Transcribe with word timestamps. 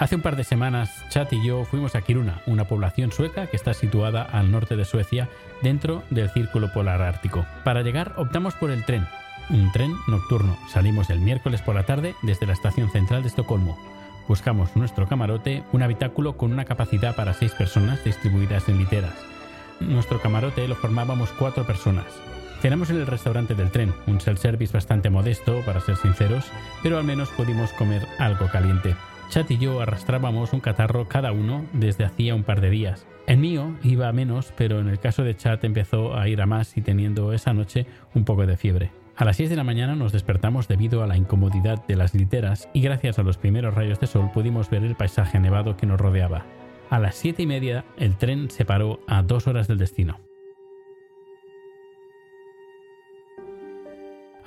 Hace 0.00 0.16
un 0.16 0.22
par 0.22 0.34
de 0.34 0.44
semanas, 0.44 1.04
Chat 1.10 1.30
y 1.34 1.44
yo 1.44 1.66
fuimos 1.66 1.94
a 1.94 2.00
Kiruna, 2.00 2.40
una 2.46 2.64
población 2.64 3.12
sueca 3.12 3.48
que 3.48 3.56
está 3.58 3.74
situada 3.74 4.22
al 4.22 4.50
norte 4.50 4.74
de 4.74 4.86
Suecia, 4.86 5.28
dentro 5.60 6.02
del 6.08 6.30
Círculo 6.30 6.72
Polar 6.72 7.02
Ártico. 7.02 7.44
Para 7.64 7.82
llegar 7.82 8.14
optamos 8.16 8.54
por 8.54 8.70
el 8.70 8.86
tren, 8.86 9.06
un 9.50 9.70
tren 9.72 9.94
nocturno. 10.08 10.56
Salimos 10.70 11.10
el 11.10 11.20
miércoles 11.20 11.60
por 11.60 11.74
la 11.74 11.84
tarde 11.84 12.14
desde 12.22 12.46
la 12.46 12.54
estación 12.54 12.90
central 12.90 13.20
de 13.20 13.28
Estocolmo. 13.28 13.78
Buscamos 14.26 14.74
nuestro 14.74 15.06
camarote, 15.06 15.64
un 15.70 15.82
habitáculo 15.82 16.34
con 16.38 16.50
una 16.50 16.64
capacidad 16.64 17.14
para 17.14 17.34
seis 17.34 17.52
personas 17.52 18.02
distribuidas 18.02 18.70
en 18.70 18.78
literas. 18.78 19.14
Nuestro 19.80 20.18
camarote 20.22 20.66
lo 20.66 20.76
formábamos 20.76 21.28
cuatro 21.32 21.66
personas. 21.66 22.06
Cenamos 22.62 22.88
en 22.88 22.96
el 22.96 23.06
restaurante 23.06 23.54
del 23.54 23.70
tren, 23.70 23.92
un 24.06 24.18
self-service 24.18 24.72
bastante 24.72 25.10
modesto, 25.10 25.60
para 25.66 25.82
ser 25.82 25.96
sinceros, 25.96 26.46
pero 26.82 26.96
al 26.96 27.04
menos 27.04 27.28
pudimos 27.28 27.70
comer 27.72 28.06
algo 28.18 28.48
caliente. 28.48 28.96
Chat 29.30 29.48
y 29.52 29.58
yo 29.58 29.80
arrastrábamos 29.80 30.52
un 30.52 30.58
catarro 30.58 31.06
cada 31.06 31.30
uno 31.30 31.64
desde 31.72 32.04
hacía 32.04 32.34
un 32.34 32.42
par 32.42 32.60
de 32.60 32.68
días. 32.68 33.06
El 33.28 33.38
mío 33.38 33.76
iba 33.84 34.08
a 34.08 34.12
menos, 34.12 34.52
pero 34.56 34.80
en 34.80 34.88
el 34.88 34.98
caso 34.98 35.22
de 35.22 35.36
Chat 35.36 35.62
empezó 35.62 36.16
a 36.16 36.26
ir 36.28 36.42
a 36.42 36.46
más 36.46 36.76
y 36.76 36.82
teniendo 36.82 37.32
esa 37.32 37.52
noche 37.52 37.86
un 38.12 38.24
poco 38.24 38.44
de 38.44 38.56
fiebre. 38.56 38.90
A 39.14 39.24
las 39.24 39.36
6 39.36 39.48
de 39.48 39.54
la 39.54 39.62
mañana 39.62 39.94
nos 39.94 40.10
despertamos 40.10 40.66
debido 40.66 41.04
a 41.04 41.06
la 41.06 41.16
incomodidad 41.16 41.86
de 41.86 41.94
las 41.94 42.12
literas 42.12 42.68
y 42.74 42.80
gracias 42.80 43.20
a 43.20 43.22
los 43.22 43.38
primeros 43.38 43.72
rayos 43.72 44.00
de 44.00 44.08
sol 44.08 44.32
pudimos 44.34 44.68
ver 44.68 44.82
el 44.82 44.96
paisaje 44.96 45.38
nevado 45.38 45.76
que 45.76 45.86
nos 45.86 46.00
rodeaba. 46.00 46.44
A 46.90 46.98
las 46.98 47.14
7 47.14 47.40
y 47.40 47.46
media 47.46 47.84
el 47.98 48.16
tren 48.16 48.50
se 48.50 48.64
paró 48.64 48.98
a 49.06 49.22
dos 49.22 49.46
horas 49.46 49.68
del 49.68 49.78
destino. 49.78 50.18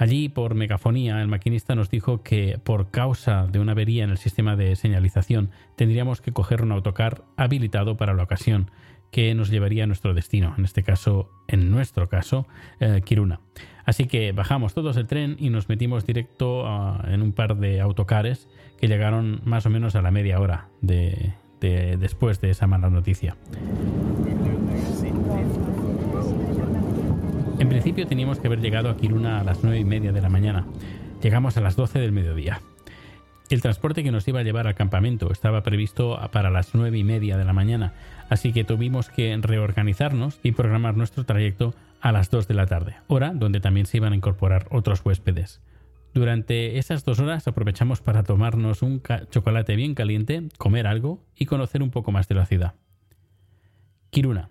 Allí, 0.03 0.27
por 0.27 0.53
megafonía, 0.53 1.21
el 1.21 1.29
maquinista 1.29 1.75
nos 1.75 1.89
dijo 1.89 2.23
que 2.23 2.59
por 2.61 2.91
causa 2.91 3.47
de 3.47 3.59
una 3.59 3.71
avería 3.71 4.03
en 4.03 4.09
el 4.09 4.17
sistema 4.17 4.57
de 4.57 4.75
señalización 4.75 5.51
tendríamos 5.77 6.19
que 6.19 6.33
coger 6.33 6.61
un 6.61 6.73
autocar 6.73 7.23
habilitado 7.37 7.95
para 7.95 8.13
la 8.13 8.23
ocasión 8.23 8.69
que 9.11 9.33
nos 9.33 9.47
llevaría 9.47 9.85
a 9.85 9.87
nuestro 9.87 10.13
destino, 10.13 10.55
en 10.57 10.65
este 10.65 10.83
caso, 10.83 11.31
en 11.47 11.71
nuestro 11.71 12.09
caso, 12.09 12.45
eh, 12.81 13.01
Kiruna. 13.05 13.39
Así 13.85 14.05
que 14.07 14.33
bajamos 14.33 14.73
todos 14.73 14.97
el 14.97 15.07
tren 15.07 15.37
y 15.39 15.49
nos 15.49 15.69
metimos 15.69 16.05
directo 16.05 16.65
en 17.07 17.21
un 17.21 17.31
par 17.31 17.55
de 17.55 17.79
autocares 17.79 18.49
que 18.77 18.89
llegaron 18.89 19.39
más 19.45 19.65
o 19.65 19.69
menos 19.69 19.95
a 19.95 20.01
la 20.01 20.11
media 20.11 20.41
hora 20.41 20.67
de 20.81 21.31
después 21.61 22.41
de 22.41 22.49
esa 22.49 22.67
mala 22.67 22.89
noticia. 22.89 23.37
En 27.59 27.69
principio 27.69 28.07
teníamos 28.07 28.39
que 28.39 28.47
haber 28.47 28.61
llegado 28.61 28.89
a 28.89 28.97
Kiruna 28.97 29.39
a 29.39 29.43
las 29.43 29.63
9 29.63 29.79
y 29.79 29.85
media 29.85 30.11
de 30.11 30.21
la 30.21 30.29
mañana. 30.29 30.65
Llegamos 31.21 31.55
a 31.55 31.61
las 31.61 31.75
12 31.75 31.99
del 31.99 32.11
mediodía. 32.11 32.61
El 33.49 33.61
transporte 33.61 34.03
que 34.03 34.11
nos 34.11 34.27
iba 34.27 34.39
a 34.39 34.43
llevar 34.43 34.67
al 34.67 34.75
campamento 34.75 35.31
estaba 35.31 35.61
previsto 35.61 36.19
para 36.31 36.49
las 36.49 36.73
9 36.73 36.97
y 36.97 37.03
media 37.03 37.37
de 37.37 37.45
la 37.45 37.53
mañana, 37.53 37.93
así 38.29 38.51
que 38.51 38.63
tuvimos 38.63 39.09
que 39.09 39.37
reorganizarnos 39.39 40.39
y 40.41 40.53
programar 40.53 40.97
nuestro 40.97 41.25
trayecto 41.25 41.75
a 42.01 42.11
las 42.11 42.31
2 42.31 42.47
de 42.47 42.53
la 42.55 42.65
tarde, 42.65 42.95
hora 43.07 43.31
donde 43.33 43.59
también 43.59 43.85
se 43.85 43.97
iban 43.97 44.13
a 44.13 44.15
incorporar 44.15 44.67
otros 44.71 45.05
huéspedes. 45.05 45.61
Durante 46.13 46.77
esas 46.77 47.05
dos 47.05 47.19
horas 47.19 47.47
aprovechamos 47.47 48.01
para 48.01 48.23
tomarnos 48.23 48.81
un 48.81 49.01
chocolate 49.31 49.75
bien 49.75 49.95
caliente, 49.95 50.43
comer 50.57 50.85
algo 50.85 51.23
y 51.35 51.45
conocer 51.45 51.81
un 51.81 51.89
poco 51.89 52.11
más 52.11 52.27
de 52.27 52.35
la 52.35 52.45
ciudad. 52.45 52.73
Kiruna. 54.09 54.49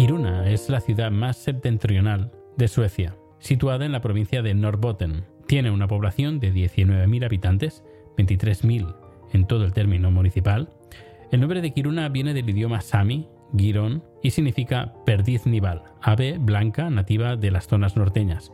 Kiruna 0.00 0.48
es 0.48 0.70
la 0.70 0.80
ciudad 0.80 1.10
más 1.10 1.36
septentrional 1.36 2.32
de 2.56 2.68
Suecia, 2.68 3.16
situada 3.38 3.84
en 3.84 3.92
la 3.92 4.00
provincia 4.00 4.40
de 4.40 4.54
Norrbotten. 4.54 5.26
Tiene 5.46 5.70
una 5.70 5.88
población 5.88 6.40
de 6.40 6.54
19.000 6.54 7.22
habitantes, 7.26 7.84
23.000 8.16 8.96
en 9.34 9.46
todo 9.46 9.66
el 9.66 9.74
término 9.74 10.10
municipal. 10.10 10.70
El 11.30 11.40
nombre 11.40 11.60
de 11.60 11.74
Kiruna 11.74 12.08
viene 12.08 12.32
del 12.32 12.48
idioma 12.48 12.80
sami, 12.80 13.28
Giron, 13.54 14.02
y 14.22 14.30
significa 14.30 14.94
perdiz 15.04 15.44
nival, 15.44 15.82
ave 16.00 16.38
blanca 16.38 16.88
nativa 16.88 17.36
de 17.36 17.50
las 17.50 17.66
zonas 17.66 17.94
norteñas. 17.94 18.52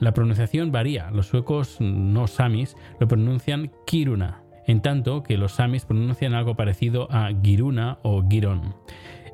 La 0.00 0.12
pronunciación 0.12 0.72
varía, 0.72 1.12
los 1.12 1.28
suecos 1.28 1.76
no 1.80 2.26
samis 2.26 2.76
lo 2.98 3.06
pronuncian 3.06 3.70
Kiruna, 3.86 4.42
en 4.66 4.82
tanto 4.82 5.22
que 5.22 5.38
los 5.38 5.52
samis 5.52 5.84
pronuncian 5.84 6.34
algo 6.34 6.56
parecido 6.56 7.06
a 7.12 7.30
Giruna 7.44 8.00
o 8.02 8.24
Giron. 8.28 8.74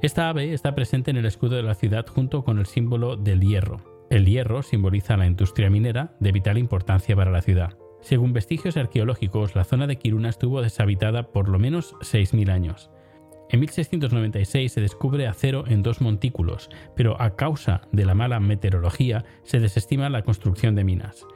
Esta 0.02 0.28
ave 0.28 0.52
está 0.52 0.74
presente 0.74 1.10
en 1.10 1.16
el 1.16 1.26
escudo 1.26 1.56
de 1.56 1.62
la 1.62 1.74
ciudad 1.74 2.06
junto 2.06 2.44
con 2.44 2.58
el 2.58 2.66
símbolo 2.66 3.16
del 3.16 3.40
hierro. 3.40 4.06
El 4.10 4.26
hierro 4.26 4.62
simboliza 4.62 5.16
la 5.16 5.26
industria 5.26 5.70
minera 5.70 6.14
de 6.20 6.32
vital 6.32 6.58
importancia 6.58 7.16
para 7.16 7.30
la 7.30 7.42
ciudad. 7.42 7.76
Según 8.00 8.32
vestigios 8.32 8.76
arqueológicos, 8.76 9.56
la 9.56 9.64
zona 9.64 9.86
de 9.86 9.96
Kiruna 9.96 10.28
estuvo 10.28 10.62
deshabitada 10.62 11.32
por 11.32 11.48
lo 11.48 11.58
menos 11.58 11.94
6.000 12.00 12.50
años. 12.50 12.90
En 13.48 13.60
1696 13.60 14.72
se 14.72 14.80
descubre 14.80 15.26
acero 15.26 15.64
en 15.66 15.82
dos 15.82 16.00
montículos, 16.00 16.68
pero 16.94 17.20
a 17.20 17.36
causa 17.36 17.82
de 17.92 18.04
la 18.04 18.14
mala 18.14 18.38
meteorología 18.38 19.24
se 19.44 19.60
desestima 19.60 20.10
la 20.10 20.22
construcción 20.22 20.74
de 20.74 20.84
minas. 20.84 21.26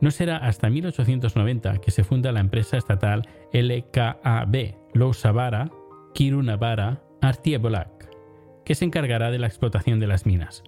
No 0.00 0.10
será 0.10 0.36
hasta 0.36 0.70
1890 0.70 1.78
que 1.78 1.90
se 1.90 2.04
funda 2.04 2.32
la 2.32 2.40
empresa 2.40 2.76
estatal 2.76 3.22
LKAB, 3.52 4.74
Lousavara 4.94 5.70
Kirunavara 6.14 7.02
Artiebolak, 7.20 7.95
que 8.66 8.74
se 8.74 8.84
encargará 8.84 9.30
de 9.30 9.38
la 9.38 9.46
explotación 9.46 10.00
de 10.00 10.08
las 10.08 10.26
minas. 10.26 10.64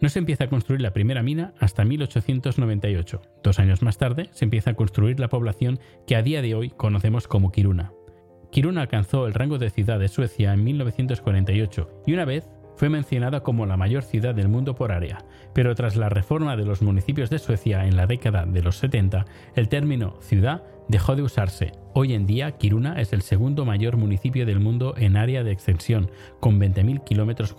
No 0.00 0.08
se 0.08 0.18
empieza 0.18 0.44
a 0.44 0.48
construir 0.48 0.80
la 0.80 0.92
primera 0.92 1.22
mina 1.22 1.52
hasta 1.60 1.84
1898. 1.84 3.22
Dos 3.44 3.58
años 3.58 3.82
más 3.82 3.98
tarde 3.98 4.28
se 4.32 4.46
empieza 4.46 4.70
a 4.70 4.74
construir 4.74 5.20
la 5.20 5.28
población 5.28 5.78
que 6.06 6.16
a 6.16 6.22
día 6.22 6.42
de 6.42 6.54
hoy 6.54 6.70
conocemos 6.70 7.28
como 7.28 7.52
Kiruna. 7.52 7.92
Kiruna 8.50 8.80
alcanzó 8.80 9.26
el 9.26 9.34
rango 9.34 9.58
de 9.58 9.70
ciudad 9.70 10.00
de 10.00 10.08
Suecia 10.08 10.54
en 10.54 10.64
1948 10.64 12.02
y 12.06 12.14
una 12.14 12.24
vez 12.24 12.48
fue 12.76 12.88
mencionada 12.88 13.42
como 13.42 13.66
la 13.66 13.76
mayor 13.76 14.02
ciudad 14.02 14.34
del 14.34 14.48
mundo 14.48 14.74
por 14.74 14.90
área, 14.90 15.18
pero 15.52 15.74
tras 15.74 15.96
la 15.96 16.08
reforma 16.08 16.56
de 16.56 16.64
los 16.64 16.82
municipios 16.82 17.30
de 17.30 17.38
Suecia 17.38 17.86
en 17.86 17.96
la 17.96 18.06
década 18.06 18.46
de 18.46 18.62
los 18.62 18.78
70, 18.78 19.26
el 19.54 19.68
término 19.68 20.16
ciudad 20.20 20.64
dejó 20.88 21.16
de 21.16 21.22
usarse. 21.22 21.72
Hoy 21.94 22.14
en 22.14 22.26
día, 22.26 22.52
Kiruna 22.52 23.00
es 23.00 23.12
el 23.12 23.22
segundo 23.22 23.64
mayor 23.64 23.96
municipio 23.96 24.46
del 24.46 24.60
mundo 24.60 24.94
en 24.96 25.16
área 25.16 25.44
de 25.44 25.52
extensión, 25.52 26.10
con 26.40 26.60
20.000 26.60 27.04
kilómetros 27.04 27.54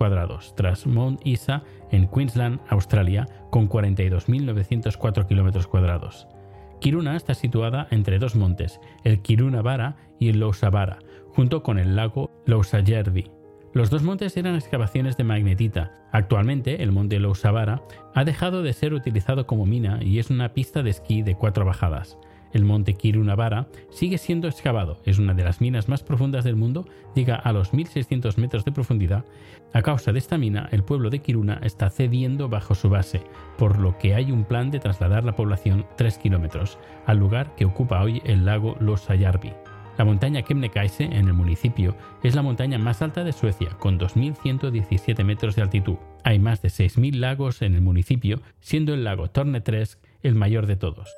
tras 0.56 0.86
Mount 0.86 1.26
Isa 1.26 1.64
en 1.92 2.08
Queensland, 2.08 2.60
Australia, 2.70 3.28
con 3.50 3.70
42.904 3.70 5.28
kilómetros. 5.28 6.28
Kiruna 6.82 7.16
está 7.16 7.34
situada 7.34 7.88
entre 7.92 8.20
dos 8.20 8.36
montes, 8.36 8.80
el 9.04 9.22
Kirunavara 9.22 9.96
y 10.20 10.30
el 10.30 10.40
Lousavara, 10.40 11.00
junto 11.30 11.64
con 11.64 11.80
el 11.80 11.96
lago 11.96 12.32
Lousajärvi. 12.46 13.32
Los 13.74 13.90
dos 13.90 14.04
montes 14.04 14.38
eran 14.38 14.56
excavaciones 14.56 15.18
de 15.18 15.26
magnetita. 15.26 15.92
Actualmente, 16.12 16.82
el 16.82 16.94
monte 16.94 17.20
Lousavara 17.20 17.82
ha 18.14 18.24
dejado 18.24 18.64
de 18.64 18.72
ser 18.72 18.94
utilizado 18.94 19.48
como 19.48 19.66
mina 19.66 20.00
y 20.02 20.20
es 20.20 20.30
una 20.30 20.54
pista 20.54 20.82
de 20.82 20.92
esquí 20.92 21.24
de 21.24 21.36
cuatro 21.36 21.66
bajadas. 21.66 22.18
El 22.56 22.64
monte 22.64 22.94
Kirunavara, 22.94 23.68
sigue 23.90 24.18
siendo 24.18 24.48
excavado. 24.48 25.02
Es 25.04 25.20
una 25.20 25.34
de 25.34 25.44
las 25.44 25.60
minas 25.60 25.90
más 25.90 26.04
profundas 26.04 26.46
del 26.46 26.56
mundo, 26.56 26.88
llega 27.14 27.36
a 27.36 27.52
los 27.52 27.74
1600 27.74 28.38
metros 28.38 28.64
de 28.64 28.72
profundidad. 28.72 29.26
A 29.74 29.82
causa 29.82 30.14
de 30.14 30.20
esta 30.20 30.38
mina, 30.38 30.70
el 30.72 30.84
pueblo 30.84 31.10
de 31.10 31.20
Kiruna 31.20 31.60
está 31.62 31.90
cediendo 31.90 32.48
bajo 32.48 32.74
su 32.74 32.90
base, 32.90 33.22
por 33.58 33.78
lo 33.78 33.98
que 33.98 34.16
hay 34.16 34.32
un 34.32 34.46
plan 34.46 34.72
de 34.72 34.80
trasladar 34.80 35.26
la 35.26 35.36
población 35.36 35.86
3 35.98 36.18
kilómetros, 36.18 36.80
al 37.06 37.18
lugar 37.18 37.54
que 37.56 37.66
ocupa 37.66 38.02
hoy 38.02 38.22
el 38.26 38.46
lago 38.46 38.78
Losajärvi. 38.80 39.52
La 39.98 40.06
montaña 40.06 40.42
Kebnekaise, 40.42 41.04
en 41.04 41.28
el 41.28 41.34
municipio, 41.34 41.96
es 42.24 42.36
la 42.36 42.42
montaña 42.42 42.78
más 42.78 43.02
alta 43.02 43.26
de 43.26 43.34
Suecia, 43.34 43.72
con 43.80 44.00
2.117 44.00 45.24
metros 45.26 45.58
de 45.58 45.62
altitud. 45.62 45.98
Hay 46.24 46.40
más 46.40 46.62
de 46.62 46.70
6.000 46.70 47.16
lagos 47.16 47.62
en 47.62 47.76
el 47.76 47.82
municipio, 47.82 48.42
siendo 48.62 48.94
el 48.94 49.04
lago 49.04 49.30
Torneträsk 49.30 50.00
el 50.24 50.36
mayor 50.36 50.68
de 50.68 50.78
todos. 50.78 51.14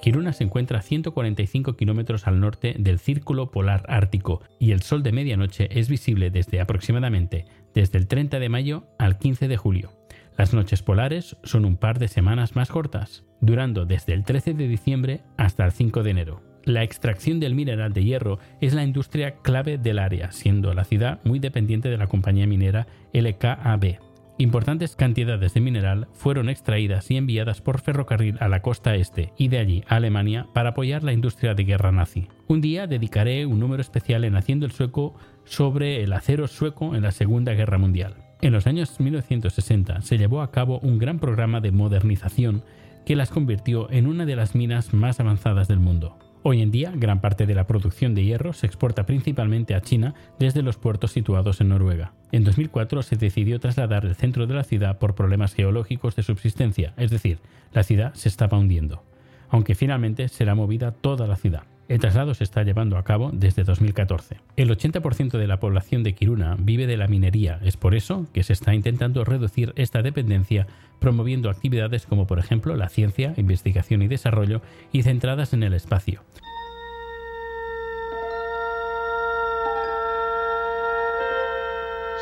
Kiruna 0.00 0.32
se 0.32 0.44
encuentra 0.44 0.78
a 0.78 0.82
145 0.82 1.76
kilómetros 1.76 2.26
al 2.26 2.40
norte 2.40 2.74
del 2.78 2.98
Círculo 2.98 3.50
Polar 3.50 3.84
Ártico 3.88 4.42
y 4.58 4.72
el 4.72 4.82
sol 4.82 5.02
de 5.02 5.12
medianoche 5.12 5.68
es 5.78 5.88
visible 5.88 6.30
desde 6.30 6.60
aproximadamente 6.60 7.44
desde 7.74 7.98
el 7.98 8.06
30 8.06 8.38
de 8.38 8.48
mayo 8.48 8.84
al 8.98 9.18
15 9.18 9.48
de 9.48 9.56
julio. 9.56 9.92
Las 10.36 10.54
noches 10.54 10.82
polares 10.82 11.36
son 11.44 11.66
un 11.66 11.76
par 11.76 11.98
de 11.98 12.08
semanas 12.08 12.56
más 12.56 12.70
cortas, 12.70 13.24
durando 13.40 13.84
desde 13.84 14.14
el 14.14 14.24
13 14.24 14.54
de 14.54 14.68
diciembre 14.68 15.20
hasta 15.36 15.66
el 15.66 15.72
5 15.72 16.02
de 16.02 16.10
enero. 16.10 16.42
La 16.64 16.82
extracción 16.82 17.40
del 17.40 17.54
mineral 17.54 17.92
de 17.92 18.04
hierro 18.04 18.38
es 18.60 18.74
la 18.74 18.84
industria 18.84 19.36
clave 19.42 19.76
del 19.76 19.98
área, 19.98 20.32
siendo 20.32 20.72
la 20.72 20.84
ciudad 20.84 21.20
muy 21.24 21.38
dependiente 21.38 21.88
de 21.90 21.98
la 21.98 22.06
compañía 22.06 22.46
minera 22.46 22.86
LKAB. 23.12 24.09
Importantes 24.40 24.96
cantidades 24.96 25.52
de 25.52 25.60
mineral 25.60 26.08
fueron 26.14 26.48
extraídas 26.48 27.10
y 27.10 27.18
enviadas 27.18 27.60
por 27.60 27.78
ferrocarril 27.78 28.38
a 28.40 28.48
la 28.48 28.62
costa 28.62 28.94
este 28.94 29.34
y 29.36 29.48
de 29.48 29.58
allí 29.58 29.84
a 29.86 29.96
Alemania 29.96 30.46
para 30.54 30.70
apoyar 30.70 31.04
la 31.04 31.12
industria 31.12 31.52
de 31.52 31.64
guerra 31.64 31.92
nazi. 31.92 32.26
Un 32.48 32.62
día 32.62 32.86
dedicaré 32.86 33.44
un 33.44 33.60
número 33.60 33.82
especial 33.82 34.24
en 34.24 34.36
Haciendo 34.36 34.64
el 34.64 34.72
Sueco 34.72 35.14
sobre 35.44 36.02
el 36.02 36.14
acero 36.14 36.48
sueco 36.48 36.94
en 36.94 37.02
la 37.02 37.10
Segunda 37.10 37.52
Guerra 37.52 37.76
Mundial. 37.76 38.14
En 38.40 38.54
los 38.54 38.66
años 38.66 38.98
1960 38.98 40.00
se 40.00 40.16
llevó 40.16 40.40
a 40.40 40.50
cabo 40.50 40.78
un 40.78 40.96
gran 40.96 41.18
programa 41.18 41.60
de 41.60 41.72
modernización 41.72 42.64
que 43.04 43.16
las 43.16 43.28
convirtió 43.28 43.90
en 43.90 44.06
una 44.06 44.24
de 44.24 44.36
las 44.36 44.54
minas 44.54 44.94
más 44.94 45.20
avanzadas 45.20 45.68
del 45.68 45.80
mundo. 45.80 46.16
Hoy 46.42 46.62
en 46.62 46.70
día, 46.70 46.90
gran 46.94 47.20
parte 47.20 47.44
de 47.44 47.54
la 47.54 47.66
producción 47.66 48.14
de 48.14 48.24
hierro 48.24 48.54
se 48.54 48.66
exporta 48.66 49.04
principalmente 49.04 49.74
a 49.74 49.82
China 49.82 50.14
desde 50.38 50.62
los 50.62 50.78
puertos 50.78 51.12
situados 51.12 51.60
en 51.60 51.68
Noruega. 51.68 52.14
En 52.32 52.44
2004 52.44 53.02
se 53.02 53.16
decidió 53.16 53.60
trasladar 53.60 54.06
el 54.06 54.14
centro 54.14 54.46
de 54.46 54.54
la 54.54 54.64
ciudad 54.64 54.98
por 54.98 55.14
problemas 55.14 55.52
geológicos 55.52 56.16
de 56.16 56.22
subsistencia, 56.22 56.94
es 56.96 57.10
decir, 57.10 57.40
la 57.74 57.82
ciudad 57.82 58.14
se 58.14 58.30
estaba 58.30 58.56
hundiendo, 58.56 59.04
aunque 59.50 59.74
finalmente 59.74 60.28
será 60.28 60.54
movida 60.54 60.92
toda 60.92 61.26
la 61.26 61.36
ciudad. 61.36 61.64
El 61.88 61.98
traslado 61.98 62.32
se 62.32 62.44
está 62.44 62.62
llevando 62.62 62.96
a 62.96 63.04
cabo 63.04 63.30
desde 63.34 63.64
2014. 63.64 64.36
El 64.56 64.70
80% 64.70 65.36
de 65.36 65.46
la 65.46 65.60
población 65.60 66.04
de 66.04 66.14
Kiruna 66.14 66.56
vive 66.58 66.86
de 66.86 66.96
la 66.96 67.08
minería, 67.08 67.58
es 67.64 67.76
por 67.76 67.94
eso 67.94 68.26
que 68.32 68.44
se 68.44 68.54
está 68.54 68.74
intentando 68.74 69.24
reducir 69.24 69.72
esta 69.76 70.00
dependencia 70.00 70.68
promoviendo 71.00 71.50
actividades 71.50 72.06
como 72.06 72.26
por 72.26 72.38
ejemplo 72.38 72.76
la 72.76 72.88
ciencia, 72.88 73.34
investigación 73.36 74.02
y 74.02 74.08
desarrollo 74.08 74.62
y 74.92 75.02
centradas 75.02 75.52
en 75.52 75.64
el 75.64 75.72
espacio. 75.72 76.22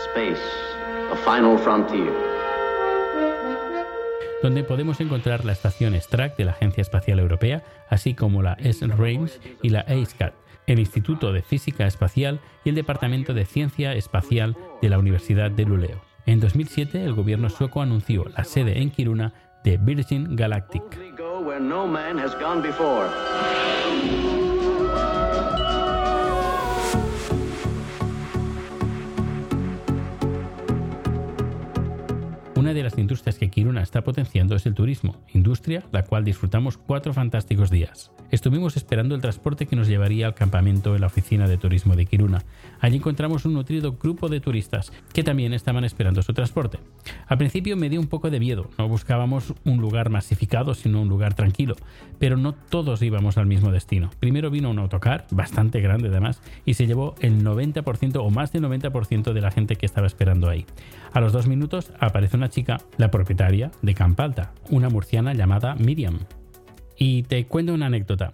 Space, 0.06 0.40
a 1.12 1.16
final 1.16 1.58
frontier. 1.58 2.12
donde 4.42 4.62
podemos 4.62 5.00
encontrar 5.00 5.44
la 5.44 5.52
estación 5.52 6.00
STRAC 6.00 6.36
de 6.36 6.44
la 6.44 6.52
Agencia 6.52 6.80
Espacial 6.80 7.18
Europea, 7.18 7.64
así 7.90 8.14
como 8.14 8.40
la 8.40 8.54
S-Range 8.54 9.32
y 9.62 9.70
la 9.70 9.80
ASCAT, 9.80 10.32
el 10.68 10.78
Instituto 10.78 11.32
de 11.32 11.42
Física 11.42 11.86
Espacial 11.86 12.40
y 12.64 12.68
el 12.68 12.76
Departamento 12.76 13.34
de 13.34 13.44
Ciencia 13.44 13.94
Espacial 13.94 14.56
de 14.80 14.88
la 14.88 14.98
Universidad 14.98 15.50
de 15.50 15.64
Luleå. 15.64 16.07
En 16.28 16.40
2007, 16.40 17.02
el 17.06 17.14
gobierno 17.14 17.48
sueco 17.48 17.80
anunció 17.80 18.26
la 18.36 18.44
sede 18.44 18.82
en 18.82 18.90
Kiruna 18.90 19.32
de 19.64 19.78
Virgin 19.78 20.36
Galactic. 20.36 20.82
Una 32.68 32.74
de 32.74 32.82
las 32.82 32.98
industrias 32.98 33.38
que 33.38 33.48
Kiruna 33.48 33.80
está 33.80 34.04
potenciando 34.04 34.54
es 34.54 34.66
el 34.66 34.74
turismo, 34.74 35.16
industria 35.32 35.84
la 35.90 36.04
cual 36.04 36.22
disfrutamos 36.22 36.76
cuatro 36.76 37.14
fantásticos 37.14 37.70
días. 37.70 38.10
Estuvimos 38.30 38.76
esperando 38.76 39.14
el 39.14 39.22
transporte 39.22 39.64
que 39.64 39.74
nos 39.74 39.88
llevaría 39.88 40.26
al 40.26 40.34
campamento 40.34 40.94
en 40.94 41.00
la 41.00 41.06
oficina 41.06 41.48
de 41.48 41.56
turismo 41.56 41.96
de 41.96 42.04
Kiruna. 42.04 42.44
Allí 42.78 42.96
encontramos 42.96 43.46
un 43.46 43.54
nutrido 43.54 43.92
grupo 43.92 44.28
de 44.28 44.40
turistas 44.40 44.92
que 45.14 45.24
también 45.24 45.54
estaban 45.54 45.82
esperando 45.82 46.22
su 46.22 46.34
transporte. 46.34 46.78
Al 47.26 47.38
principio 47.38 47.74
me 47.74 47.88
dio 47.88 48.00
un 48.00 48.06
poco 48.06 48.28
de 48.28 48.38
miedo, 48.38 48.68
no 48.76 48.86
buscábamos 48.86 49.54
un 49.64 49.78
lugar 49.78 50.10
masificado, 50.10 50.74
sino 50.74 51.00
un 51.00 51.08
lugar 51.08 51.32
tranquilo, 51.32 51.74
pero 52.18 52.36
no 52.36 52.52
todos 52.52 53.00
íbamos 53.00 53.38
al 53.38 53.46
mismo 53.46 53.72
destino. 53.72 54.10
Primero 54.20 54.50
vino 54.50 54.68
un 54.68 54.78
autocar, 54.78 55.26
bastante 55.30 55.80
grande 55.80 56.08
además, 56.08 56.42
y 56.66 56.74
se 56.74 56.86
llevó 56.86 57.14
el 57.20 57.42
90% 57.42 58.16
o 58.22 58.28
más 58.28 58.52
del 58.52 58.64
90% 58.64 59.32
de 59.32 59.40
la 59.40 59.50
gente 59.50 59.76
que 59.76 59.86
estaba 59.86 60.06
esperando 60.06 60.50
ahí. 60.50 60.66
A 61.14 61.20
los 61.20 61.32
dos 61.32 61.46
minutos 61.46 61.92
aparece 61.98 62.36
una 62.36 62.50
chica, 62.50 62.57
la 62.96 63.10
propietaria 63.10 63.70
de 63.82 63.94
Campalta, 63.94 64.52
una 64.70 64.88
murciana 64.88 65.34
llamada 65.34 65.74
Miriam. 65.76 66.20
Y 66.96 67.22
te 67.24 67.46
cuento 67.46 67.74
una 67.74 67.86
anécdota. 67.86 68.32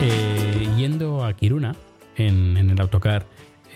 Eh, 0.00 0.68
yendo 0.78 1.24
a 1.24 1.32
Kiruna 1.34 1.74
en, 2.16 2.56
el 2.56 2.80
autocar, 2.80 3.26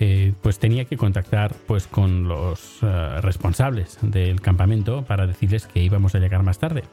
eh, 0.01 0.33
pues 0.43 0.59
tenía 0.59 0.85
que 0.85 0.97
contactar 0.97 1.55
pues 1.67 1.87
con 1.87 2.29
los 2.29 2.79
eh, 2.83 3.21
responsables 3.21 3.99
del 4.01 4.41
campamento 4.41 5.03
para 5.03 5.27
decirles 5.27 5.67
que 5.67 5.83
íbamos 5.83 6.15
a 6.15 6.19
llegar 6.19 6.43
más 6.43 6.59
tarde. 6.59 6.85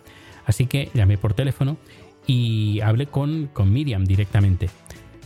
Así 0.45 0.65
que 0.65 0.89
llamé 0.93 1.17
por 1.17 1.33
teléfono 1.33 1.77
y 2.25 2.81
hablé 2.81 3.05
con, 3.05 3.47
con 3.53 3.71
Miriam 3.71 4.03
directamente. 4.05 4.69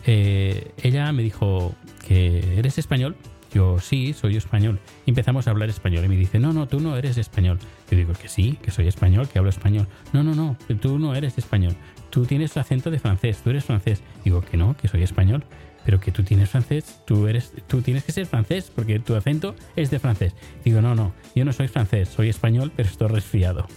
Ella 0.06 1.12
me 1.12 1.24
dijo 1.24 1.74
que 2.08 2.60
eres 2.60 2.78
español. 2.78 3.16
Yo 3.56 3.80
sí, 3.80 4.12
soy 4.12 4.36
español. 4.36 4.80
Y 5.06 5.12
empezamos 5.12 5.48
a 5.48 5.52
hablar 5.52 5.70
español. 5.70 6.04
Y 6.04 6.10
me 6.10 6.18
dice, 6.18 6.40
no, 6.40 6.52
no, 6.52 6.68
tú 6.68 6.82
no 6.82 6.98
eres 6.98 7.18
español. 7.18 7.58
Yo 7.90 7.96
digo 7.96 8.12
que 8.12 8.28
sí, 8.28 8.60
que 8.62 8.70
soy 8.70 8.90
español, 8.90 9.30
que 9.30 9.40
hablo 9.40 9.50
español. 9.50 9.88
No, 10.12 10.24
no, 10.24 10.36
no, 10.36 10.58
tú 10.82 11.00
no 11.00 11.16
eres 11.16 11.38
español. 11.38 11.74
Tú 12.10 12.26
tienes 12.26 12.58
acento 12.58 12.92
de 12.92 13.00
francés, 13.00 13.40
tú 13.42 13.52
eres 13.52 13.64
francés. 13.64 14.04
Digo 14.26 14.42
que 14.42 14.58
no, 14.58 14.76
que 14.76 14.90
soy 14.90 15.04
español. 15.04 15.46
Pero 15.86 16.00
que 16.00 16.12
tú 16.12 16.24
tienes 16.24 16.50
francés, 16.50 17.02
tú 17.06 17.28
eres, 17.28 17.54
tú 17.68 17.82
tienes 17.82 18.04
que 18.04 18.12
ser 18.12 18.26
francés 18.26 18.72
porque 18.74 19.00
tu 19.00 19.16
acento 19.16 19.56
es 19.76 19.92
de 19.92 20.00
francés. 20.00 20.34
Digo, 20.64 20.82
no, 20.82 20.96
no, 20.96 21.14
yo 21.36 21.46
no 21.46 21.54
soy 21.54 21.68
francés, 21.68 22.10
soy 22.10 22.30
español, 22.30 22.72
pero 22.76 22.90
estoy 22.90 23.08
resfriado. 23.08 23.68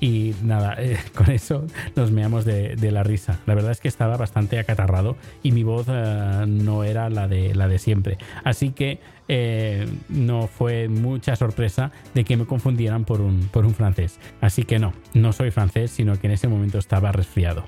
Y 0.00 0.34
nada, 0.42 0.76
eh, 0.78 0.98
con 1.14 1.30
eso 1.30 1.66
nos 1.94 2.10
meamos 2.10 2.44
de, 2.44 2.76
de 2.76 2.90
la 2.92 3.02
risa. 3.02 3.40
La 3.46 3.54
verdad 3.54 3.72
es 3.72 3.80
que 3.80 3.88
estaba 3.88 4.16
bastante 4.16 4.58
acatarrado 4.58 5.16
y 5.42 5.52
mi 5.52 5.62
voz 5.62 5.86
eh, 5.88 6.44
no 6.46 6.84
era 6.84 7.10
la 7.10 7.28
de, 7.28 7.54
la 7.54 7.68
de 7.68 7.78
siempre. 7.78 8.18
Así 8.44 8.70
que 8.70 9.00
eh, 9.28 9.88
no 10.08 10.46
fue 10.46 10.88
mucha 10.88 11.34
sorpresa 11.34 11.90
de 12.14 12.24
que 12.24 12.36
me 12.36 12.46
confundieran 12.46 13.04
por 13.04 13.20
un, 13.20 13.48
por 13.48 13.66
un 13.66 13.74
francés. 13.74 14.18
Así 14.40 14.64
que 14.64 14.78
no, 14.78 14.92
no 15.14 15.32
soy 15.32 15.50
francés, 15.50 15.90
sino 15.90 16.18
que 16.18 16.28
en 16.28 16.34
ese 16.34 16.48
momento 16.48 16.78
estaba 16.78 17.12
resfriado. 17.12 17.64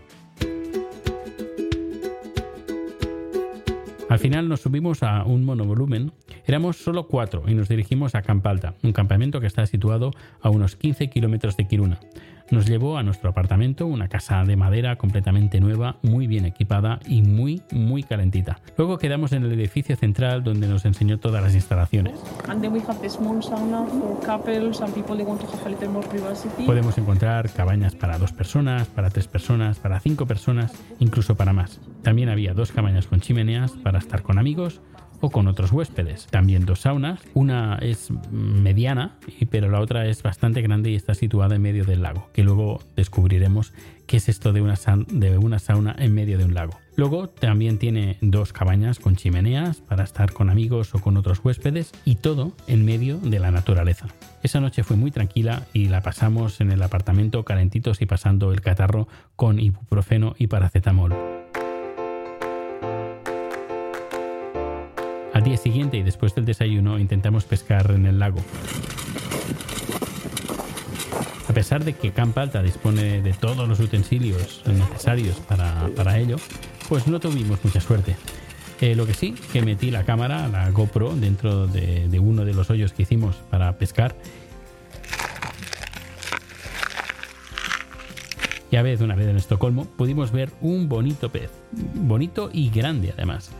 Al 4.09 4.19
final 4.19 4.49
nos 4.49 4.63
subimos 4.63 5.03
a 5.03 5.25
un 5.25 5.45
monovolumen. 5.45 6.13
Éramos 6.47 6.77
solo 6.77 7.09
cuatro 7.09 7.43
y 7.47 7.55
nos 7.55 7.69
dirigimos 7.69 8.15
a 8.15 8.23
Campalta, 8.23 8.75
un 8.83 8.93
campamento 8.93 9.41
que 9.41 9.47
está 9.47 9.67
situado 9.67 10.13
a 10.41 10.49
unos 10.49 10.77
15 10.77 11.11
kilómetros 11.11 11.57
de 11.57 11.69
Kiruna. 11.69 12.01
Nos 12.51 12.67
llevó 12.67 12.97
a 12.97 13.03
nuestro 13.03 13.29
apartamento, 13.29 13.87
una 13.87 14.09
casa 14.09 14.43
de 14.45 14.57
madera 14.57 14.97
completamente 14.97 15.61
nueva, 15.61 15.97
muy 16.03 16.27
bien 16.27 16.47
equipada 16.47 16.99
y 17.07 17.23
muy, 17.23 17.63
muy 17.73 18.03
calentita. 18.03 18.61
Luego 18.79 18.97
quedamos 18.97 19.33
en 19.33 19.45
el 19.45 19.53
edificio 19.53 19.97
central 19.97 20.43
donde 20.43 20.67
nos 20.67 20.87
enseñó 20.87 21.19
todas 21.19 21.43
las 21.43 21.55
instalaciones. 21.55 22.19
Podemos 26.67 26.97
encontrar 26.97 27.51
cabañas 27.51 27.95
para 27.95 28.19
dos 28.19 28.33
personas, 28.33 28.87
para 28.89 29.11
tres 29.11 29.29
personas, 29.29 29.79
para 29.79 30.01
cinco 30.01 30.27
personas, 30.27 30.73
incluso 30.99 31.37
para 31.37 31.53
más. 31.53 31.81
También 32.03 32.31
había 32.31 32.55
dos 32.55 32.73
cabañas 32.73 33.07
con 33.07 33.21
chimeneas 33.21 33.73
para 33.73 33.99
estar 33.99 34.23
con 34.23 34.39
amigos 34.39 34.81
o 35.21 35.31
con 35.31 35.49
otros 35.49 35.73
huéspedes. 35.73 36.27
También 36.27 36.67
dos 36.67 36.81
saunas, 36.81 37.21
una 37.35 37.77
es 37.81 38.11
mediana, 38.31 39.17
pero 39.51 39.71
la 39.71 39.81
otra 39.81 40.07
es 40.07 40.23
bastante 40.23 40.63
grande 40.63 40.91
y 40.91 40.95
está 40.95 41.15
situada 41.15 41.57
en 41.57 41.63
medio 41.63 41.85
del 41.85 42.03
lago, 42.03 42.29
que 42.33 42.43
luego 42.43 42.81
descubriremos 42.97 43.73
qué 44.07 44.17
es 44.17 44.29
esto 44.29 44.53
de 44.53 44.63
una, 44.63 44.75
de 45.09 45.39
una 45.39 45.59
sauna 45.59 45.95
en 45.99 46.15
medio 46.15 46.39
de 46.39 46.45
un 46.45 46.55
lago. 46.55 46.79
Luego 46.97 47.29
también 47.29 47.79
tiene 47.79 48.19
dos 48.21 48.53
cabañas 48.53 48.99
con 48.99 49.15
chimeneas 49.15 49.81
para 49.83 50.03
estar 50.03 50.33
con 50.33 50.51
amigos 50.51 50.95
o 50.95 50.99
con 50.99 51.17
otros 51.17 51.41
huéspedes 51.45 51.93
y 52.05 52.17
todo 52.17 52.53
en 52.67 52.85
medio 52.85 53.19
de 53.19 53.39
la 53.39 53.53
naturaleza. 53.53 54.07
Esa 54.43 54.61
noche 54.61 54.83
fue 54.83 54.97
muy 54.97 55.13
tranquila 55.13 55.67
y 55.73 55.89
la 55.89 56.03
pasamos 56.03 56.61
en 56.61 56.73
el 56.73 56.83
apartamento 56.83 57.45
calentitos 57.45 58.03
y 58.03 58.07
pasando 58.07 58.53
el 58.53 58.63
catarro 58.63 59.07
con 59.37 59.61
ibuprofeno 59.61 60.35
y 60.39 60.49
paracetamol. 60.49 61.38
Al 65.39 65.45
día 65.45 65.57
siguiente 65.57 65.97
y 65.97 66.03
después 66.03 66.35
del 66.35 66.47
desayuno 66.47 66.99
intentamos 66.99 67.45
pescar 67.45 67.93
en 67.93 68.07
el 68.07 68.19
lago. 68.19 68.41
A 71.49 71.53
pesar 71.53 71.85
de 71.85 71.93
que 71.93 72.11
Camp 72.11 72.37
Alta 72.37 72.61
dispone 72.61 73.23
de 73.23 73.33
todos 73.35 73.69
los 73.69 73.79
utensilios 73.79 74.65
necesarios 74.67 75.37
para, 75.37 76.19
ello, 76.19 76.39
pues 76.89 77.07
no 77.07 77.21
tuvimos 77.21 77.65
mucha 77.65 77.81
suerte. 77.81 78.17
Eh, 78.81 78.97
lo 78.97 79.07
que 79.07 79.15
sí, 79.15 79.37
que 79.53 79.63
metí 79.63 79.93
la 79.93 80.03
cámara, 80.03 80.49
la 80.49 80.69
GoPro, 80.73 81.15
dentro 81.15 81.69
de, 81.69 82.09
de 82.09 82.19
uno 82.19 82.45
de 82.45 82.55
los 82.55 82.69
hoyos 82.71 82.93
que 82.93 83.05
hicimos 83.05 83.37
para 83.49 83.79
pescar 83.79 84.17
Y 88.71 88.77
a 88.77 88.83
vez, 88.83 89.01
una 89.01 89.15
vez 89.15 89.29
en 89.29 89.37
Estocolmo, 89.37 89.87
pudimos 89.87 90.31
ver 90.31 90.51
un 90.61 90.89
bonito 90.89 91.31
pez. 91.31 91.51
Bonito 91.73 92.51
y 92.53 92.71
grande 92.71 93.13
además. 93.17 93.51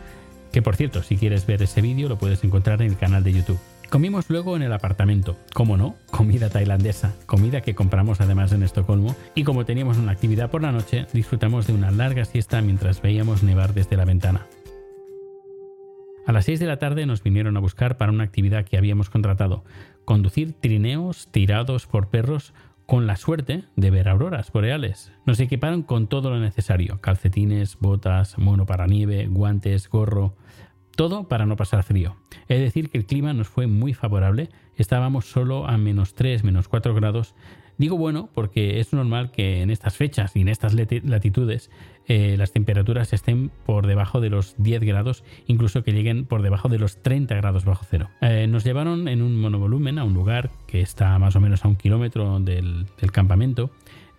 Que 0.51 0.61
por 0.61 0.75
cierto, 0.75 1.03
si 1.03 1.17
quieres 1.17 1.45
ver 1.45 1.61
ese 1.61 1.81
vídeo 1.81 2.09
lo 2.09 2.17
puedes 2.17 2.43
encontrar 2.43 2.81
en 2.81 2.89
el 2.89 2.97
canal 2.97 3.23
de 3.23 3.33
YouTube. 3.33 3.59
Comimos 3.89 4.29
luego 4.29 4.55
en 4.55 4.61
el 4.61 4.71
apartamento, 4.71 5.35
como 5.53 5.75
no, 5.75 5.95
comida 6.11 6.49
tailandesa, 6.49 7.15
comida 7.25 7.61
que 7.61 7.73
compramos 7.73 8.21
además 8.21 8.51
en 8.51 8.61
Estocolmo, 8.61 9.15
y 9.33 9.43
como 9.43 9.65
teníamos 9.65 9.97
una 9.97 10.11
actividad 10.11 10.51
por 10.51 10.61
la 10.61 10.71
noche, 10.71 11.07
disfrutamos 11.11 11.65
de 11.65 11.73
una 11.73 11.89
larga 11.89 12.23
siesta 12.25 12.61
mientras 12.61 13.01
veíamos 13.01 13.41
nevar 13.41 13.73
desde 13.73 13.97
la 13.97 14.05
ventana. 14.05 14.45
A 16.27 16.31
las 16.31 16.45
6 16.45 16.59
de 16.59 16.67
la 16.67 16.77
tarde 16.77 17.07
nos 17.07 17.23
vinieron 17.23 17.57
a 17.57 17.59
buscar 17.59 17.97
para 17.97 18.11
una 18.11 18.23
actividad 18.23 18.63
que 18.63 18.77
habíamos 18.77 19.09
contratado, 19.09 19.63
conducir 20.05 20.53
trineos 20.53 21.27
tirados 21.31 21.87
por 21.87 22.09
perros 22.09 22.53
con 22.89 23.05
la 23.05 23.17
suerte 23.17 23.65
de 23.75 23.91
ver 23.91 24.09
auroras 24.09 24.51
boreales. 24.51 25.11
Nos 25.27 25.39
equiparon 25.39 25.83
con 25.83 26.07
todo 26.07 26.31
lo 26.31 26.39
necesario, 26.39 26.99
calcetines, 27.01 27.77
botas, 27.79 28.39
mono 28.39 28.65
para 28.65 28.87
nieve, 28.87 29.27
guantes, 29.27 29.87
gorro, 29.87 30.33
todo 30.95 31.27
para 31.27 31.45
no 31.45 31.55
pasar 31.55 31.83
frío. 31.83 32.15
Es 32.47 32.59
decir, 32.59 32.89
que 32.89 32.97
el 32.97 33.05
clima 33.05 33.31
nos 33.31 33.47
fue 33.47 33.67
muy 33.67 33.93
favorable, 33.93 34.49
estábamos 34.75 35.25
solo 35.25 35.67
a 35.67 35.77
menos 35.77 36.15
3, 36.15 36.43
menos 36.43 36.67
4 36.67 36.95
grados 36.95 37.35
Digo 37.79 37.97
bueno 37.97 38.29
porque 38.35 38.81
es 38.81 38.91
normal 38.91 39.31
que 39.31 39.61
en 39.61 39.69
estas 39.69 39.95
fechas 39.95 40.35
y 40.35 40.41
en 40.41 40.49
estas 40.49 40.73
latitudes 40.73 41.71
eh, 42.09 42.35
las 42.37 42.51
temperaturas 42.51 43.13
estén 43.13 43.51
por 43.65 43.87
debajo 43.87 44.19
de 44.19 44.29
los 44.29 44.53
10 44.57 44.81
grados, 44.81 45.23
incluso 45.47 45.81
que 45.81 45.93
lleguen 45.93 46.25
por 46.25 46.41
debajo 46.41 46.67
de 46.67 46.77
los 46.77 47.01
30 47.01 47.33
grados 47.35 47.63
bajo 47.63 47.85
cero. 47.89 48.09
Eh, 48.19 48.47
nos 48.47 48.65
llevaron 48.65 49.07
en 49.07 49.21
un 49.21 49.39
monovolumen 49.39 49.97
a 49.97 50.03
un 50.03 50.13
lugar 50.13 50.51
que 50.67 50.81
está 50.81 51.17
más 51.19 51.37
o 51.37 51.39
menos 51.39 51.63
a 51.63 51.69
un 51.69 51.77
kilómetro 51.77 52.41
del, 52.41 52.85
campamento, 53.13 53.71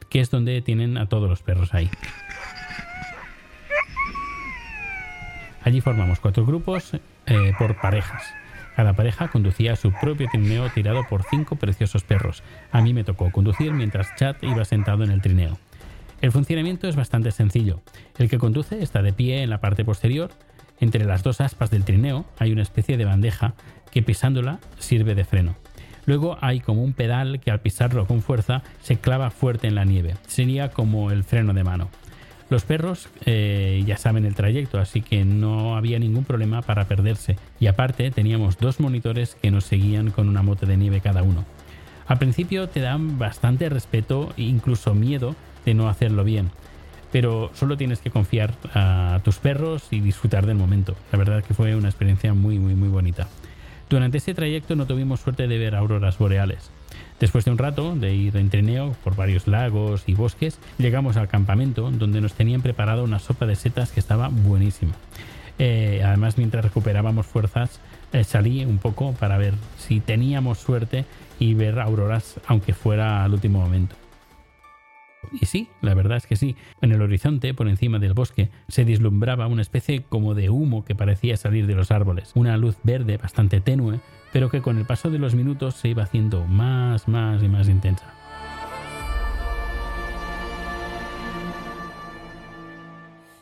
que 0.08 0.20
es 0.20 0.30
donde 0.30 0.62
tienen 0.62 0.96
a 0.96 1.10
todos 1.10 1.28
los 1.28 1.42
perros 1.42 1.74
ahí. 1.74 1.90
Allí 5.62 5.82
formamos 5.82 6.18
cuatro 6.18 6.46
grupos 6.46 6.94
eh, 7.26 7.52
por 7.58 7.78
parejas. 7.78 8.39
Cada 8.76 8.94
pareja 8.94 9.28
conducía 9.28 9.76
su 9.76 9.92
propio 9.92 10.28
trineo 10.30 10.68
tirado 10.70 11.04
por 11.08 11.22
cinco 11.24 11.56
preciosos 11.56 12.04
perros. 12.04 12.42
A 12.72 12.80
mí 12.80 12.94
me 12.94 13.04
tocó 13.04 13.30
conducir 13.30 13.72
mientras 13.72 14.14
Chad 14.16 14.36
iba 14.42 14.64
sentado 14.64 15.04
en 15.04 15.10
el 15.10 15.20
trineo. 15.20 15.58
El 16.20 16.32
funcionamiento 16.32 16.88
es 16.88 16.96
bastante 16.96 17.30
sencillo. 17.30 17.80
El 18.18 18.28
que 18.28 18.38
conduce 18.38 18.82
está 18.82 19.02
de 19.02 19.12
pie 19.12 19.42
en 19.42 19.50
la 19.50 19.60
parte 19.60 19.84
posterior. 19.84 20.30
Entre 20.78 21.04
las 21.04 21.22
dos 21.22 21.40
aspas 21.40 21.70
del 21.70 21.84
trineo 21.84 22.26
hay 22.38 22.52
una 22.52 22.62
especie 22.62 22.96
de 22.96 23.04
bandeja 23.04 23.54
que 23.90 24.02
pisándola 24.02 24.60
sirve 24.78 25.14
de 25.14 25.24
freno. 25.24 25.56
Luego 26.06 26.38
hay 26.40 26.60
como 26.60 26.82
un 26.82 26.92
pedal 26.92 27.40
que 27.40 27.50
al 27.50 27.60
pisarlo 27.60 28.06
con 28.06 28.22
fuerza 28.22 28.62
se 28.82 28.96
clava 28.96 29.30
fuerte 29.30 29.68
en 29.68 29.74
la 29.74 29.84
nieve. 29.84 30.14
Sería 30.26 30.70
como 30.70 31.10
el 31.10 31.24
freno 31.24 31.52
de 31.54 31.64
mano. 31.64 31.90
Los 32.50 32.64
perros 32.64 33.08
eh, 33.26 33.82
ya 33.86 33.96
saben 33.96 34.26
el 34.26 34.34
trayecto, 34.34 34.80
así 34.80 35.02
que 35.02 35.24
no 35.24 35.76
había 35.76 36.00
ningún 36.00 36.24
problema 36.24 36.62
para 36.62 36.86
perderse. 36.86 37.36
Y 37.60 37.68
aparte 37.68 38.10
teníamos 38.10 38.58
dos 38.58 38.80
monitores 38.80 39.36
que 39.40 39.52
nos 39.52 39.64
seguían 39.64 40.10
con 40.10 40.28
una 40.28 40.42
moto 40.42 40.66
de 40.66 40.76
nieve 40.76 41.00
cada 41.00 41.22
uno. 41.22 41.44
Al 42.08 42.18
principio 42.18 42.68
te 42.68 42.80
dan 42.80 43.20
bastante 43.20 43.68
respeto 43.68 44.32
e 44.36 44.42
incluso 44.42 44.94
miedo 44.94 45.36
de 45.64 45.74
no 45.74 45.88
hacerlo 45.88 46.24
bien. 46.24 46.50
Pero 47.12 47.52
solo 47.54 47.76
tienes 47.76 48.00
que 48.00 48.10
confiar 48.10 48.52
a 48.74 49.20
tus 49.22 49.38
perros 49.38 49.86
y 49.92 50.00
disfrutar 50.00 50.44
del 50.44 50.56
momento. 50.56 50.96
La 51.12 51.18
verdad 51.18 51.44
que 51.44 51.54
fue 51.54 51.76
una 51.76 51.88
experiencia 51.88 52.34
muy 52.34 52.58
muy 52.58 52.74
muy 52.74 52.88
bonita. 52.88 53.28
Durante 53.88 54.18
ese 54.18 54.34
trayecto 54.34 54.74
no 54.74 54.86
tuvimos 54.86 55.20
suerte 55.20 55.46
de 55.46 55.58
ver 55.58 55.76
auroras 55.76 56.18
boreales. 56.18 56.72
Después 57.20 57.44
de 57.44 57.50
un 57.50 57.58
rato 57.58 57.94
de 57.94 58.14
ir 58.14 58.36
en 58.38 58.48
trineo 58.48 58.96
por 59.04 59.14
varios 59.14 59.46
lagos 59.46 60.04
y 60.06 60.14
bosques, 60.14 60.58
llegamos 60.78 61.18
al 61.18 61.28
campamento 61.28 61.90
donde 61.90 62.22
nos 62.22 62.32
tenían 62.32 62.62
preparado 62.62 63.04
una 63.04 63.18
sopa 63.18 63.44
de 63.44 63.56
setas 63.56 63.92
que 63.92 64.00
estaba 64.00 64.28
buenísima. 64.28 64.92
Eh, 65.58 66.00
además, 66.02 66.38
mientras 66.38 66.64
recuperábamos 66.64 67.26
fuerzas, 67.26 67.78
eh, 68.14 68.24
salí 68.24 68.64
un 68.64 68.78
poco 68.78 69.12
para 69.12 69.36
ver 69.36 69.52
si 69.76 70.00
teníamos 70.00 70.58
suerte 70.58 71.04
y 71.38 71.52
ver 71.52 71.78
auroras, 71.78 72.40
aunque 72.46 72.72
fuera 72.72 73.22
al 73.22 73.34
último 73.34 73.60
momento. 73.60 73.94
Y 75.38 75.44
sí, 75.44 75.68
la 75.82 75.92
verdad 75.92 76.16
es 76.16 76.26
que 76.26 76.36
sí. 76.36 76.56
En 76.80 76.92
el 76.92 77.02
horizonte, 77.02 77.52
por 77.52 77.68
encima 77.68 77.98
del 77.98 78.14
bosque, 78.14 78.48
se 78.68 78.86
deslumbraba 78.86 79.46
una 79.46 79.60
especie 79.60 80.02
como 80.08 80.34
de 80.34 80.48
humo 80.48 80.86
que 80.86 80.94
parecía 80.94 81.36
salir 81.36 81.66
de 81.66 81.74
los 81.74 81.90
árboles. 81.90 82.32
Una 82.34 82.56
luz 82.56 82.76
verde 82.82 83.18
bastante 83.18 83.60
tenue 83.60 84.00
pero 84.32 84.50
que 84.50 84.62
con 84.62 84.78
el 84.78 84.84
paso 84.84 85.10
de 85.10 85.18
los 85.18 85.34
minutos 85.34 85.74
se 85.74 85.88
iba 85.88 86.02
haciendo 86.02 86.44
más, 86.46 87.08
más 87.08 87.42
y 87.42 87.48
más 87.48 87.68
intensa. 87.68 88.06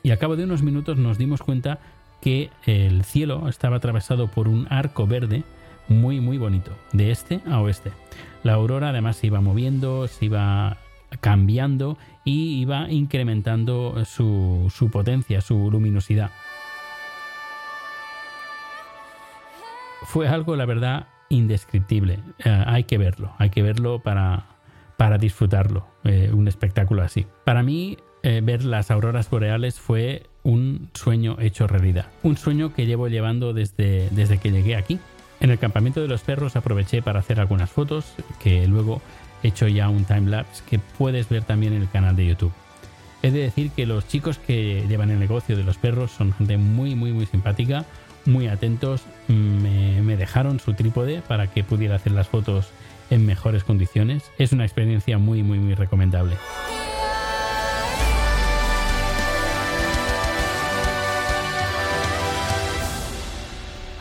Y 0.03 0.11
a 0.11 0.17
cabo 0.17 0.37
de 0.37 0.45
unos 0.45 0.63
minutos 0.63 0.97
nos 0.97 1.19
dimos 1.19 1.43
cuenta 1.43 1.81
que 2.21 2.51
el 2.67 3.05
cielo 3.05 3.49
estaba 3.49 3.77
atravesado 3.77 4.29
por 4.29 4.49
un 4.49 4.67
arco 4.71 5.07
verde 5.07 5.45
muy 5.89 6.21
muy 6.21 6.39
bonito, 6.39 6.73
de 6.93 7.11
este 7.11 7.41
a 7.47 7.61
oeste. 7.61 7.93
La 8.43 8.55
aurora 8.55 8.91
además 8.91 9.17
se 9.17 9.27
iba 9.27 9.41
moviendo, 9.41 10.07
se 10.07 10.27
iba 10.27 10.77
cambiando 11.21 11.97
y 12.25 12.61
iba 12.61 12.91
incrementando 12.91 14.05
su, 14.05 14.73
su 14.75 14.91
potencia, 14.91 15.41
su 15.41 15.71
luminosidad. 15.71 16.31
Fue 20.09 20.27
algo, 20.27 20.57
la 20.57 20.65
verdad, 20.65 21.07
indescriptible. 21.29 22.19
Eh, 22.43 22.65
hay 22.67 22.85
que 22.85 22.97
verlo, 22.97 23.35
hay 23.37 23.51
que 23.51 23.61
verlo 23.61 23.99
para, 23.99 24.47
para 24.97 25.19
disfrutarlo, 25.19 25.87
eh, 26.03 26.31
un 26.33 26.49
espectáculo 26.49 27.03
así. 27.03 27.27
Para 27.45 27.63
mí, 27.63 27.99
eh, 28.23 28.41
ver 28.43 28.65
las 28.65 28.91
auroras 28.91 29.29
boreales 29.29 29.79
fue 29.79 30.23
un 30.45 30.89
sueño 30.95 31.37
hecho 31.39 31.67
realidad. 31.67 32.07
Un 32.23 32.39
sueño 32.39 32.73
que 32.73 32.87
llevo 32.87 33.09
llevando 33.09 33.53
desde, 33.53 34.09
desde 34.13 34.39
que 34.39 34.51
llegué 34.51 34.77
aquí. 34.77 34.99
En 35.41 35.51
el 35.51 35.59
campamento 35.59 36.01
de 36.01 36.09
los 36.09 36.23
perros 36.23 36.57
aproveché 36.57 37.03
para 37.03 37.21
hacer 37.21 37.39
algunas 37.39 37.71
fotos 37.71 38.15
que 38.43 38.67
luego 38.67 39.03
he 39.43 39.49
hecho 39.49 39.69
ya 39.69 39.91
un 39.91 40.07
timelapse 40.07 40.65
que 40.71 40.79
puedes 40.79 41.29
ver 41.29 41.43
también 41.43 41.75
en 41.75 41.83
el 41.83 41.91
canal 41.91 42.17
de 42.17 42.29
YouTube. 42.29 42.53
He 43.23 43.31
de 43.31 43.41
decir 43.41 43.73
que 43.73 43.85
los 43.85 44.09
chicos 44.09 44.39
que 44.39 44.87
llevan 44.89 45.11
el 45.11 45.19
negocio 45.19 45.55
de 45.55 45.65
los 45.65 45.77
perros 45.77 46.13
son 46.13 46.33
gente 46.33 46.57
muy, 46.57 46.95
muy, 46.95 47.13
muy 47.13 47.27
simpática, 47.27 47.85
muy 48.29 48.47
atentos, 48.47 49.03
me, 49.27 50.17
dejaron 50.17 50.61
su 50.61 50.75
trípode 50.75 51.23
para 51.23 51.49
que 51.49 51.65
pudiera 51.65 51.97
hacer 51.97 52.13
las 52.13 52.29
fotos 52.29 52.69
en 53.11 53.27
mejores 53.27 53.65
condiciones. 53.65 54.31
Es 54.39 54.53
una 54.53 54.65
experiencia 54.65 55.19
muy, 55.19 55.43
muy, 55.43 55.59
muy 55.59 55.75
recomendable. 55.75 56.37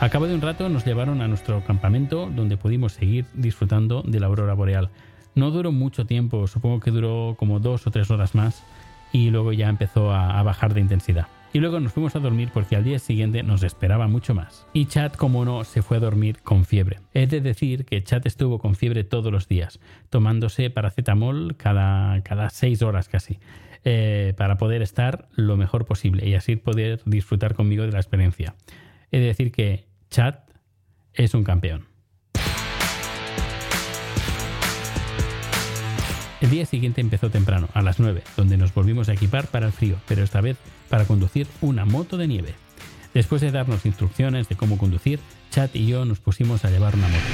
A 0.00 0.08
cabo 0.10 0.28
de 0.28 0.34
un 0.34 0.42
rato 0.42 0.68
nos 0.68 0.84
llevaron 0.84 1.22
a 1.22 1.28
nuestro 1.28 1.64
campamento 1.64 2.30
donde 2.32 2.56
pudimos 2.56 2.92
seguir 2.92 3.24
disfrutando 3.34 4.02
de 4.06 4.20
la 4.20 4.26
aurora 4.26 4.54
boreal. 4.54 4.90
No 5.34 5.50
duró 5.50 5.72
mucho 5.72 6.06
tiempo, 6.06 6.46
supongo 6.46 6.80
que 6.80 6.90
duró 6.90 7.34
como 7.38 7.58
dos 7.58 7.86
o 7.86 7.90
tres 7.90 8.10
horas 8.10 8.34
más 8.34 8.62
y 9.10 9.30
luego 9.30 9.52
ya 9.52 9.68
empezó 9.68 10.12
a 10.12 10.40
bajar 10.42 10.74
de 10.74 10.82
intensidad 10.82 11.26
y 11.52 11.60
luego 11.60 11.80
nos 11.80 11.92
fuimos 11.92 12.14
a 12.16 12.20
dormir 12.20 12.50
porque 12.52 12.76
al 12.76 12.84
día 12.84 12.98
siguiente 12.98 13.42
nos 13.42 13.62
esperaba 13.62 14.06
mucho 14.06 14.34
más. 14.34 14.66
Y 14.72 14.86
Chad, 14.86 15.12
como 15.12 15.44
no, 15.44 15.64
se 15.64 15.82
fue 15.82 15.96
a 15.96 16.00
dormir 16.00 16.38
con 16.42 16.64
fiebre. 16.64 17.00
He 17.14 17.26
de 17.26 17.40
decir 17.40 17.84
que 17.84 18.02
Chad 18.02 18.26
estuvo 18.26 18.58
con 18.58 18.74
fiebre 18.74 19.04
todos 19.04 19.32
los 19.32 19.48
días, 19.48 19.80
tomándose 20.10 20.70
paracetamol 20.70 21.56
cada, 21.56 22.22
cada 22.22 22.50
seis 22.50 22.82
horas 22.82 23.08
casi. 23.08 23.38
Eh, 23.84 24.34
para 24.36 24.58
poder 24.58 24.82
estar 24.82 25.28
lo 25.34 25.56
mejor 25.56 25.86
posible 25.86 26.28
y 26.28 26.34
así 26.34 26.56
poder 26.56 27.00
disfrutar 27.06 27.54
conmigo 27.54 27.84
de 27.84 27.92
la 27.92 28.00
experiencia. 28.00 28.54
He 29.12 29.20
de 29.20 29.26
decir 29.26 29.52
que 29.52 29.86
Chad 30.10 30.34
es 31.14 31.32
un 31.32 31.44
campeón. 31.44 31.86
El 36.40 36.50
día 36.50 36.66
siguiente 36.66 37.00
empezó 37.00 37.30
temprano, 37.30 37.68
a 37.74 37.82
las 37.82 37.98
9, 37.98 38.22
donde 38.36 38.56
nos 38.56 38.72
volvimos 38.72 39.08
a 39.08 39.14
equipar 39.14 39.48
para 39.48 39.66
el 39.66 39.72
frío, 39.72 39.96
pero 40.06 40.22
esta 40.22 40.40
vez 40.40 40.56
para 40.88 41.04
conducir 41.04 41.46
una 41.60 41.84
moto 41.84 42.16
de 42.16 42.28
nieve. 42.28 42.54
Después 43.14 43.40
de 43.40 43.50
darnos 43.50 43.86
instrucciones 43.86 44.48
de 44.48 44.56
cómo 44.56 44.78
conducir, 44.78 45.20
Chad 45.50 45.70
y 45.74 45.86
yo 45.86 46.04
nos 46.04 46.20
pusimos 46.20 46.64
a 46.64 46.70
llevar 46.70 46.94
una 46.94 47.08
moto. 47.08 47.24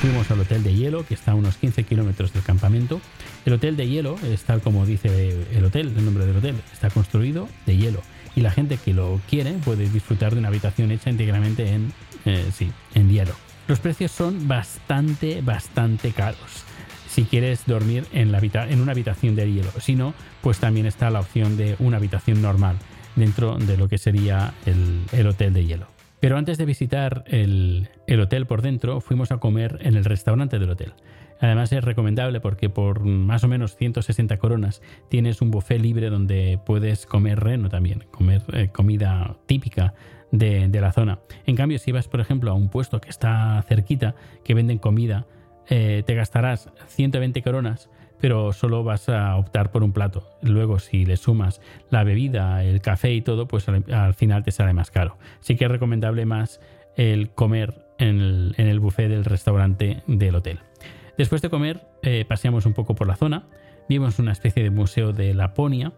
Fuimos 0.00 0.30
al 0.30 0.40
hotel 0.40 0.64
de 0.64 0.74
hielo, 0.74 1.06
que 1.06 1.14
está 1.14 1.32
a 1.32 1.34
unos 1.36 1.56
15 1.56 1.84
kilómetros 1.84 2.32
del 2.32 2.42
campamento. 2.42 3.00
El 3.46 3.52
hotel 3.52 3.76
de 3.76 3.88
hielo 3.88 4.16
es 4.24 4.42
tal 4.42 4.60
como 4.60 4.84
dice 4.84 5.46
el 5.52 5.64
hotel, 5.64 5.92
el 5.96 6.04
nombre 6.04 6.26
del 6.26 6.36
hotel, 6.36 6.56
está 6.72 6.90
construido 6.90 7.48
de 7.66 7.76
hielo. 7.76 8.02
Y 8.34 8.40
la 8.40 8.50
gente 8.50 8.78
que 8.78 8.94
lo 8.94 9.20
quiere 9.30 9.52
puede 9.52 9.88
disfrutar 9.88 10.32
de 10.32 10.40
una 10.40 10.48
habitación 10.48 10.90
hecha 10.90 11.10
íntegramente 11.10 11.72
en, 11.72 11.92
eh, 12.24 12.50
sí, 12.52 12.72
en 12.94 13.10
hielo. 13.10 13.32
Los 13.68 13.78
precios 13.78 14.10
son 14.10 14.48
bastante, 14.48 15.40
bastante 15.40 16.10
caros 16.10 16.64
si 17.12 17.24
quieres 17.24 17.66
dormir 17.66 18.06
en, 18.12 18.30
una 18.80 18.92
habitación 18.92 19.36
de 19.36 19.52
hielo. 19.52 19.70
Si 19.80 19.94
no, 19.94 20.14
pues 20.40 20.58
también 20.58 20.86
está 20.86 21.10
la 21.10 21.20
opción 21.20 21.56
de 21.56 21.76
una 21.78 21.98
habitación 21.98 22.40
normal 22.40 22.76
dentro 23.16 23.58
de 23.58 23.76
lo 23.76 23.88
que 23.88 23.98
sería 23.98 24.54
el, 24.64 25.02
el 25.12 25.26
hotel 25.26 25.52
de 25.52 25.66
hielo. 25.66 25.86
Pero 26.22 26.38
antes 26.38 26.56
de 26.56 26.64
visitar 26.64 27.24
el, 27.26 27.88
hotel 28.20 28.46
por 28.46 28.62
dentro, 28.62 29.00
fuimos 29.00 29.32
a 29.32 29.38
comer 29.38 29.78
en 29.82 29.96
el 29.96 30.04
restaurante 30.04 30.58
del 30.60 30.70
hotel. 30.70 30.94
Además 31.40 31.72
es 31.72 31.82
recomendable 31.82 32.40
porque 32.40 32.70
por 32.70 33.00
más 33.04 33.42
o 33.42 33.48
menos 33.48 33.74
160 33.76 34.38
coronas 34.38 34.80
tienes 35.08 35.42
un 35.42 35.50
buffet 35.50 35.80
libre 35.80 36.08
donde 36.08 36.60
puedes 36.64 37.06
comer 37.06 37.40
reno 37.40 37.68
también, 37.68 38.04
comer 38.12 38.42
eh, 38.52 38.68
comida 38.72 39.36
típica 39.46 39.94
de, 40.30 40.68
la 40.80 40.92
zona. 40.92 41.18
En 41.44 41.56
cambio, 41.56 41.80
si 41.80 41.90
vas, 41.90 42.06
por 42.06 42.20
ejemplo, 42.20 42.52
a 42.52 42.54
un 42.54 42.68
puesto 42.68 43.00
que 43.00 43.10
está 43.10 43.60
cerquita, 43.68 44.14
que 44.44 44.54
venden 44.54 44.78
comida, 44.78 45.26
eh, 45.68 46.02
te 46.06 46.14
gastarás 46.14 46.70
120 46.88 47.42
coronas 47.42 47.88
pero 48.22 48.52
solo 48.52 48.84
vas 48.84 49.08
a 49.08 49.34
optar 49.34 49.72
por 49.72 49.82
un 49.82 49.92
plato. 49.92 50.30
Luego, 50.42 50.78
si 50.78 51.04
le 51.04 51.16
sumas 51.16 51.60
la 51.90 52.04
bebida, 52.04 52.62
el 52.62 52.80
café 52.80 53.12
y 53.12 53.20
todo, 53.20 53.48
pues 53.48 53.66
al, 53.68 54.14
final 54.14 54.44
te 54.44 54.52
sale 54.52 54.72
más 54.72 54.92
caro. 54.92 55.18
Sí 55.40 55.56
que 55.56 55.64
es 55.64 55.70
recomendable 55.70 56.24
más 56.24 56.60
el 56.96 57.30
comer 57.30 57.84
en 57.98 58.54
el, 58.56 58.78
buffet 58.78 59.08
del 59.08 59.24
restaurante 59.24 60.04
del 60.06 60.36
hotel. 60.36 60.60
Después 61.18 61.42
de 61.42 61.50
comer, 61.50 61.80
eh, 62.04 62.24
paseamos 62.24 62.64
un 62.64 62.74
poco 62.74 62.94
por 62.94 63.08
la 63.08 63.16
zona, 63.16 63.48
vimos 63.88 64.20
una 64.20 64.30
especie 64.30 64.62
de 64.62 64.70
museo 64.70 65.12
de 65.12 65.34
Laponia. 65.34 65.92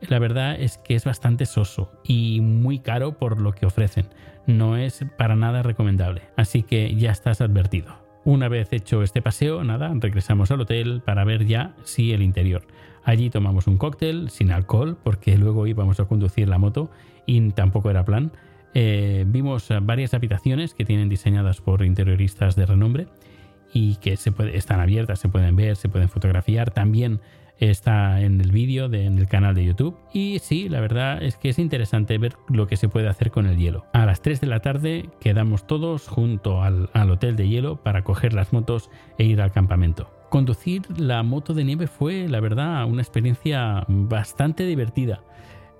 La 0.00 0.18
verdad 0.18 0.60
es 0.60 0.76
que 0.76 0.96
es 0.96 1.04
bastante 1.04 1.46
soso 1.46 1.92
y 2.02 2.40
muy 2.40 2.80
caro 2.80 3.16
por 3.16 3.40
lo 3.40 3.52
que 3.52 3.66
ofrecen. 3.66 4.08
No 4.44 4.76
es 4.76 5.04
para 5.16 5.36
nada 5.36 5.62
recomendable, 5.62 6.22
así 6.36 6.64
que 6.64 6.96
ya 6.96 7.12
estás 7.12 7.40
advertido. 7.40 8.09
Una 8.30 8.46
vez 8.46 8.72
hecho 8.72 9.02
este 9.02 9.22
paseo, 9.22 9.64
nada, 9.64 9.92
regresamos 9.92 10.52
al 10.52 10.60
hotel 10.60 11.02
para 11.04 11.24
ver 11.24 11.46
ya 11.46 11.74
si 11.82 12.12
el 12.12 12.22
interior. 12.22 12.62
Allí 13.02 13.28
tomamos 13.28 13.66
un 13.66 13.76
cóctel 13.76 14.30
sin 14.30 14.52
alcohol 14.52 14.96
porque 15.02 15.36
luego 15.36 15.66
íbamos 15.66 15.98
a 15.98 16.04
conducir 16.04 16.46
la 16.46 16.56
moto 16.56 16.92
y 17.26 17.50
tampoco 17.50 17.90
era 17.90 18.04
plan. 18.04 18.30
Eh, 18.72 19.24
vimos 19.26 19.68
varias 19.82 20.14
habitaciones 20.14 20.74
que 20.74 20.84
tienen 20.84 21.08
diseñadas 21.08 21.60
por 21.60 21.84
interioristas 21.84 22.54
de 22.54 22.66
renombre 22.66 23.08
y 23.74 23.96
que 23.96 24.16
se 24.16 24.32
están 24.52 24.78
abiertas, 24.78 25.18
se 25.18 25.28
pueden 25.28 25.56
ver, 25.56 25.74
se 25.74 25.88
pueden 25.88 26.08
fotografiar. 26.08 26.70
También 26.70 27.18
está 27.60 28.20
en 28.22 28.40
el 28.40 28.50
vídeo 28.50 28.86
en 28.86 29.18
el 29.18 29.28
canal 29.28 29.54
de 29.54 29.64
YouTube. 29.64 29.96
Y 30.12 30.38
sí, 30.40 30.68
la 30.68 30.80
verdad 30.80 31.22
es 31.22 31.36
que 31.36 31.50
es 31.50 31.58
interesante 31.58 32.18
ver 32.18 32.36
lo 32.48 32.66
que 32.66 32.76
se 32.76 32.88
puede 32.88 33.08
hacer 33.08 33.30
con 33.30 33.46
el 33.46 33.58
hielo. 33.58 33.84
A 33.92 34.06
las 34.06 34.22
3 34.22 34.40
de 34.40 34.46
la 34.46 34.60
tarde 34.60 35.10
quedamos 35.20 35.66
todos 35.66 36.08
junto 36.08 36.62
al, 36.62 36.88
hotel 37.10 37.36
de 37.36 37.48
hielo 37.48 37.76
para 37.76 38.02
coger 38.02 38.32
las 38.32 38.52
motos 38.52 38.90
e 39.18 39.24
ir 39.24 39.40
al 39.42 39.52
campamento. 39.52 40.10
Conducir 40.30 40.82
la 40.98 41.22
moto 41.22 41.54
de 41.54 41.64
nieve 41.64 41.86
fue, 41.86 42.28
la 42.28 42.40
verdad, 42.40 42.86
una 42.86 43.02
experiencia 43.02 43.84
bastante 43.88 44.64
divertida. 44.64 45.22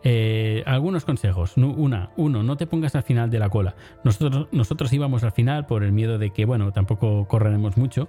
Eh, 0.03 0.63
algunos 0.67 1.05
consejos. 1.05 1.57
Una, 1.57 2.11
uno, 2.17 2.43
no 2.43 2.57
te 2.57 2.67
pongas 2.67 2.95
al 2.95 3.05
final 3.05 3.31
de 3.31 3.39
la 3.39 3.49
cola. 3.49 3.77
Nosotros, 4.03 4.49
nosotros 4.51 4.93
íbamos 4.93 5.23
al 5.25 5.33
final 5.33 5.67
por 5.67 5.85
el 5.85 5.93
miedo 5.93 6.19
de 6.19 6.31
que, 6.31 6.45
bueno, 6.45 6.73
tampoco 6.73 7.27
correremos 7.29 7.77
mucho. 7.77 8.09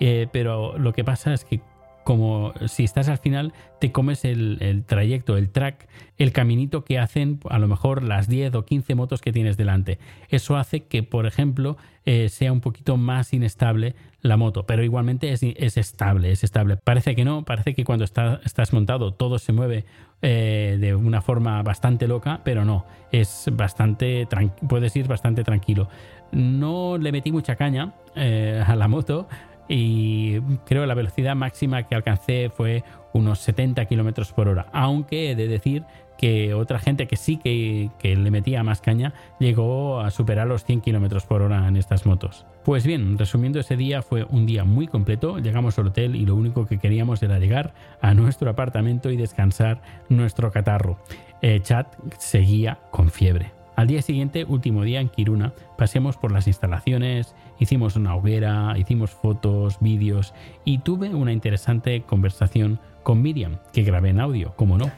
Eh, 0.00 0.26
pero 0.32 0.76
lo 0.78 0.92
que 0.92 1.04
pasa 1.04 1.32
es 1.32 1.44
que 1.44 1.60
como 2.06 2.52
si 2.68 2.84
estás 2.84 3.08
al 3.08 3.18
final, 3.18 3.52
te 3.80 3.90
comes 3.90 4.24
el, 4.24 4.84
trayecto, 4.86 5.36
el 5.36 5.50
track, 5.50 5.88
el 6.18 6.30
caminito 6.30 6.84
que 6.84 7.00
hacen 7.00 7.40
a 7.50 7.58
lo 7.58 7.66
mejor 7.66 8.04
las 8.04 8.28
10 8.28 8.54
o 8.54 8.64
15 8.64 8.94
motos 8.94 9.20
que 9.20 9.32
tienes 9.32 9.56
delante. 9.56 9.98
Eso 10.28 10.56
hace 10.56 10.84
que, 10.84 11.02
por 11.02 11.26
ejemplo, 11.26 11.76
eh, 12.04 12.28
sea 12.28 12.52
un 12.52 12.60
poquito 12.60 12.96
más 12.96 13.32
inestable 13.32 13.96
la 14.20 14.36
moto, 14.36 14.66
pero 14.66 14.84
igualmente 14.84 15.32
es, 15.32 15.42
estable, 15.76 16.30
es 16.30 16.44
estable. 16.44 16.76
Parece 16.76 17.16
que 17.16 17.24
no, 17.24 17.44
parece 17.44 17.74
que 17.74 17.82
cuando 17.84 18.04
estás 18.04 18.72
montado 18.72 19.12
todo 19.12 19.40
se 19.40 19.52
mueve 19.52 19.84
eh, 20.22 20.76
de 20.80 20.94
una 20.94 21.22
forma 21.22 21.60
bastante 21.64 22.06
loca, 22.06 22.40
pero 22.44 22.64
no, 22.64 22.86
es 23.10 23.50
bastante, 23.52 24.28
puedes 24.68 24.94
ir 24.94 25.08
bastante 25.08 25.42
tranquilo. 25.42 25.88
No 26.30 26.98
le 26.98 27.10
metí 27.10 27.32
mucha 27.32 27.56
caña 27.56 27.94
eh, 28.14 28.62
a 28.64 28.76
la 28.76 28.86
moto, 28.86 29.26
y 29.68 30.40
creo 30.64 30.82
que 30.82 30.86
la 30.86 30.94
velocidad 30.94 31.34
máxima 31.34 31.82
que 31.84 31.94
alcancé 31.94 32.50
fue 32.54 32.84
unos 33.12 33.40
70 33.40 33.84
kilómetros 33.86 34.32
por 34.32 34.48
hora. 34.48 34.66
Aunque 34.72 35.30
he 35.30 35.34
de 35.34 35.48
decir 35.48 35.84
que 36.18 36.54
otra 36.54 36.78
gente 36.78 37.06
que 37.06 37.16
sí 37.16 37.36
que, 37.36 37.90
le 38.02 38.30
metía 38.30 38.62
más 38.62 38.80
caña 38.80 39.12
llegó 39.38 40.00
a 40.00 40.10
superar 40.10 40.46
los 40.46 40.64
100 40.64 40.80
kilómetros 40.80 41.24
por 41.24 41.42
hora 41.42 41.66
en 41.68 41.76
estas 41.76 42.06
motos. 42.06 42.46
Pues 42.64 42.86
bien, 42.86 43.18
resumiendo 43.18 43.60
ese 43.60 43.76
día, 43.76 44.02
fue 44.02 44.24
un 44.24 44.46
día 44.46 44.64
muy 44.64 44.88
completo. 44.88 45.38
Llegamos 45.38 45.78
al 45.78 45.88
hotel 45.88 46.16
y 46.16 46.26
lo 46.26 46.34
único 46.34 46.66
que 46.66 46.78
queríamos 46.78 47.22
era 47.22 47.38
llegar 47.38 47.74
a 48.00 48.14
nuestro 48.14 48.50
apartamento 48.50 49.10
y 49.10 49.16
descansar 49.16 49.80
nuestro 50.08 50.50
catarro. 50.50 50.98
Eh, 51.42 51.60
Chad 51.62 51.86
seguía 52.18 52.78
con 52.90 53.10
fiebre. 53.10 53.52
Al 53.76 53.86
día 53.86 54.00
siguiente, 54.00 54.44
último 54.44 54.84
día 54.84 55.00
en 55.00 55.10
Kiruna, 55.10 55.52
paseamos 55.76 56.16
por 56.16 56.32
las 56.32 56.46
instalaciones, 56.46 57.34
hicimos 57.58 57.96
una 57.96 58.16
hoguera, 58.16 58.74
hicimos 58.78 59.10
fotos, 59.10 59.76
vídeos 59.80 60.34
y 60.64 60.78
tuve 60.78 61.14
una 61.14 61.32
interesante 61.32 62.02
conversación 62.02 62.80
con 63.02 63.22
Miriam, 63.22 63.58
que 63.72 63.82
grabé 63.82 64.10
en 64.10 64.20
audio, 64.20 64.52
como 64.56 64.78
no. 64.78 64.90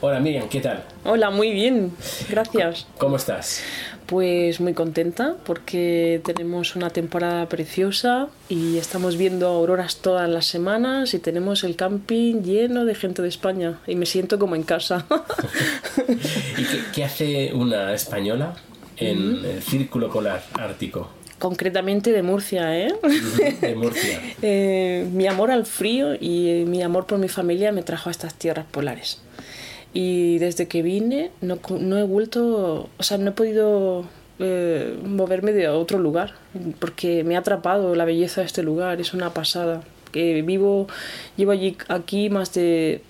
Hola 0.00 0.20
Miriam, 0.20 0.48
¿qué 0.48 0.60
tal? 0.60 0.84
Hola, 1.04 1.30
muy 1.30 1.50
bien, 1.50 1.90
gracias. 2.30 2.86
¿Cómo 2.98 3.16
estás? 3.16 3.64
Pues 4.06 4.60
muy 4.60 4.72
contenta 4.72 5.34
porque 5.44 6.20
tenemos 6.24 6.76
una 6.76 6.90
temporada 6.90 7.48
preciosa 7.48 8.28
y 8.48 8.78
estamos 8.78 9.16
viendo 9.16 9.48
auroras 9.48 9.96
todas 9.96 10.30
las 10.30 10.46
semanas 10.46 11.14
y 11.14 11.18
tenemos 11.18 11.64
el 11.64 11.74
camping 11.74 12.42
lleno 12.42 12.84
de 12.84 12.94
gente 12.94 13.22
de 13.22 13.28
España 13.28 13.80
y 13.88 13.96
me 13.96 14.06
siento 14.06 14.38
como 14.38 14.54
en 14.54 14.62
casa. 14.62 15.04
¿Y 16.56 16.92
qué, 16.92 17.04
hace 17.04 17.52
una 17.52 17.92
española 17.92 18.54
en 18.96 19.44
el 19.44 19.62
Círculo 19.62 20.10
Polar 20.10 20.44
Ártico? 20.54 21.17
Concretamente 21.38 22.12
de 22.12 22.22
Murcia, 22.22 22.78
¿eh? 22.78 22.94
De 23.60 23.74
Murcia. 23.74 24.20
Eh, 24.42 25.06
mi 25.12 25.26
amor 25.26 25.50
al 25.50 25.66
frío 25.66 26.14
y 26.14 26.64
mi 26.66 26.82
amor 26.82 27.06
por 27.06 27.18
mi 27.18 27.28
familia 27.28 27.72
me 27.72 27.82
trajo 27.82 28.08
a 28.08 28.12
estas 28.12 28.34
tierras 28.34 28.66
polares. 28.70 29.20
Y 29.92 30.38
desde 30.38 30.68
que 30.68 30.82
vine 30.82 31.30
no, 31.40 31.58
no 31.80 31.98
he 31.98 32.04
vuelto, 32.04 32.88
o 32.96 33.02
sea, 33.02 33.18
no 33.18 33.30
he 33.30 33.32
podido 33.32 34.04
eh, 34.40 34.96
moverme 35.04 35.52
de 35.52 35.68
otro 35.68 35.98
lugar, 35.98 36.34
porque 36.78 37.24
me 37.24 37.34
ha 37.34 37.40
atrapado 37.40 37.96
la 37.96 38.04
belleza 38.04 38.40
de 38.42 38.46
este 38.46 38.62
lugar, 38.62 39.00
es 39.00 39.12
una 39.14 39.34
pasada. 39.34 39.82
Que 40.12 40.40
vivo, 40.42 40.86
llevo 41.36 41.50
allí 41.50 41.76
aquí 41.88 42.30
más 42.30 42.54
de 42.54 43.02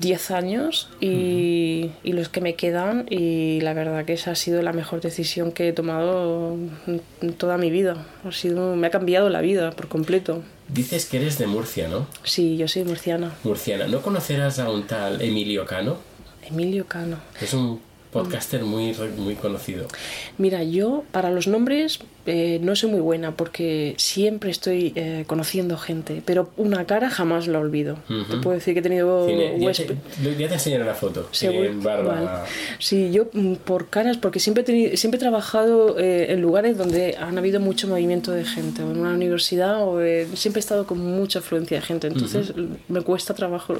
10 0.00 0.30
años 0.30 0.88
y, 1.00 1.90
y, 2.02 2.12
los 2.12 2.28
que 2.28 2.40
me 2.40 2.54
quedan 2.54 3.06
y 3.10 3.60
la 3.60 3.74
verdad 3.74 4.04
que 4.04 4.14
esa 4.14 4.32
ha 4.32 4.34
sido 4.34 4.62
la 4.62 4.72
mejor 4.72 5.00
decisión 5.00 5.52
que 5.52 5.68
he 5.68 5.72
tomado 5.72 6.56
en 7.20 7.32
toda 7.34 7.58
mi 7.58 7.70
vida. 7.70 8.06
Ha 8.24 8.32
sido, 8.32 8.76
me 8.76 8.86
ha 8.88 8.90
cambiado 8.90 9.28
la 9.30 9.40
vida 9.40 9.70
por 9.72 9.88
completo. 9.88 10.42
Dices 10.68 11.06
que 11.06 11.18
eres 11.18 11.38
de 11.38 11.46
Murcia, 11.46 11.88
¿no? 11.88 12.06
Sí, 12.24 12.56
yo 12.56 12.68
soy 12.68 12.84
murciana. 12.84 13.34
Murciana. 13.44 13.86
¿No 13.86 14.00
conocerás 14.00 14.58
a 14.58 14.70
un 14.70 14.86
tal 14.86 15.20
Emilio 15.20 15.66
Cano? 15.66 15.98
Emilio 16.42 16.86
Cano. 16.86 17.18
Es 17.40 17.52
un 17.52 17.80
podcaster 18.12 18.64
muy, 18.64 18.94
muy 19.16 19.34
conocido. 19.34 19.88
Mira, 20.38 20.62
yo 20.62 21.04
para 21.10 21.30
los 21.30 21.48
nombres 21.48 21.98
eh, 22.26 22.58
no 22.62 22.74
soy 22.76 22.90
muy 22.90 23.00
buena 23.00 23.32
porque 23.32 23.94
siempre 23.98 24.50
estoy 24.50 24.92
eh, 24.96 25.24
conociendo 25.26 25.76
gente, 25.76 26.22
pero 26.24 26.50
una 26.56 26.84
cara 26.86 27.10
jamás 27.10 27.46
la 27.48 27.58
olvido. 27.58 27.96
Te 28.30 28.36
puedo 28.38 28.54
decir 28.56 28.74
que 28.74 28.80
he 28.80 28.82
tenido 28.82 29.26
Cine, 29.28 29.58
ya, 29.60 29.72
te, 29.72 30.36
ya 30.38 30.48
te 30.48 30.54
enseñaré 30.54 30.84
la 30.84 30.94
foto. 30.94 31.28
Vale. 32.04 32.28
Sí, 32.78 33.10
yo 33.12 33.26
mm, 33.32 33.54
por 33.56 33.88
caras, 33.88 34.16
porque 34.16 34.40
siempre 34.40 34.62
he, 34.62 34.64
tenido- 34.66 34.96
siempre 34.96 35.16
he 35.16 35.20
trabajado 35.20 35.98
eh, 35.98 36.32
en 36.32 36.40
lugares 36.40 36.76
donde 36.78 37.16
han 37.18 37.36
habido 37.38 37.60
mucho 37.60 37.88
movimiento 37.88 38.30
de 38.32 38.44
gente, 38.44 38.82
o 38.82 38.90
en 38.90 38.98
una 38.98 39.10
universidad, 39.14 39.82
o 39.86 39.98
siempre 40.36 40.58
he 40.58 40.64
estado 40.64 40.86
con 40.86 40.98
mucha 40.98 41.40
afluencia 41.40 41.78
de 41.78 41.82
gente, 41.86 42.06
entonces 42.06 42.52
me 42.88 43.00
cuesta 43.02 43.34
trabajo 43.34 43.74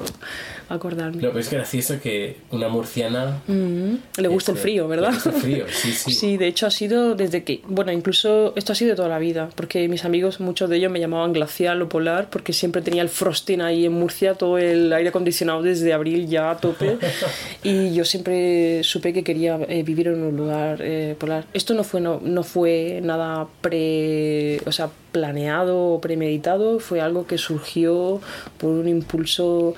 acordarme. 0.69 1.21
No, 1.21 1.29
pero 1.29 1.39
es 1.39 1.49
gracioso 1.49 1.99
que 2.01 2.37
una 2.51 2.67
murciana. 2.69 3.41
Mm, 3.47 3.95
le 4.21 4.27
gusta 4.27 4.51
el 4.51 4.57
este, 4.57 4.69
frío, 4.69 4.87
¿verdad? 4.87 5.09
Le 5.09 5.15
gusta 5.15 5.29
el 5.29 5.35
frío, 5.35 5.65
sí, 5.69 5.91
sí. 5.95 6.11
Sí, 6.11 6.37
de 6.37 6.47
hecho 6.47 6.67
ha 6.67 6.71
sido 6.71 7.15
desde 7.15 7.43
que, 7.43 7.61
bueno, 7.67 7.91
incluso 7.91 8.34
esto 8.55 8.71
ha 8.73 8.75
sido 8.75 8.95
toda 8.95 9.07
la 9.09 9.19
vida, 9.19 9.49
porque 9.55 9.87
mis 9.87 10.05
amigos, 10.05 10.39
muchos 10.39 10.69
de 10.69 10.77
ellos 10.77 10.91
me 10.91 10.99
llamaban 10.99 11.33
glacial 11.33 11.81
o 11.81 11.89
polar, 11.89 12.29
porque 12.29 12.53
siempre 12.53 12.81
tenía 12.81 13.01
el 13.01 13.09
frosting 13.09 13.61
ahí 13.61 13.85
en 13.85 13.93
Murcia, 13.93 14.33
todo 14.35 14.57
el 14.57 14.91
aire 14.93 15.09
acondicionado 15.09 15.61
desde 15.61 15.93
abril 15.93 16.27
ya 16.27 16.51
a 16.51 16.57
tope, 16.57 16.97
y 17.63 17.93
yo 17.93 18.05
siempre 18.05 18.83
supe 18.83 19.13
que 19.13 19.23
quería 19.23 19.59
eh, 19.67 19.83
vivir 19.83 20.07
en 20.07 20.21
un 20.23 20.35
lugar 20.37 20.79
eh, 20.81 21.15
polar. 21.19 21.45
Esto 21.53 21.73
no 21.73 21.83
fue, 21.83 22.01
no, 22.01 22.19
no 22.23 22.43
fue 22.43 22.99
nada 23.03 23.47
pre, 23.61 24.59
o 24.65 24.71
sea, 24.71 24.89
planeado 25.11 25.77
o 25.93 26.01
premeditado, 26.01 26.79
fue 26.79 27.01
algo 27.01 27.25
que 27.27 27.37
surgió 27.37 28.19
por 28.57 28.69
un 28.71 28.87
impulso 28.87 29.75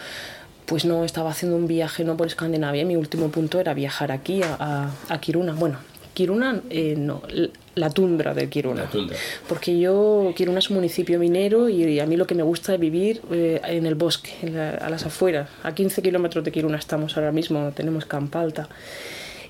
pues 0.65 0.83
no 0.83 1.05
estaba 1.05 1.29
haciendo 1.29 1.55
un 1.55 1.65
viaje 1.65 2.03
no 2.03 2.17
por 2.17 2.27
Escandinavia, 2.27 2.83
mi 2.83 2.97
último 2.97 3.29
punto 3.29 3.59
era 3.61 3.73
viajar 3.73 4.11
aquí 4.11 4.41
a, 4.43 4.57
a- 4.59 4.91
a 5.13 5.21
Kiruna. 5.21 5.53
Bueno, 5.53 5.77
Kiruna 6.17 6.61
eh, 6.71 6.95
no, 6.97 7.21
la 7.75 7.91
tundra 7.91 8.33
de 8.33 8.49
Kiruna. 8.49 8.85
La 8.85 8.89
tundra. 8.89 9.15
Porque 9.47 9.77
yo, 9.79 10.33
Kiruna 10.35 10.57
es 10.57 10.69
un 10.71 10.77
municipio 10.77 11.19
minero 11.19 11.69
y 11.69 11.99
a 11.99 12.07
mí 12.07 12.17
lo 12.17 12.25
que 12.25 12.33
me 12.33 12.41
gusta 12.41 12.73
es 12.73 12.79
vivir 12.79 13.21
eh, 13.31 13.61
en 13.65 13.85
el 13.85 13.93
bosque, 13.93 14.31
en 14.41 14.55
la- 14.55 14.71
a 14.71 14.89
las 14.89 15.05
afueras. 15.05 15.47
A 15.61 15.75
15 15.75 16.01
kilómetros 16.01 16.43
de 16.43 16.51
Kiruna 16.51 16.77
estamos 16.79 17.15
ahora 17.17 17.31
mismo, 17.31 17.71
tenemos 17.75 18.05
campa 18.05 18.41
alta. 18.41 18.67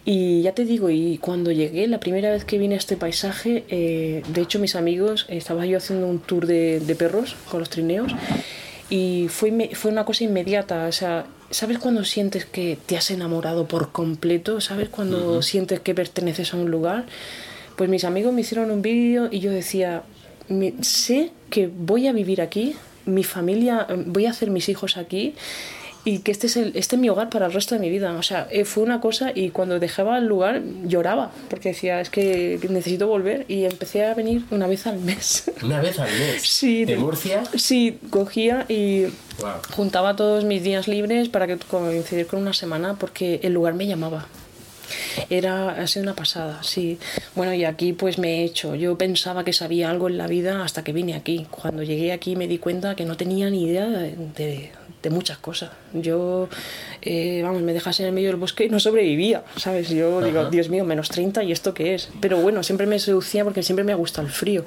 Y 0.04 0.42
ya 0.42 0.52
te 0.54 0.66
digo, 0.66 0.90
y 0.90 1.18
cuando 1.20 1.52
llegué, 1.54 1.88
la 1.88 2.00
primera 2.02 2.32
vez 2.32 2.44
que 2.44 2.58
vine 2.58 2.76
a 2.76 2.78
este 2.80 2.98
paisaje, 2.98 3.64
eh, 3.70 4.22
de 4.28 4.42
hecho 4.42 4.60
mis 4.60 4.76
amigos, 4.76 5.26
estaba 5.30 5.66
yo 5.66 5.78
haciendo 5.78 6.06
un 6.08 6.20
tour 6.20 6.48
de, 6.48 6.82
de 6.82 6.96
perros 6.96 7.36
con 7.50 7.62
los 7.62 7.70
trineos 7.70 8.12
y 8.90 9.28
fue, 9.30 9.72
fue 9.74 9.92
una 9.92 10.06
cosa 10.06 10.24
inmediata, 10.24 10.86
o 10.88 10.92
sea, 10.92 11.26
¿sabes 11.52 11.78
cuando 11.80 12.04
sientes 12.06 12.46
que 12.46 12.78
te 12.86 12.98
has 12.98 13.12
enamorado 13.12 13.68
por 13.68 13.92
completo? 13.92 14.62
¿Sabes 14.62 14.90
cuando 14.90 15.42
sientes 15.42 15.80
que 15.80 15.94
perteneces 15.96 16.54
a 16.54 16.58
un 16.58 16.72
lugar? 16.72 17.06
Pues 17.76 17.90
mis 17.90 18.04
amigos 18.06 18.34
me 18.34 18.42
hicieron 18.42 18.72
un 18.72 18.82
vídeo 18.82 19.28
y 19.32 19.40
yo 19.40 19.52
decía, 19.52 20.04
"Mi- 20.50 20.74
sé 20.82 21.32
que 21.50 21.68
voy 21.68 22.08
a 22.08 22.12
vivir 22.14 22.42
aquí, 22.42 22.76
mi 23.06 23.24
familia, 23.24 23.86
eh, 23.90 24.04
voy 24.06 24.26
a 24.26 24.32
hacer 24.32 24.50
mis 24.52 24.68
hijos 24.70 24.98
aquí 24.98 25.36
y 26.10 26.20
que 26.20 26.32
este 26.32 26.48
es, 26.48 26.56
el, 26.56 26.72
este 26.76 26.96
es 26.96 27.02
mi 27.02 27.10
hogar 27.10 27.30
para 27.30 27.48
el 27.48 27.52
resto 27.54 27.76
de 27.76 27.82
mi 27.82 27.90
vida. 27.90 28.14
O 28.14 28.24
sea, 28.24 28.48
eh, 28.50 28.64
fue 28.64 28.84
una 28.84 29.02
cosa 29.02 29.32
y 29.36 29.50
cuando 29.50 29.78
dejaba 29.78 30.18
el 30.20 30.26
lugar 30.26 30.62
lloraba 30.86 31.32
porque 31.50 31.70
decía, 31.70 32.00
es 32.00 32.10
que 32.10 32.58
necesito 32.70 33.08
volver 33.08 33.44
y 33.50 33.66
empecé 33.66 34.06
a 34.06 34.14
venir 34.14 34.44
una 34.50 34.68
vez 34.68 34.88
al 34.88 35.00
mes. 35.00 35.52
Una 35.64 35.82
vez 35.82 36.00
al 36.00 36.10
mes. 36.10 36.42
Sí, 36.44 36.86
¿De 36.86 36.94
de- 36.94 36.98
Murcia? 37.00 37.44
Sí, 37.56 38.00
cogía 38.10 38.66
y 38.70 39.08
Wow. 39.40 39.52
juntaba 39.76 40.16
todos 40.16 40.46
mis 40.46 40.64
días 40.64 40.88
libres 40.88 41.30
para 41.30 41.46
que 41.46 41.58
coincidir 41.58 42.26
con 42.26 42.40
una 42.40 42.54
semana 42.54 42.96
porque 42.98 43.40
el 43.44 43.54
lugar 43.54 43.74
me 43.76 43.86
llamaba. 43.86 44.28
Era, 45.30 45.72
ha 45.72 45.88
sido 45.88 46.04
una 46.04 46.16
pasada, 46.16 46.64
sí. 46.64 46.98
Bueno, 47.36 47.54
y 47.54 47.66
aquí 47.66 47.94
pues 47.94 48.18
me 48.18 48.40
he 48.42 48.44
hecho. 48.46 48.76
Yo 48.76 48.98
pensaba 48.98 49.44
que 49.44 49.54
sabía 49.54 49.90
algo 49.90 50.08
en 50.08 50.18
la 50.18 50.28
vida 50.28 50.64
hasta 50.64 50.84
que 50.84 50.94
vine 50.94 51.14
aquí. 51.16 51.46
Cuando 51.52 51.84
llegué 51.84 52.12
aquí 52.14 52.36
me 52.36 52.48
di 52.48 52.58
cuenta 52.60 52.96
que 52.96 53.06
no 53.06 53.18
tenía 53.18 53.50
ni 53.50 53.66
idea 53.66 53.88
de, 53.88 54.16
de- 54.36 54.72
de 55.08 55.16
muchas 55.16 55.38
cosas. 55.38 55.72
Yo, 55.94 56.50
eh, 57.02 57.42
vamos, 57.44 57.62
me 57.62 57.74
dejas 57.74 58.00
en 58.02 58.08
el 58.08 58.12
medio 58.12 58.28
del 58.28 58.36
bosque 58.36 58.66
y 58.66 58.70
no 58.70 58.80
sobrevivía, 58.80 59.44
¿sabes? 59.56 59.90
Yo 59.90 60.22
digo, 60.22 60.50
Dios 60.50 60.70
mío, 60.70 60.84
menos 60.84 61.10
30 61.10 61.44
y 61.44 61.52
esto 61.52 61.74
qué 61.74 61.96
es. 61.96 62.10
Pero 62.20 62.42
bueno, 62.42 62.62
siempre 62.62 62.88
me 62.88 63.00
seducía 63.00 63.44
porque 63.44 63.64
siempre 63.64 63.86
me 63.86 63.94
ha 63.94 63.96
gustado 63.96 64.28
el 64.28 64.34
frío. 64.34 64.66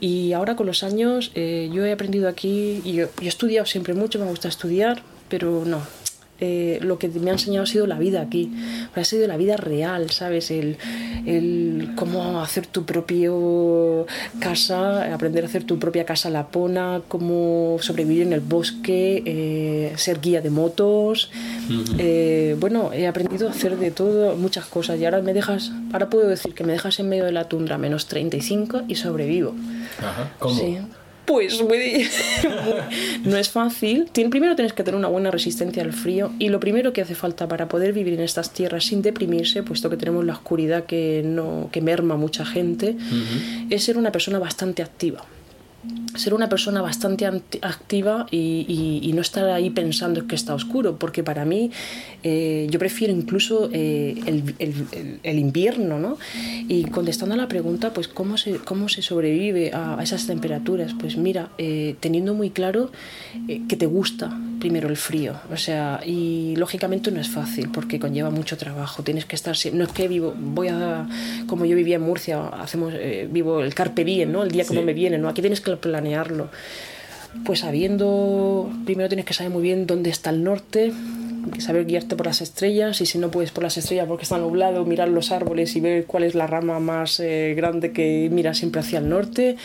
Y 0.00 0.32
ahora 0.34 0.56
con 0.56 0.66
los 0.66 0.82
años 0.82 1.32
eh, 1.34 1.68
yo 1.72 1.84
he 1.84 1.92
aprendido 1.92 2.28
aquí 2.28 2.80
y 2.84 2.92
yo, 2.92 3.06
yo 3.06 3.24
he 3.24 3.28
estudiado 3.28 3.66
siempre 3.66 3.94
mucho, 3.94 4.18
me 4.18 4.26
gusta 4.26 4.48
estudiar, 4.48 5.02
pero 5.28 5.64
no. 5.64 5.82
Eh, 6.38 6.78
lo 6.82 6.98
que 6.98 7.08
me 7.08 7.30
ha 7.30 7.32
enseñado 7.32 7.64
ha 7.64 7.66
sido 7.66 7.86
la 7.86 7.98
vida 7.98 8.20
aquí, 8.20 8.52
ha 8.94 9.04
sido 9.04 9.26
la 9.26 9.36
vida 9.36 9.56
real, 9.56 10.10
¿sabes? 10.10 10.50
El, 10.50 10.76
el 11.24 11.92
cómo 11.96 12.40
hacer 12.42 12.66
tu 12.66 12.84
propio 12.84 14.06
casa, 14.38 15.12
aprender 15.14 15.44
a 15.44 15.46
hacer 15.46 15.64
tu 15.64 15.78
propia 15.78 16.04
casa 16.04 16.28
lapona, 16.28 17.00
cómo 17.08 17.78
sobrevivir 17.80 18.22
en 18.22 18.32
el 18.32 18.40
bosque, 18.40 19.22
eh, 19.24 19.92
ser 19.96 20.20
guía 20.20 20.40
de 20.42 20.50
motos. 20.50 21.30
Eh, 21.98 22.56
bueno, 22.60 22.92
he 22.92 23.06
aprendido 23.06 23.48
a 23.48 23.50
hacer 23.50 23.78
de 23.78 23.90
todo, 23.90 24.36
muchas 24.36 24.66
cosas. 24.66 25.00
Y 25.00 25.04
ahora 25.04 25.22
me 25.22 25.32
dejas, 25.32 25.72
ahora 25.92 26.10
puedo 26.10 26.28
decir 26.28 26.54
que 26.54 26.64
me 26.64 26.72
dejas 26.72 26.98
en 27.00 27.08
medio 27.08 27.24
de 27.24 27.32
la 27.32 27.48
tundra 27.48 27.78
menos 27.78 28.06
35 28.06 28.82
y 28.88 28.96
sobrevivo. 28.96 29.54
Ajá. 29.98 30.32
¿Cómo? 30.38 30.54
Sí. 30.54 30.78
Pues 31.26 31.60
muy- 31.68 32.06
no 33.24 33.36
es 33.36 33.48
fácil. 33.50 34.08
Tien- 34.12 34.30
Primero 34.30 34.54
tienes 34.56 34.72
que 34.72 34.82
tener 34.84 34.98
una 34.98 35.08
buena 35.08 35.30
resistencia 35.30 35.82
al 35.82 35.92
frío 35.92 36.32
y 36.38 36.48
lo 36.48 36.60
primero 36.60 36.92
que 36.92 37.02
hace 37.02 37.14
falta 37.14 37.48
para 37.48 37.68
poder 37.68 37.92
vivir 37.92 38.14
en 38.14 38.20
estas 38.20 38.52
tierras 38.52 38.84
sin 38.84 39.02
deprimirse, 39.02 39.62
puesto 39.62 39.90
que 39.90 39.96
tenemos 39.96 40.24
la 40.24 40.32
oscuridad 40.34 40.84
que, 40.84 41.22
no, 41.24 41.68
que 41.72 41.80
merma 41.80 42.16
mucha 42.16 42.44
gente, 42.46 42.96
es 43.70 43.82
ser 43.84 43.98
una 43.98 44.12
persona 44.12 44.38
bastante 44.38 44.82
activa. 44.82 45.24
Ser 46.16 46.34
una 46.34 46.48
persona 46.48 46.82
bastante 46.82 47.26
activa 47.26 48.26
y, 48.30 48.64
y- 48.68 49.08
y 49.08 49.12
no 49.12 49.20
estar 49.22 49.44
ahí 49.50 49.70
pensando 49.70 50.26
que 50.26 50.34
está 50.34 50.54
oscuro, 50.54 50.96
porque 50.98 51.22
para 51.22 51.44
mí 51.44 51.70
eh, 52.22 52.66
yo 52.70 52.78
prefiero 52.78 53.12
incluso 53.12 53.68
eh, 53.72 54.14
el, 54.26 54.54
el- 54.58 55.18
el- 55.22 55.38
invierno, 55.38 55.98
¿no? 55.98 56.18
Y 56.68 56.84
contestando 56.84 57.34
a 57.34 57.38
la 57.38 57.48
pregunta, 57.48 57.92
pues 57.92 58.08
¿cómo 58.08 58.36
se, 58.36 58.56
cómo 58.56 58.88
se 58.88 59.02
sobrevive 59.02 59.72
a, 59.72 59.98
a 59.98 60.02
esas 60.02 60.26
temperaturas? 60.26 60.92
Pues 60.98 61.16
mira, 61.16 61.50
eh, 61.58 61.94
teniendo 62.00 62.34
muy 62.34 62.50
claro 62.50 62.90
eh, 63.48 63.62
que 63.68 63.76
te 63.76 63.86
gusta 63.86 64.36
primero 64.58 64.88
el 64.88 64.96
frío, 64.96 65.34
o 65.52 65.56
sea, 65.58 66.00
y 66.04 66.54
lógicamente 66.56 67.10
no 67.10 67.20
es 67.20 67.28
fácil 67.28 67.68
porque 67.70 68.00
conlleva 68.00 68.30
mucho 68.30 68.56
trabajo, 68.56 69.02
tienes 69.02 69.26
que 69.26 69.36
estar, 69.36 69.54
no 69.74 69.84
es 69.84 69.90
que 69.92 70.08
vivo, 70.08 70.34
voy 70.36 70.68
a, 70.68 71.06
como 71.46 71.66
yo 71.66 71.76
vivía 71.76 71.96
en 71.96 72.02
Murcia, 72.02 72.48
hacemos, 72.48 72.94
eh, 72.96 73.28
vivo 73.30 73.60
el 73.60 73.74
carpe 73.74 74.02
diem, 74.04 74.32
¿no? 74.32 74.42
El 74.42 74.50
día 74.50 74.64
como 74.64 74.80
Sí. 74.80 74.86
me 74.86 74.94
viene, 74.94 75.18
¿no? 75.18 75.28
Aquí 75.28 75.42
tienes 75.42 75.60
que 75.60 75.70
planearlo. 76.06 76.48
Pues 77.44 77.60
sabiendo, 77.60 78.70
primero 78.86 79.08
tienes 79.08 79.26
que 79.26 79.34
saber 79.34 79.52
muy 79.52 79.62
bien 79.62 79.86
dónde 79.86 80.08
está 80.08 80.30
el 80.30 80.42
norte, 80.42 80.90
saber 81.58 81.84
guiarte 81.84 82.16
por 82.16 82.24
las 82.26 82.40
estrellas 82.40 83.00
y 83.02 83.06
si 83.06 83.18
no 83.18 83.30
puedes 83.30 83.50
por 83.50 83.62
las 83.62 83.76
estrellas 83.76 84.06
porque 84.08 84.22
está 84.22 84.38
nublado, 84.38 84.86
mirar 84.86 85.08
los 85.08 85.30
árboles 85.32 85.76
y 85.76 85.80
ver 85.80 86.06
cuál 86.06 86.22
es 86.24 86.34
la 86.34 86.46
rama 86.46 86.80
más 86.80 87.20
eh, 87.20 87.52
grande 87.54 87.92
que 87.92 88.30
mira 88.32 88.54
siempre 88.54 88.80
hacia 88.80 89.00
el 89.00 89.10
norte, 89.10 89.56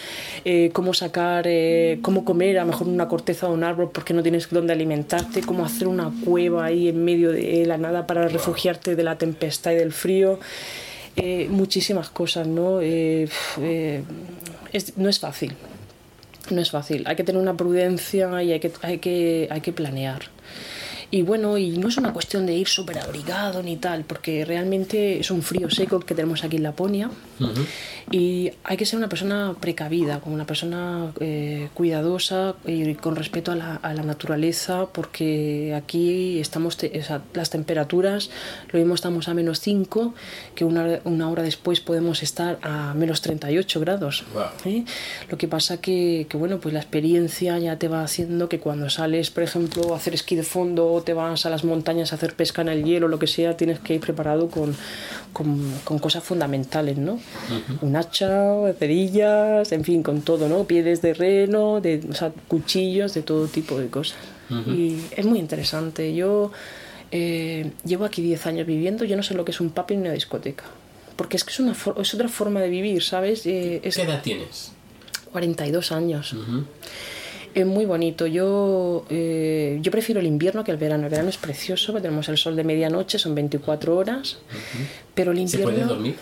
eh, 0.44 0.70
cómo 0.74 0.94
sacar, 0.94 1.46
eh, 1.48 2.00
cómo 2.02 2.26
comer 2.26 2.60
a 2.60 2.64
lo 2.66 2.72
mejor 2.72 2.88
una 2.90 3.08
corteza 3.08 3.48
de 3.48 3.54
un 3.54 3.64
árbol 3.64 3.90
porque 3.94 4.14
no 4.14 4.22
tienes 4.22 4.50
dónde 4.50 4.74
alimentarte, 4.74 5.40
cómo 5.42 5.64
hacer 5.64 5.88
una 5.88 6.12
cueva 6.26 6.66
ahí 6.66 6.90
en 6.90 7.06
medio 7.06 7.32
de 7.32 7.66
la 7.66 7.78
nada 7.78 8.06
para 8.06 8.28
refugiarte 8.28 8.98
de 8.98 9.04
la 9.04 9.18
tempestad 9.18 9.72
y 9.72 9.76
del 9.76 9.94
frío. 9.94 10.40
Muchísimas 11.50 12.10
cosas, 12.10 12.48
¿no? 12.48 12.82
Es- 12.82 13.32
no 14.98 15.10
es 15.10 15.20
fácil, 15.20 15.54
no 16.50 16.62
es 16.62 16.72
fácil. 16.72 17.04
Hay 17.08 17.16
que 17.16 17.24
tener 17.24 17.42
una 17.42 17.56
prudencia 17.56 18.42
y 18.44 18.52
hay 18.52 18.60
que, 18.60 18.72
hay 18.82 18.98
que, 18.98 19.48
hay 19.52 19.62
que 19.62 19.74
planear. 19.74 20.24
Y 21.14 21.24
bueno, 21.24 21.58
y 21.58 21.78
no 21.78 21.90
es 21.90 21.98
una 21.98 22.14
cuestión 22.14 22.46
de 22.46 22.54
ir 22.56 22.68
súper 22.70 22.98
abrigado 23.00 23.62
ni 23.62 23.76
tal, 23.76 24.06
porque 24.06 24.46
realmente 24.46 25.20
es 25.20 25.30
un 25.30 25.42
frío 25.44 25.70
seco 25.70 26.00
que 26.00 26.16
tenemos 26.16 26.44
aquí 26.46 26.56
en 26.56 26.64
Laponia. 26.64 27.10
Y 28.12 28.52
hay 28.64 28.78
que 28.78 28.86
ser 28.86 28.98
una 28.98 29.10
persona 29.10 29.56
precavida, 29.60 30.20
como 30.20 30.36
una 30.36 30.46
persona 30.46 31.12
eh, 31.20 31.70
cuidadosa 31.74 32.56
y 32.66 32.94
con 32.96 33.16
respeto 33.16 33.52
a 33.52 33.56
la, 33.56 33.76
a 33.76 33.94
la 33.94 34.04
naturaleza, 34.04 34.88
porque 34.92 35.74
aquí 35.76 36.40
estamos, 36.40 36.78
te- 36.78 36.98
o 37.00 37.04
sea, 37.04 37.22
las 37.34 37.50
temperaturas, 37.50 38.30
lo 38.72 38.80
mismo 38.80 38.96
estamos 38.96 39.28
a 39.28 39.34
menos 39.34 39.60
5, 39.60 40.14
que 40.56 40.66
una, 40.66 41.00
una 41.04 41.30
hora 41.30 41.44
después 41.44 41.80
podemos 41.82 42.24
estar 42.24 42.58
a 42.62 42.94
menos 42.94 43.22
38 43.22 43.80
grados. 43.80 44.24
Wow. 44.34 44.44
¿eh? 44.66 44.86
Lo 45.30 45.38
que 45.38 45.48
pasa 45.48 45.82
que, 45.82 46.26
que, 46.30 46.38
bueno, 46.38 46.60
pues 46.60 46.74
la 46.74 46.80
experiencia 46.80 47.58
ya 47.60 47.78
te 47.78 47.88
va 47.88 48.04
haciendo 48.04 48.50
que 48.50 48.60
cuando 48.60 48.90
sales, 48.90 49.30
por 49.32 49.44
ejemplo, 49.44 49.94
a 49.94 49.98
hacer 49.98 50.14
esquí 50.14 50.36
de 50.36 50.44
fondo 50.44 51.01
o 51.02 51.04
te 51.04 51.14
vas 51.14 51.46
a 51.46 51.50
las 51.50 51.64
montañas 51.64 52.12
a 52.12 52.16
hacer 52.16 52.34
pesca 52.36 52.62
en 52.62 52.70
el 52.70 52.84
hielo, 52.84 53.08
lo 53.08 53.20
que 53.20 53.28
sea, 53.28 53.58
tienes 53.58 53.80
que 53.80 53.96
ir 53.96 54.00
preparado 54.00 54.50
con, 54.50 54.76
con, 55.34 55.72
con 55.84 56.00
cosas 56.00 56.24
fundamentales, 56.24 56.98
¿no? 56.98 57.20
Un 57.82 57.96
hacha, 57.96 58.56
cerillas, 58.80 59.72
en 59.72 59.84
fin, 59.84 60.04
con 60.04 60.22
todo, 60.22 60.48
¿no? 60.48 60.64
Pieles 60.66 61.02
de 61.02 61.14
reno, 61.14 61.82
de, 61.82 62.02
o 62.10 62.14
sea, 62.14 62.32
cuchillos, 62.48 63.14
de 63.14 63.22
todo 63.24 63.48
tipo 63.48 63.78
de 63.80 63.88
cosas. 63.88 64.18
Y 64.68 65.02
es 65.16 65.26
muy 65.26 65.40
interesante. 65.40 66.14
Yo 66.14 66.52
eh, 67.12 67.72
llevo 67.86 68.06
aquí 68.06 68.22
10 68.22 68.46
años 68.48 68.68
viviendo, 68.68 69.04
yo 69.06 69.16
no 69.18 69.24
sé 69.24 69.34
lo 69.34 69.44
que 69.46 69.52
es 69.52 69.60
un 69.62 69.70
pub 69.72 69.86
ni 69.90 69.98
una 69.98 70.12
discoteca 70.14 70.64
porque 71.18 71.38
es 71.38 71.44
que 71.44 71.52
es, 71.52 71.60
una 71.60 71.76
for- 71.76 71.96
es 72.02 72.14
otra 72.16 72.28
forma 72.30 72.62
de 72.62 72.70
vivir, 72.70 73.04
¿sabes? 73.04 73.46
Eh, 73.46 73.80
es 73.84 73.96
¿Qué 73.96 74.02
edad 74.04 74.22
tienes? 74.24 74.72
42 75.32 75.92
años. 75.92 76.34
Es 77.54 77.66
muy 77.66 77.86
bonito. 77.86 78.28
Yo, 78.28 79.06
eh, 79.10 79.78
yo 79.82 79.92
prefiero 79.92 80.22
el 80.22 80.28
invierno 80.28 80.64
que 80.64 80.72
el 80.72 80.78
verano. 80.78 81.04
El 81.06 81.10
verano 81.10 81.30
es 81.30 81.38
precioso, 81.38 81.92
porque 81.92 82.04
tenemos 82.04 82.30
el 82.30 82.38
sol 82.38 82.56
de 82.56 82.64
medianoche, 82.64 83.20
son 83.20 83.36
24 83.36 83.96
horas. 83.96 84.38
Pero 85.14 85.32
el 85.32 85.38
¿Se 85.38 85.44
invierno. 85.58 85.66
puede 85.74 85.86
dormir? 85.86 86.16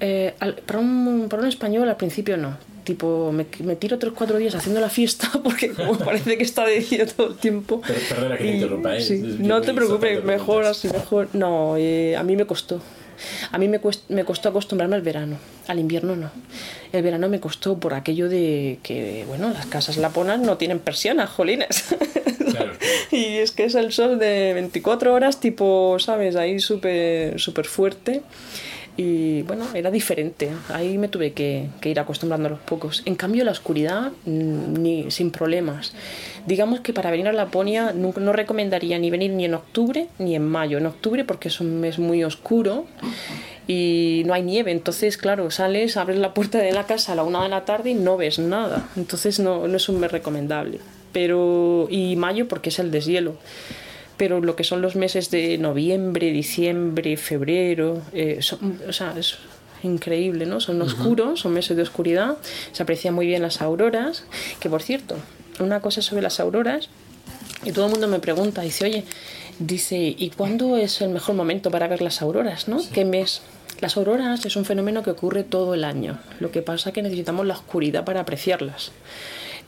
Eh, 0.00 0.34
al- 0.40 0.54
para, 0.54 0.78
un, 0.78 1.26
para 1.28 1.42
un 1.42 1.48
español 1.48 1.88
al 1.88 1.96
principio 1.96 2.36
no. 2.38 2.56
Tipo, 2.84 3.30
me, 3.30 3.44
me 3.62 3.76
tiro 3.76 3.98
3-4 3.98 4.38
días 4.38 4.54
haciendo 4.54 4.80
la 4.80 4.88
fiesta 4.88 5.30
porque 5.44 5.70
como 5.72 5.98
parece 5.98 6.38
que 6.38 6.44
está 6.44 6.64
de 6.64 6.80
día 6.80 7.06
todo 7.06 7.28
el 7.28 7.34
tiempo. 7.36 7.82
Pero- 7.86 8.00
perdona 8.08 8.38
que 8.38 8.44
te 8.44 8.54
interrumpa, 8.54 8.96
¿eh? 8.96 9.00
sí, 9.02 9.36
No 9.38 9.60
te 9.60 9.74
preocupes, 9.74 10.24
mejor 10.24 10.64
así, 10.64 10.88
mejor. 10.88 11.28
No, 11.34 11.76
eh, 11.76 12.16
a 12.16 12.22
mí 12.22 12.36
me 12.36 12.46
costó. 12.46 12.80
A 13.52 13.58
mí 13.58 13.68
me, 13.68 13.80
cuest- 13.80 14.02
me 14.08 14.24
costó 14.24 14.48
acostumbrarme 14.48 14.96
al 14.96 15.02
verano, 15.02 15.38
al 15.68 15.78
invierno 15.78 16.16
no. 16.16 16.30
El 16.92 17.02
verano 17.02 17.28
me 17.28 17.40
costó 17.40 17.78
por 17.78 17.94
aquello 17.94 18.28
de 18.28 18.78
que, 18.82 19.24
bueno, 19.28 19.50
las 19.50 19.66
casas 19.66 19.96
laponas 19.96 20.40
no 20.40 20.56
tienen 20.56 20.78
persianas, 20.78 21.30
jolines. 21.30 21.84
Claro. 22.50 22.72
y 23.12 23.36
es 23.38 23.52
que 23.52 23.64
es 23.64 23.74
el 23.74 23.92
sol 23.92 24.18
de 24.18 24.52
24 24.54 25.14
horas, 25.14 25.40
tipo, 25.40 25.98
¿sabes? 26.00 26.36
Ahí 26.36 26.58
súper 26.60 27.38
súper 27.40 27.66
fuerte. 27.66 28.22
Y 28.96 29.42
bueno, 29.42 29.66
era 29.74 29.90
diferente. 29.90 30.50
Ahí 30.68 30.98
me 30.98 31.08
tuve 31.08 31.32
que, 31.32 31.68
que 31.80 31.90
ir 31.90 32.00
acostumbrando 32.00 32.48
a 32.48 32.50
los 32.50 32.60
pocos. 32.60 33.02
En 33.06 33.14
cambio, 33.14 33.44
la 33.44 33.52
oscuridad, 33.52 34.12
mm, 34.24 34.74
ni 34.74 35.10
sin 35.10 35.30
problemas. 35.30 35.94
Digamos 36.46 36.80
que 36.80 36.92
para 36.92 37.10
venir 37.10 37.28
a 37.28 37.32
Laponia 37.32 37.92
nunca, 37.92 38.20
no 38.20 38.32
recomendaría 38.32 38.98
ni 38.98 39.10
venir 39.10 39.30
ni 39.32 39.44
en 39.44 39.54
octubre 39.54 40.08
ni 40.18 40.34
en 40.34 40.46
mayo. 40.46 40.78
En 40.78 40.86
octubre 40.86 41.24
porque 41.24 41.48
es 41.48 41.60
un 41.60 41.80
mes 41.80 41.98
muy 41.98 42.24
oscuro 42.24 42.86
y 43.66 44.22
no 44.26 44.34
hay 44.34 44.42
nieve. 44.42 44.72
Entonces, 44.72 45.16
claro, 45.16 45.50
sales, 45.50 45.96
abres 45.96 46.18
la 46.18 46.34
puerta 46.34 46.58
de 46.58 46.72
la 46.72 46.86
casa 46.86 47.12
a 47.12 47.14
la 47.14 47.22
una 47.22 47.42
de 47.42 47.48
la 47.48 47.64
tarde 47.64 47.90
y 47.90 47.94
no 47.94 48.16
ves 48.16 48.38
nada. 48.38 48.88
Entonces 48.96 49.40
no, 49.40 49.68
no 49.68 49.76
es 49.76 49.88
un 49.88 50.00
mes 50.00 50.10
recomendable. 50.10 50.80
Pero, 51.12 51.88
y 51.90 52.16
mayo 52.16 52.48
porque 52.48 52.68
es 52.68 52.78
el 52.78 52.90
deshielo 52.90 53.36
pero 54.20 54.38
lo 54.42 54.54
que 54.54 54.64
son 54.64 54.82
los 54.82 54.96
meses 54.96 55.30
de 55.30 55.56
noviembre, 55.56 56.30
diciembre, 56.30 57.16
febrero, 57.16 58.02
eh, 58.12 58.42
son- 58.42 58.78
o 58.86 58.92
sea, 58.92 59.14
es 59.16 59.38
increíble, 59.82 60.44
¿no? 60.44 60.60
Son 60.60 60.76
oscuros, 60.82 61.40
son 61.40 61.54
meses 61.54 61.74
de 61.74 61.82
oscuridad, 61.82 62.36
se 62.72 62.82
aprecian 62.82 63.14
muy 63.14 63.26
bien 63.26 63.40
las 63.40 63.62
auroras, 63.62 64.24
que 64.60 64.68
por 64.68 64.82
cierto, 64.82 65.16
una 65.58 65.80
cosa 65.80 66.02
sobre 66.02 66.20
las 66.20 66.38
auroras, 66.38 66.90
y 67.64 67.72
todo 67.72 67.86
el 67.86 67.92
mundo 67.92 68.08
me 68.08 68.18
pregunta, 68.18 68.60
dice, 68.60 68.84
oye, 68.84 69.04
dice, 69.58 69.96
¿y 70.18 70.28
cuándo 70.36 70.76
es 70.76 71.00
el 71.00 71.08
mejor 71.08 71.34
momento 71.34 71.70
para 71.70 71.88
ver 71.88 72.02
las 72.02 72.20
auroras, 72.20 72.68
no? 72.68 72.78
¿Qué 72.92 73.06
mes? 73.06 73.40
Las 73.80 73.96
auroras 73.96 74.44
es 74.44 74.54
un 74.56 74.66
fenómeno 74.66 75.02
que 75.02 75.12
ocurre 75.12 75.44
todo 75.44 75.72
el 75.72 75.84
año, 75.84 76.18
lo 76.40 76.50
que 76.50 76.60
pasa 76.60 76.90
es 76.90 76.94
que 76.94 77.00
necesitamos 77.00 77.46
la 77.46 77.54
oscuridad 77.54 78.04
para 78.04 78.20
apreciarlas. 78.20 78.92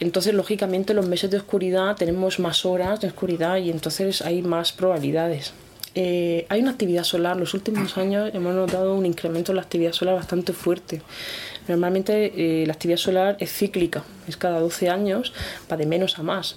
Entonces, 0.03 0.35
lógicamente, 0.35 0.95
los 0.95 1.07
meses 1.07 1.31
de 1.31 1.37
oscuridad 1.37 1.95
tenemos 1.95 2.41
más 2.41 2.67
horas 2.67 3.01
de 3.01 3.07
oscuridad 3.07 3.59
y 3.59 3.71
entonces 3.71 4.21
hay 4.21 4.43
más 4.43 4.73
probabilidades. 4.73 5.53
Eh, 5.95 6.45
hay 6.49 6.61
una 6.61 6.73
actividad 6.73 7.05
solar. 7.05 7.37
Los 7.37 7.55
últimos 7.55 7.97
años 7.97 8.29
hemos 8.35 8.53
notado 8.53 8.97
un 8.97 9.07
incremento 9.07 9.53
en 9.53 9.57
la 9.57 9.63
actividad 9.63 9.93
solar 9.93 10.17
bastante 10.17 10.53
fuerte. 10.53 11.03
Normalmente 11.69 12.33
eh, 12.63 12.67
la 12.67 12.73
actividad 12.73 12.99
solar 12.99 13.37
es 13.41 13.53
cíclica, 13.53 14.05
es 14.29 14.37
cada 14.37 14.61
12 14.61 14.89
años, 14.91 15.33
va 15.71 15.77
de 15.77 15.87
menos 15.87 16.19
a 16.19 16.23
más. 16.23 16.57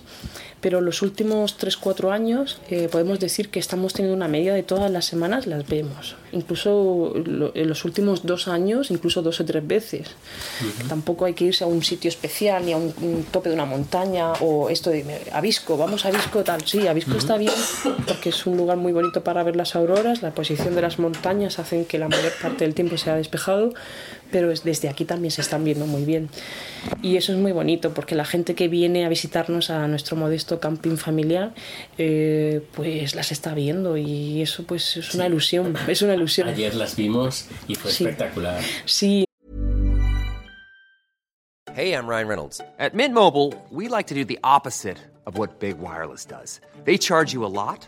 Pero 0.62 0.82
los 0.82 1.04
últimos 1.04 1.60
3-4 1.60 2.12
años 2.12 2.60
eh, 2.72 2.90
podemos 2.92 3.20
decir 3.20 3.50
que 3.50 3.60
estamos 3.60 3.94
teniendo 3.94 4.16
una 4.16 4.28
media 4.28 4.54
de 4.56 4.64
todas 4.64 4.90
las 4.90 5.06
semanas 5.06 5.46
las 5.46 5.68
vemos. 5.68 6.16
Incluso 6.32 7.14
lo- 7.24 7.52
en 7.56 7.70
los 7.70 7.86
últimos 7.86 8.26
dos 8.26 8.48
años, 8.48 8.90
incluso 8.90 9.22
dos 9.22 9.40
o 9.42 9.46
tres 9.46 9.66
veces. 9.68 10.08
Tampoco 10.90 11.26
hay 11.26 11.34
que 11.34 11.46
irse 11.46 11.64
a 11.64 11.68
un 11.68 11.84
sitio 11.84 12.10
especial 12.10 12.66
ni 12.66 12.74
a 12.74 12.78
un, 12.78 12.94
un 13.02 13.24
tope 13.32 13.50
de 13.50 13.56
una 13.56 13.66
montaña 13.66 14.34
o 14.42 14.70
esto 14.70 14.90
de 14.90 15.06
Avisco, 15.32 15.78
vamos 15.78 16.04
a 16.06 16.08
Avisco 16.08 16.44
tal. 16.44 16.66
Sí, 16.66 16.88
Avisco 16.88 17.16
está 17.18 17.38
bien 17.38 17.54
porque 18.08 18.30
es 18.30 18.46
un 18.48 18.58
lugar 18.58 18.78
muy 18.78 18.92
bonito 18.92 19.24
para 19.24 19.44
ver 19.44 19.56
las 19.56 19.76
auroras, 19.76 20.24
la 20.24 20.32
posición 20.32 20.74
de 20.74 20.82
las 20.82 20.98
montañas 20.98 21.60
hacen 21.60 21.86
que 21.86 22.00
la 22.00 22.08
mayor 22.10 22.32
parte 22.42 22.64
del 22.66 22.74
tiempo 22.74 22.98
sea 22.98 23.16
despejado, 23.16 23.74
pero 24.36 24.52
es- 24.52 24.66
desde 24.66 24.90
aquí 24.90 25.06
también 25.06 25.32
se 25.32 25.40
están 25.40 25.64
viendo 25.64 25.86
muy 25.88 26.04
bien. 26.04 26.28
Y 27.02 27.16
eso 27.16 27.32
es 27.32 27.38
muy 27.38 27.54
bonito 27.54 27.94
porque 27.94 28.16
la 28.16 28.26
gente 28.26 28.54
que 28.54 28.68
viene 28.68 29.06
a 29.06 29.08
visitarnos 29.10 29.70
a 29.70 29.88
nuestro 29.88 30.18
modesto 30.18 30.60
camping 30.60 30.98
familiar, 30.98 31.54
eh, 31.98 32.62
pues 32.74 33.16
las 33.16 33.32
está 33.32 33.54
viendo 33.54 33.96
y 33.96 34.42
eso 34.42 34.64
pues 34.66 34.98
es 34.98 35.16
una 35.16 35.28
ilusión, 35.28 35.74
es 35.88 36.02
una 36.02 36.16
ilusión. 36.16 36.50
Ayer 36.50 36.76
las 36.76 36.98
vimos 36.98 37.46
y 37.70 37.76
fue 37.76 37.92
Sí. 37.92 38.04
espectacular. 38.04 38.60
Sí, 38.84 39.24
Hey, 41.74 41.94
I'm 41.94 42.08
Ryan 42.08 42.28
Reynolds. 42.28 42.62
At 42.78 42.94
Mint 42.94 43.14
Mobile, 43.14 43.54
we 43.72 43.88
like 43.88 44.08
to 44.08 44.16
do 44.16 44.26
the 44.26 44.40
opposite 44.44 44.98
of 45.26 45.38
what 45.38 45.60
Big 45.60 45.78
Wireless 45.80 46.26
does. 46.26 46.60
They 46.86 46.98
charge 46.98 47.34
you 47.34 47.46
a 47.46 47.50
lot, 47.50 47.88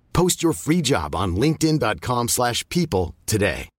Post 0.13 0.41
your 0.41 0.53
free 0.53 0.81
job 0.81 1.13
on 1.15 1.35
linkedin.com/people 1.35 2.27
slash 2.27 2.63
people 2.69 3.15
today. 3.25 3.69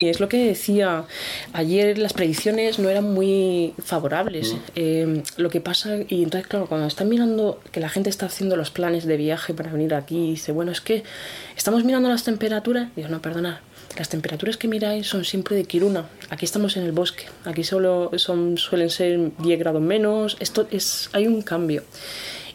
Y 0.00 0.10
es 0.10 0.20
lo 0.20 0.28
que 0.28 0.46
decía, 0.46 1.06
ayer 1.52 1.98
las 1.98 2.12
predicciones 2.12 2.78
no 2.78 2.88
eran 2.88 3.12
muy 3.12 3.74
favorables. 3.84 4.54
Eh, 4.76 5.24
lo 5.36 5.50
que 5.50 5.60
pasa, 5.60 5.96
y 6.08 6.22
entonces 6.22 6.46
claro, 6.46 6.66
cuando 6.68 6.86
están 6.86 7.08
mirando 7.08 7.60
que 7.72 7.80
la 7.80 7.88
gente 7.88 8.08
está 8.08 8.26
haciendo 8.26 8.54
los 8.54 8.70
planes 8.70 9.06
de 9.06 9.16
viaje 9.16 9.54
para 9.54 9.72
venir 9.72 9.94
aquí, 9.94 10.16
y 10.16 10.30
dice, 10.30 10.52
bueno, 10.52 10.70
es 10.70 10.80
que 10.80 11.02
estamos 11.56 11.82
mirando 11.82 12.08
las 12.08 12.22
temperaturas, 12.22 12.90
digo, 12.94 13.08
no, 13.08 13.20
perdonad, 13.20 13.56
las 13.98 14.08
temperaturas 14.08 14.56
que 14.56 14.68
miráis 14.68 15.08
son 15.08 15.24
siempre 15.24 15.56
de 15.56 15.64
Kiruna, 15.64 16.08
aquí 16.30 16.44
estamos 16.44 16.76
en 16.76 16.84
el 16.84 16.92
bosque, 16.92 17.24
aquí 17.44 17.64
solo 17.64 18.12
son, 18.18 18.56
suelen 18.56 18.90
ser 18.90 19.32
10 19.38 19.58
grados 19.58 19.82
menos, 19.82 20.36
esto 20.38 20.68
es, 20.70 21.10
hay 21.12 21.26
un 21.26 21.42
cambio. 21.42 21.82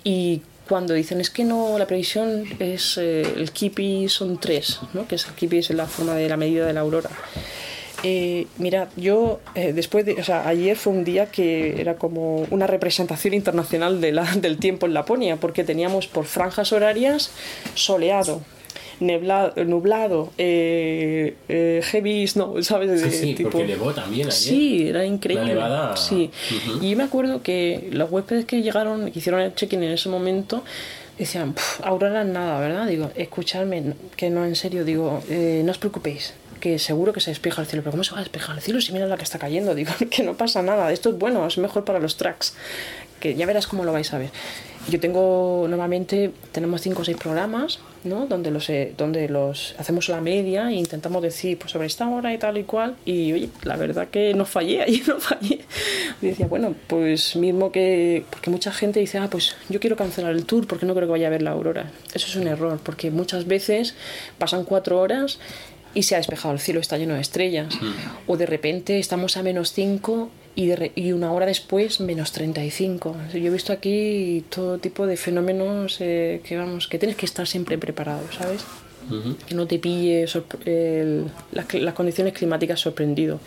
Y 0.06 0.43
cuando 0.67 0.93
dicen 0.93 1.19
es 1.21 1.30
que 1.30 1.43
no, 1.43 1.78
la 1.78 1.88
previsión 1.88 2.45
es 2.60 2.97
eh, 2.97 3.21
el 3.36 3.52
kipi 3.52 4.08
son 4.10 4.39
3, 4.39 4.80
¿no? 4.93 5.08
que 5.08 5.15
es 5.15 5.26
el 5.28 5.34
kipi 5.34 5.58
es 5.58 5.69
la 5.71 5.86
forma 5.88 6.15
de 6.15 6.30
la 6.30 6.38
medida 6.38 6.65
de 6.65 6.73
la 6.73 6.80
aurora. 6.82 7.10
Eh, 8.06 8.47
mira, 8.58 8.89
yo 8.97 9.39
eh, 9.56 9.71
después 9.71 10.06
de, 10.06 10.13
o 10.19 10.23
sea, 10.26 10.45
ayer 10.47 10.76
fue 10.76 10.91
un 10.91 11.06
día 11.06 11.28
que 11.28 11.80
era 11.80 11.95
como 11.95 12.45
una 12.49 12.67
representación 12.67 13.34
internacional 13.34 14.02
de 14.02 14.12
la- 14.12 14.30
del 14.36 14.58
tiempo 14.58 14.86
en 14.86 14.93
Laponia, 14.93 15.38
porque 15.38 15.63
teníamos 15.63 16.08
por 16.08 16.26
franjas 16.26 16.73
horarias 16.73 17.32
soleado, 17.76 18.41
neblado, 18.99 19.53
nublado, 19.65 20.32
eh, 20.38 21.36
eh, 21.49 21.82
heavies, 21.84 22.36
no, 22.36 22.62
¿sabes? 22.63 23.01
Sí, 23.01 23.12
sí, 23.12 23.34
tipo- 23.36 23.49
porque 23.49 23.67
nevó 23.67 23.91
también 23.93 24.27
ayer. 24.27 24.32
Sí, 24.34 24.88
era 24.88 25.06
increíble. 25.06 25.45
Una 25.53 25.53
nevada. 25.53 25.97
Sí. 25.97 26.32
Y 26.82 26.89
yo 26.91 26.97
me 26.97 27.03
acuerdo 27.03 27.41
que 27.41 27.89
los 27.91 28.12
huéspedes 28.12 28.45
que 28.45 28.62
llegaron, 28.62 29.12
que 29.12 29.19
hicieron 29.19 29.41
el 29.41 29.53
check-in 29.56 29.84
en 29.84 29.91
ese 29.91 30.10
momento, 30.10 30.63
decían, 31.17 31.53
"Puf, 31.53 31.82
Aurora 31.86 32.23
nada, 32.23 32.60
¿verdad? 32.60 32.88
Digo, 32.88 33.12
escuchadme, 33.15 33.93
que 34.15 34.29
no, 34.29 34.45
en 34.45 34.56
serio, 34.56 34.84
digo, 34.86 35.21
eh, 35.29 35.62
no 35.63 35.71
os 35.71 35.77
preocupéis, 35.77 36.34
que 36.60 36.79
seguro 36.79 37.12
que 37.13 37.19
se 37.19 37.29
despeja 37.32 37.62
el 37.62 37.67
cielo. 37.67 37.84
Pero 37.84 37.91
¿cómo 37.91 38.03
se 38.03 38.12
va 38.13 38.19
a 38.19 38.23
despejar 38.23 38.56
el 38.56 38.62
cielo 38.62 38.79
si 38.82 38.93
mira 38.93 39.06
la 39.06 39.17
que 39.17 39.23
está 39.23 39.38
cayendo? 39.38 39.75
Digo, 39.75 39.91
que 40.10 40.23
no 40.23 40.36
pasa 40.36 40.62
nada, 40.62 40.91
esto 40.91 41.10
es 41.10 41.17
bueno, 41.17 41.45
es 41.45 41.58
mejor 41.58 41.84
para 41.84 41.99
los 41.99 42.15
tracks, 42.17 42.53
que 43.19 43.36
ya 43.36 43.45
verás 43.45 43.67
cómo 43.67 43.84
lo 43.84 43.91
vais 43.93 44.12
a 44.13 44.17
ver. 44.17 44.29
Yo 44.89 44.99
tengo 44.99 45.65
normalmente 45.69 46.31
tenemos 46.51 46.81
cinco 46.81 47.01
o 47.01 47.05
seis 47.05 47.17
programas 47.17 47.79
¿no? 48.03 48.27
donde 48.27 48.51
los 48.51 48.69
eh, 48.69 48.93
donde 48.97 49.29
los 49.29 49.75
hacemos 49.77 50.09
la 50.09 50.19
media 50.19 50.69
e 50.69 50.73
intentamos 50.73 51.21
decir 51.21 51.57
pues 51.57 51.71
sobre 51.71 51.87
esta 51.87 52.07
hora 52.09 52.33
y 52.33 52.37
tal 52.37 52.57
y 52.57 52.63
cual 52.63 52.95
y 53.05 53.31
oye 53.31 53.49
la 53.63 53.77
verdad 53.77 54.09
que 54.09 54.33
no 54.33 54.45
fallé 54.45 54.81
ahí 54.85 55.01
no 55.07 55.19
fallé 55.19 55.61
y 56.21 56.27
decía 56.27 56.47
bueno 56.47 56.75
pues 56.87 57.35
mismo 57.35 57.71
que 57.71 58.25
porque 58.29 58.49
mucha 58.49 58.71
gente 58.71 58.99
dice 58.99 59.17
ah 59.17 59.29
pues 59.29 59.55
yo 59.69 59.79
quiero 59.79 59.95
cancelar 59.95 60.33
el 60.33 60.45
tour 60.45 60.67
porque 60.67 60.85
no 60.85 60.93
creo 60.93 61.07
que 61.07 61.11
vaya 61.11 61.27
a 61.27 61.31
ver 61.31 61.41
la 61.41 61.51
aurora 61.51 61.91
eso 62.13 62.27
es 62.27 62.35
un 62.35 62.47
error 62.47 62.79
porque 62.83 63.11
muchas 63.11 63.47
veces 63.47 63.95
pasan 64.37 64.65
cuatro 64.65 64.99
horas 64.99 65.39
y 65.95 66.03
se 66.03 66.15
ha 66.15 66.17
despejado 66.17 66.53
el 66.53 66.59
cielo, 66.59 66.79
está 66.79 66.97
lleno 66.97 67.13
de 67.13 67.21
estrellas. 67.21 67.77
O 68.25 68.35
de 68.35 68.47
repente 68.47 68.97
estamos 68.97 69.37
a 69.37 69.43
menos 69.43 69.73
5 69.73 70.29
y, 70.55 70.67
de 70.67 70.91
y 70.95 71.11
una 71.11 71.31
hora 71.31 71.45
después 71.45 71.99
menos 71.99 72.31
35. 72.31 73.15
Yo 73.33 73.39
he 73.39 73.49
visto 73.49 73.73
aquí 73.73 74.43
todo 74.49 74.77
tipo 74.77 75.07
de 75.07 75.17
fenómenos 75.17 75.97
eh, 75.99 76.41
que 76.43 76.57
vamos, 76.57 76.87
que 76.87 76.99
tienes 76.99 77.15
que 77.17 77.25
estar 77.25 77.47
siempre 77.47 77.77
preparado, 77.77 78.21
¿sabes? 78.37 78.63
Que 79.47 79.53
no 79.55 79.67
te 79.67 79.79
pille 79.79 80.25
el- 80.65 81.25
las, 81.51 81.73
las 81.73 81.93
condiciones 81.93 82.33
climáticas 82.33 82.79
sorprendido. 82.79 83.39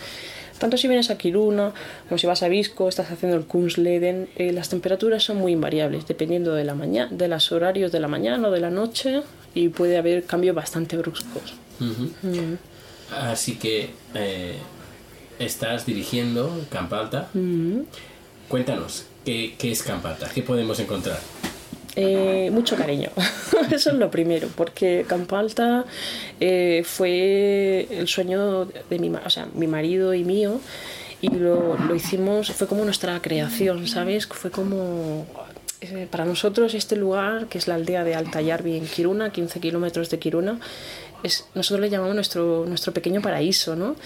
Tanto 0.59 0.77
si 0.79 0.89
vienes 0.89 1.11
a 1.11 1.19
Kiruna 1.19 1.73
como 2.09 2.19
si 2.19 2.27
vas 2.27 2.43
a 2.43 2.49
Visco, 2.49 2.89
estás 2.89 3.11
haciendo 3.11 3.37
el 3.37 3.45
Kungsleden, 3.45 4.29
eh, 4.37 4.53
las 4.53 4.69
temperaturas 4.71 5.23
son 5.23 5.37
muy 5.39 5.53
invariables 5.53 6.07
dependiendo 6.07 6.55
de 6.55 6.65
la 6.65 6.75
mañana, 6.75 7.11
de 7.11 7.29
los 7.29 7.53
horarios 7.53 7.93
de 7.93 8.01
la 8.01 8.09
mañana 8.09 8.49
o 8.49 8.51
de 8.51 8.61
la 8.61 8.71
noche 8.71 9.23
y 9.55 9.69
puede 9.69 9.97
haber 9.99 10.25
cambios 10.25 10.55
bastante 10.55 10.97
bruscos. 10.97 11.55
Ujú. 11.81 12.11
Así 13.15 13.57
que 13.57 13.91
eh, 14.15 14.57
estás 15.39 15.87
dirigiendo 15.87 16.65
Camp 16.71 16.93
Alta. 16.93 17.29
Cuéntanos, 18.49 19.07
¿qué, 19.25 19.55
qué 19.59 19.73
es 19.73 19.83
Camp 19.83 20.05
Alta? 20.07 20.29
¿Qué 20.33 20.43
podemos 20.43 20.79
encontrar? 20.81 21.19
Eh, 21.99 22.51
mucho 22.53 22.77
cariño, 22.77 23.09
eso 23.73 23.91
es 23.91 23.97
lo 23.97 24.11
primero, 24.11 24.49
porque 24.55 25.07
Campo 25.09 25.37
Alta 25.37 25.87
eh, 26.41 26.83
fue 26.85 27.89
el 27.91 28.07
sueño 28.07 28.67
de 28.67 28.99
mi, 28.99 29.09
o 29.09 29.31
sea, 29.31 29.49
mi 29.55 29.67
marido 29.67 30.13
y 30.13 30.23
mío, 30.23 30.61
y 31.23 31.31
lo, 31.31 31.79
lo 31.79 31.95
hicimos, 31.95 32.53
fue 32.53 32.67
como 32.67 32.85
nuestra 32.85 33.19
creación, 33.23 33.89
¿sabes? 33.89 34.27
Fue 34.27 34.51
como 34.51 35.27
eh, 35.93 36.09
para 36.11 36.25
nosotros 36.25 36.75
este 36.75 36.97
lugar, 36.97 37.47
que 37.47 37.59
es 37.59 37.69
la 37.69 37.75
aldea 37.77 38.05
de 38.05 38.15
Alta 38.15 38.41
Yarbi 38.41 38.77
en 38.77 38.87
Kiruna, 38.87 39.31
15 39.33 39.61
kilómetros 39.61 40.11
de 40.11 40.19
Kiruna, 40.19 40.59
nosotros 41.55 41.81
le 41.81 41.91
llamamos 41.91 42.15
nuestro, 42.15 42.65
nuestro 42.67 42.93
pequeño 42.93 43.21
paraíso, 43.23 43.75
¿no? 43.77 43.97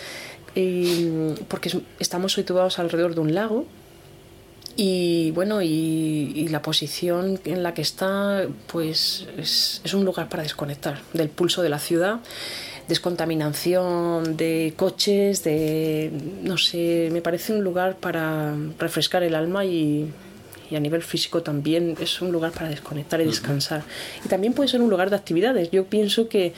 Porque 1.48 1.68
es- 1.68 1.76
estamos 1.98 2.32
situados 2.32 2.78
alrededor 2.78 3.14
de 3.14 3.20
un 3.20 3.34
lago 3.34 3.66
y 4.76 5.30
bueno, 5.32 5.60
y, 5.62 6.32
y 6.34 6.48
la 6.48 6.62
posición 6.62 7.38
en 7.44 7.62
la 7.62 7.74
que 7.74 7.82
está, 7.82 8.46
pues 8.68 9.26
es, 9.36 9.80
es 9.84 9.94
un 9.94 10.04
lugar 10.04 10.28
para 10.28 10.42
desconectar 10.42 11.02
del 11.12 11.28
pulso 11.28 11.60
de 11.62 11.68
la 11.68 11.78
ciudad, 11.78 12.20
descontaminación 12.88 14.36
de 14.36 14.72
coches, 14.76 15.44
de, 15.44 16.10
no 16.42 16.56
sé, 16.56 17.08
me 17.12 17.20
parece 17.20 17.52
un 17.52 17.62
lugar 17.62 17.96
para 17.96 18.54
refrescar 18.78 19.22
el 19.22 19.34
alma 19.34 19.64
y, 19.64 20.10
y 20.70 20.76
a 20.76 20.80
nivel 20.80 21.02
físico 21.02 21.42
también 21.42 21.96
es 22.00 22.20
un 22.22 22.33
lugar 22.33 22.52
para 22.52 22.68
desconectar 22.68 23.20
y 23.20 23.24
descansar. 23.24 23.83
Y 24.24 24.28
también 24.28 24.52
puede 24.52 24.68
ser 24.68 24.80
un 24.80 24.90
lugar 24.90 25.11
de 25.11 25.16
actividades. 25.16 25.70
Yo 25.70 25.85
pienso 25.87 26.28
que 26.28 26.52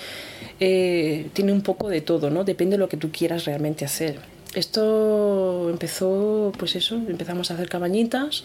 eh, 0.60 1.28
tiene 1.32 1.52
un 1.52 1.62
poco 1.62 1.88
de 1.88 2.00
todo, 2.00 2.30
¿no? 2.30 2.44
Depende 2.44 2.76
de 2.76 2.78
lo 2.78 2.88
que 2.88 2.96
tú 2.96 3.10
quieras 3.10 3.44
realmente 3.44 3.84
hacer. 3.84 4.18
Esto 4.54 5.70
empezó, 5.70 6.52
pues 6.58 6.76
eso, 6.76 6.96
empezamos 6.96 7.50
a 7.50 7.54
hacer 7.54 7.70
cabañitas 7.70 8.44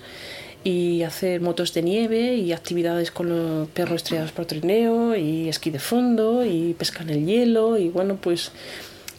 y 0.64 1.04
hacer 1.04 1.42
motos 1.42 1.74
de 1.74 1.82
nieve 1.82 2.36
y 2.36 2.54
actividades 2.54 3.12
con 3.12 3.30
los 3.30 3.68
perros 3.70 3.98
estrellados 3.98 4.32
por 4.32 4.46
trineo 4.46 5.16
y 5.16 5.50
esquí 5.50 5.70
de 5.70 5.80
fondo 5.80 6.46
y 6.46 6.74
pesca 6.74 7.04
en 7.04 7.10
el 7.10 7.26
hielo 7.26 7.78
y 7.78 7.90
bueno, 7.90 8.18
pues 8.22 8.52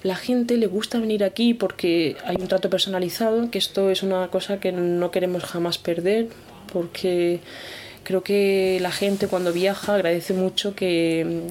la 0.03 0.17
gente 0.17 0.57
le 0.57 0.67
gusta 0.67 0.99
venir 1.01 1.25
aquí 1.25 1.55
porque 1.55 2.17
hay 2.25 2.37
un 2.37 2.49
trato 2.49 2.71
personalizado, 2.71 3.51
que 3.51 3.59
esto 3.59 3.91
es 3.91 4.03
una 4.03 4.29
cosa 4.29 4.61
que 4.61 4.73
no 4.73 5.11
queremos 5.11 5.45
jamás 5.45 5.79
perder 5.79 6.29
porque 6.73 7.41
creo 8.05 8.23
que 8.23 8.79
la 8.81 8.91
gente 8.91 9.27
cuando 9.27 9.53
viaja 9.53 9.95
agradece 9.97 10.33
mucho 10.33 10.75
que 10.75 11.43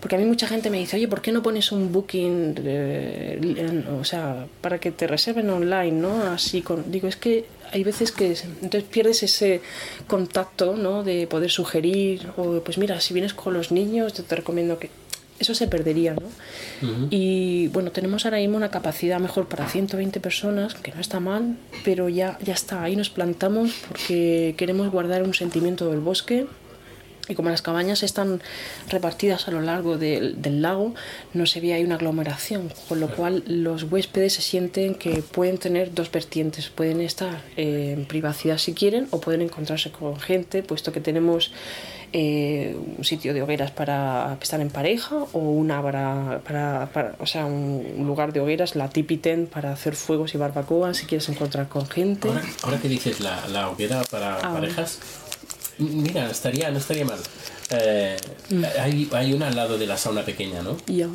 porque 0.00 0.14
a 0.14 0.18
mí 0.18 0.24
mucha 0.24 0.46
gente 0.46 0.70
me 0.70 0.78
dice 0.78 0.96
oye 0.96 1.08
por 1.08 1.20
qué 1.20 1.32
no 1.32 1.42
pones 1.42 1.72
un 1.72 1.90
booking 1.90 2.54
eh, 2.64 3.82
o 4.00 4.04
sea 4.04 4.46
para 4.60 4.78
que 4.78 4.92
te 4.92 5.06
reserven 5.08 5.50
online 5.50 5.90
no 5.92 6.22
así 6.24 6.62
con 6.62 6.92
digo 6.92 7.08
es 7.08 7.16
que 7.16 7.46
hay 7.72 7.82
veces 7.82 8.12
que 8.12 8.32
es- 8.32 8.44
entonces 8.62 8.84
pierdes 8.84 9.24
ese 9.24 9.62
contacto 10.06 10.76
no 10.76 11.02
de 11.02 11.26
poder 11.26 11.50
sugerir 11.50 12.28
o 12.36 12.60
pues 12.60 12.78
mira 12.78 13.00
si 13.00 13.12
vienes 13.12 13.34
con 13.34 13.54
los 13.54 13.72
niños 13.72 14.12
yo 14.14 14.22
te 14.22 14.36
recomiendo 14.36 14.78
que 14.78 14.90
eso 15.38 15.54
se 15.54 15.66
perdería, 15.68 16.14
¿no? 16.14 16.28
Y 17.10 17.68
bueno, 17.68 17.90
tenemos 17.90 18.24
ahora 18.24 18.38
mismo 18.38 18.56
una 18.56 18.70
capacidad 18.70 19.18
mejor 19.20 19.48
para 19.48 19.66
120 19.68 20.20
personas, 20.20 20.74
que 20.74 20.92
no 20.92 21.00
está 21.00 21.20
mal, 21.20 21.56
pero 21.84 22.08
ya, 22.08 22.38
ya 22.42 22.54
está, 22.54 22.82
ahí 22.82 22.96
nos 22.96 23.10
plantamos 23.10 23.74
porque 23.88 24.54
queremos 24.56 24.90
guardar 24.90 25.22
un 25.22 25.34
sentimiento 25.34 25.90
del 25.90 26.00
bosque. 26.00 26.46
Y 27.28 27.34
como 27.34 27.50
las 27.50 27.62
cabañas 27.62 28.02
están 28.02 28.40
repartidas 28.88 29.48
a 29.48 29.50
lo 29.50 29.60
largo 29.60 29.98
del, 29.98 30.40
del 30.40 30.62
lago, 30.62 30.94
no 31.34 31.46
se 31.46 31.60
ve 31.60 31.74
ahí 31.74 31.82
una 31.84 31.96
aglomeración, 31.96 32.72
con 32.88 33.00
lo 33.00 33.08
cual 33.08 33.42
los 33.46 33.82
huéspedes 33.84 34.34
se 34.34 34.42
sienten 34.42 34.94
que 34.94 35.22
pueden 35.22 35.58
tener 35.58 35.92
dos 35.92 36.10
vertientes, 36.12 36.68
pueden 36.68 37.00
estar 37.00 37.42
eh, 37.56 37.94
en 37.96 38.04
privacidad 38.06 38.58
si 38.58 38.74
quieren 38.74 39.08
o 39.10 39.20
pueden 39.20 39.42
encontrarse 39.42 39.90
con 39.90 40.18
gente, 40.20 40.62
puesto 40.62 40.92
que 40.92 41.00
tenemos 41.00 41.52
eh, 42.12 42.76
un 42.96 43.04
sitio 43.04 43.34
de 43.34 43.42
hogueras 43.42 43.72
para 43.72 44.38
estar 44.40 44.60
en 44.60 44.70
pareja 44.70 45.16
o 45.32 45.38
una 45.38 45.82
para, 45.82 46.40
para- 46.46 46.88
para- 46.92 47.16
o 47.18 47.26
sea, 47.26 47.44
un 47.46 48.04
lugar 48.06 48.32
de 48.32 48.40
hogueras, 48.40 48.76
la 48.76 48.88
tipi 48.88 49.16
tent 49.16 49.50
para 49.50 49.72
hacer 49.72 49.96
fuegos 49.96 50.34
y 50.34 50.38
barbacoa 50.38 50.94
si 50.94 51.06
quieres 51.06 51.28
encontrar 51.28 51.68
con 51.68 51.86
gente. 51.86 52.28
Ahora, 52.28 52.42
ahora 52.62 52.78
que 52.80 52.88
dices 52.88 53.20
la, 53.20 53.46
la 53.48 53.68
hoguera 53.68 54.02
para 54.10 54.36
Ah. 54.36 54.52
parejas, 54.52 55.00
mira, 55.78 56.30
estaría, 56.30 56.70
no 56.70 56.78
estaría 56.78 57.04
mal. 57.04 57.18
Eh, 57.70 58.16
Mm. 58.48 58.62
hay, 58.80 59.08
hay 59.12 59.32
una 59.32 59.48
al 59.48 59.56
lado 59.56 59.76
de 59.76 59.88
la 59.88 59.96
sauna 59.96 60.24
pequeña, 60.24 60.62
¿no? 60.62 60.76
Ya. 60.86 61.08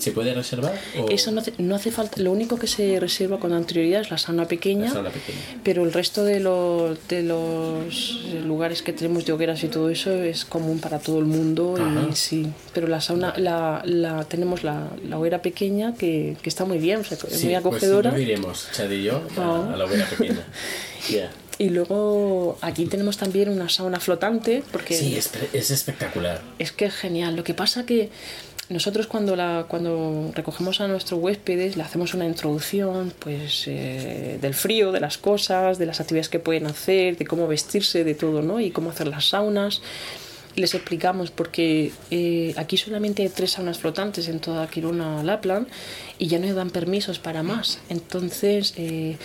¿Se 0.00 0.12
puede 0.12 0.32
reservar? 0.34 0.72
o- 0.96 1.08
Eso 1.10 1.32
no 1.32 1.40
hace, 1.40 1.52
no 1.58 1.74
hace 1.74 1.90
falta, 1.90 2.22
lo 2.22 2.30
único 2.30 2.56
que 2.60 2.68
se 2.68 3.00
reserva 3.00 3.40
con 3.40 3.52
anterioridad 3.52 4.02
es 4.02 4.10
la 4.12 4.16
sauna 4.18 4.46
pequeña, 4.46 4.84
La 4.84 4.92
sauna 4.92 5.10
pequeña. 5.10 5.38
pero 5.64 5.82
el 5.82 5.92
resto 5.92 6.22
de 6.22 6.38
los, 6.38 6.96
de 7.08 7.24
los 7.24 8.20
lugares 8.46 8.82
que 8.82 8.92
tenemos 8.92 9.26
de 9.26 9.32
hogueras 9.32 9.64
y 9.64 9.68
todo 9.68 9.90
eso 9.90 10.12
es 10.12 10.44
común 10.44 10.78
para 10.78 11.00
todo 11.00 11.18
el 11.18 11.24
mundo 11.24 11.74
Ajá. 11.76 12.06
y 12.08 12.14
sí, 12.14 12.46
pero 12.72 12.86
la 12.86 13.00
sauna, 13.00 13.34
la, 13.36 13.82
la 13.84 14.22
tenemos 14.26 14.62
la, 14.62 14.90
la 15.08 15.18
hoguera 15.18 15.42
pequeña 15.42 15.94
que, 15.96 16.36
que 16.40 16.48
está 16.48 16.64
muy 16.64 16.78
bien, 16.78 17.00
o 17.00 17.04
sea, 17.04 17.18
es 17.18 17.36
Sí, 17.36 17.46
muy 17.46 17.54
pues 17.54 17.66
acogedora. 17.66 18.10
luego 18.10 18.22
iremos, 18.24 18.68
Chad 18.72 18.90
y 18.92 19.02
yo, 19.02 19.16
a, 19.36 19.40
Ah. 19.40 19.70
a 19.74 19.76
la 19.76 19.84
hoguera 19.86 20.06
pequeña. 20.08 20.44
Yeah. 21.10 21.30
Y 21.60 21.68
luego 21.68 22.56
aquí 22.62 22.86
tenemos 22.86 23.18
también 23.18 23.50
una 23.50 23.68
sauna 23.68 24.00
flotante 24.00 24.62
porque 24.72 24.94
Sí, 24.96 25.14
es, 25.14 25.30
es 25.52 25.70
espectacular. 25.70 26.40
Es 26.58 26.72
que 26.72 26.86
es 26.86 26.94
genial. 26.94 27.36
Lo 27.36 27.44
que 27.44 27.52
pasa 27.52 27.84
que 27.84 28.08
nosotros 28.70 29.06
cuando, 29.06 29.36
la, 29.36 29.66
cuando 29.68 30.32
recogemos 30.34 30.80
a 30.80 30.88
nuestros 30.88 31.20
huéspedes 31.20 31.76
le 31.76 31.82
hacemos 31.82 32.14
una 32.14 32.24
introducción 32.24 33.12
pues 33.18 33.64
eh, 33.66 34.38
del 34.40 34.54
frío, 34.54 34.90
de 34.90 35.00
las 35.00 35.18
cosas, 35.18 35.76
de 35.76 35.84
las 35.84 36.00
actividades 36.00 36.30
que 36.30 36.38
pueden 36.38 36.66
hacer, 36.66 37.18
de 37.18 37.26
cómo 37.26 37.46
vestirse, 37.46 38.04
de 38.04 38.14
todo, 38.14 38.40
¿no? 38.40 38.58
Y 38.58 38.70
cómo 38.70 38.88
hacer 38.88 39.08
las 39.08 39.28
saunas. 39.28 39.82
Les 40.56 40.74
explicamos 40.74 41.30
porque 41.30 41.92
eh, 42.10 42.54
aquí 42.56 42.76
solamente 42.76 43.22
hay 43.22 43.28
tres 43.28 43.52
saunas 43.52 43.78
flotantes 43.78 44.28
en 44.28 44.40
toda 44.40 44.66
Kiruna 44.68 45.22
Lapland 45.22 45.68
y 46.18 46.26
ya 46.26 46.38
no 46.38 46.52
dan 46.52 46.70
permisos 46.70 47.18
para 47.18 47.42
más. 47.42 47.78
Entonces, 47.88 48.74
eh, 48.76 49.16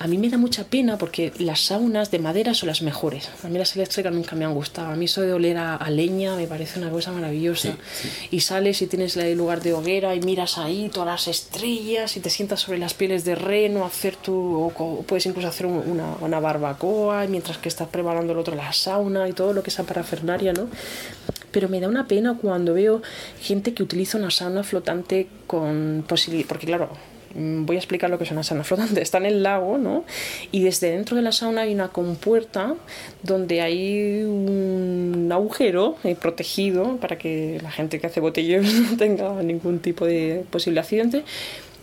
a 0.00 0.06
mí 0.08 0.18
me 0.18 0.28
da 0.28 0.38
mucha 0.38 0.64
pena 0.64 0.98
porque 0.98 1.32
las 1.38 1.60
saunas 1.60 2.10
de 2.10 2.18
madera 2.18 2.52
son 2.54 2.66
las 2.66 2.82
mejores. 2.82 3.28
A 3.44 3.48
mí 3.48 3.58
las 3.58 3.74
eléctricas 3.76 4.12
nunca 4.12 4.34
me 4.36 4.44
han 4.44 4.52
gustado. 4.54 4.88
A 4.90 4.96
mí 4.96 5.04
eso 5.04 5.20
de 5.22 5.32
oler 5.32 5.56
a, 5.56 5.76
a 5.76 5.88
leña 5.90 6.34
me 6.36 6.46
parece 6.46 6.78
una 6.80 6.90
cosa 6.90 7.12
maravillosa. 7.12 7.76
Y 8.30 8.40
sales 8.40 8.82
y 8.82 8.86
tienes 8.88 9.16
el 9.16 9.38
lugar 9.38 9.62
de 9.62 9.72
hoguera 9.72 10.14
y 10.14 10.20
miras 10.20 10.58
ahí 10.58 10.90
todas 10.92 11.06
las 11.08 11.28
estrellas 11.28 12.16
y 12.16 12.20
te 12.20 12.28
sientas 12.28 12.60
sobre 12.60 12.78
las 12.78 12.92
pieles 12.94 13.24
de 13.24 13.34
reno, 13.36 13.84
hacer 13.86 14.16
tu, 14.16 14.34
o, 14.76 15.02
puedes 15.06 15.24
incluso 15.26 15.48
hacer 15.48 15.66
un- 15.66 15.82
una, 15.88 16.16
una 16.20 16.40
barbacoa 16.40 17.26
mientras 17.28 17.56
que 17.58 17.68
estás 17.68 17.88
preparando 17.88 18.32
el 18.32 18.38
otro 18.38 18.54
la 18.56 18.72
sauna 18.72 19.28
y 19.28 19.32
todo 19.32 19.52
lo 19.52 19.62
que 19.62 19.70
es 19.70 19.76
parafernaria, 19.76 20.52
¿no? 20.52 20.68
Pero 21.50 21.68
me 21.68 21.80
da 21.80 21.88
una 21.88 22.08
pena 22.08 22.36
cuando 22.40 22.74
veo 22.74 23.02
gente 23.40 23.74
que 23.74 23.82
utiliza 23.82 24.18
una 24.18 24.30
sauna 24.30 24.62
flotante 24.62 25.28
con 25.46 26.04
posibilidad, 26.08 26.48
porque 26.48 26.66
claro, 26.66 26.88
mm, 27.34 27.66
voy 27.66 27.76
a 27.76 27.78
explicar 27.78 28.08
lo 28.08 28.16
que 28.16 28.24
es 28.24 28.30
una 28.30 28.42
sauna 28.42 28.64
flotante. 28.64 29.02
Está 29.02 29.18
en 29.18 29.26
el 29.26 29.42
lago, 29.42 29.76
¿no? 29.76 30.04
Y 30.50 30.64
desde 30.64 30.90
dentro 30.90 31.16
de 31.16 31.22
la 31.22 31.32
sauna 31.32 31.62
hay 31.62 31.74
una 31.74 31.88
compuerta 31.88 32.74
donde 33.22 33.60
hay 33.60 34.22
un 34.24 35.28
agujero 35.30 35.96
eh, 36.04 36.16
protegido 36.16 36.96
para 36.96 37.18
que 37.18 37.58
la 37.62 37.70
gente 37.70 38.00
que 38.00 38.06
hace 38.06 38.20
botelleros 38.20 38.72
no 38.90 38.96
tenga 38.96 39.42
ningún 39.42 39.80
tipo 39.80 40.06
de 40.06 40.44
posible 40.50 40.80
accidente, 40.80 41.24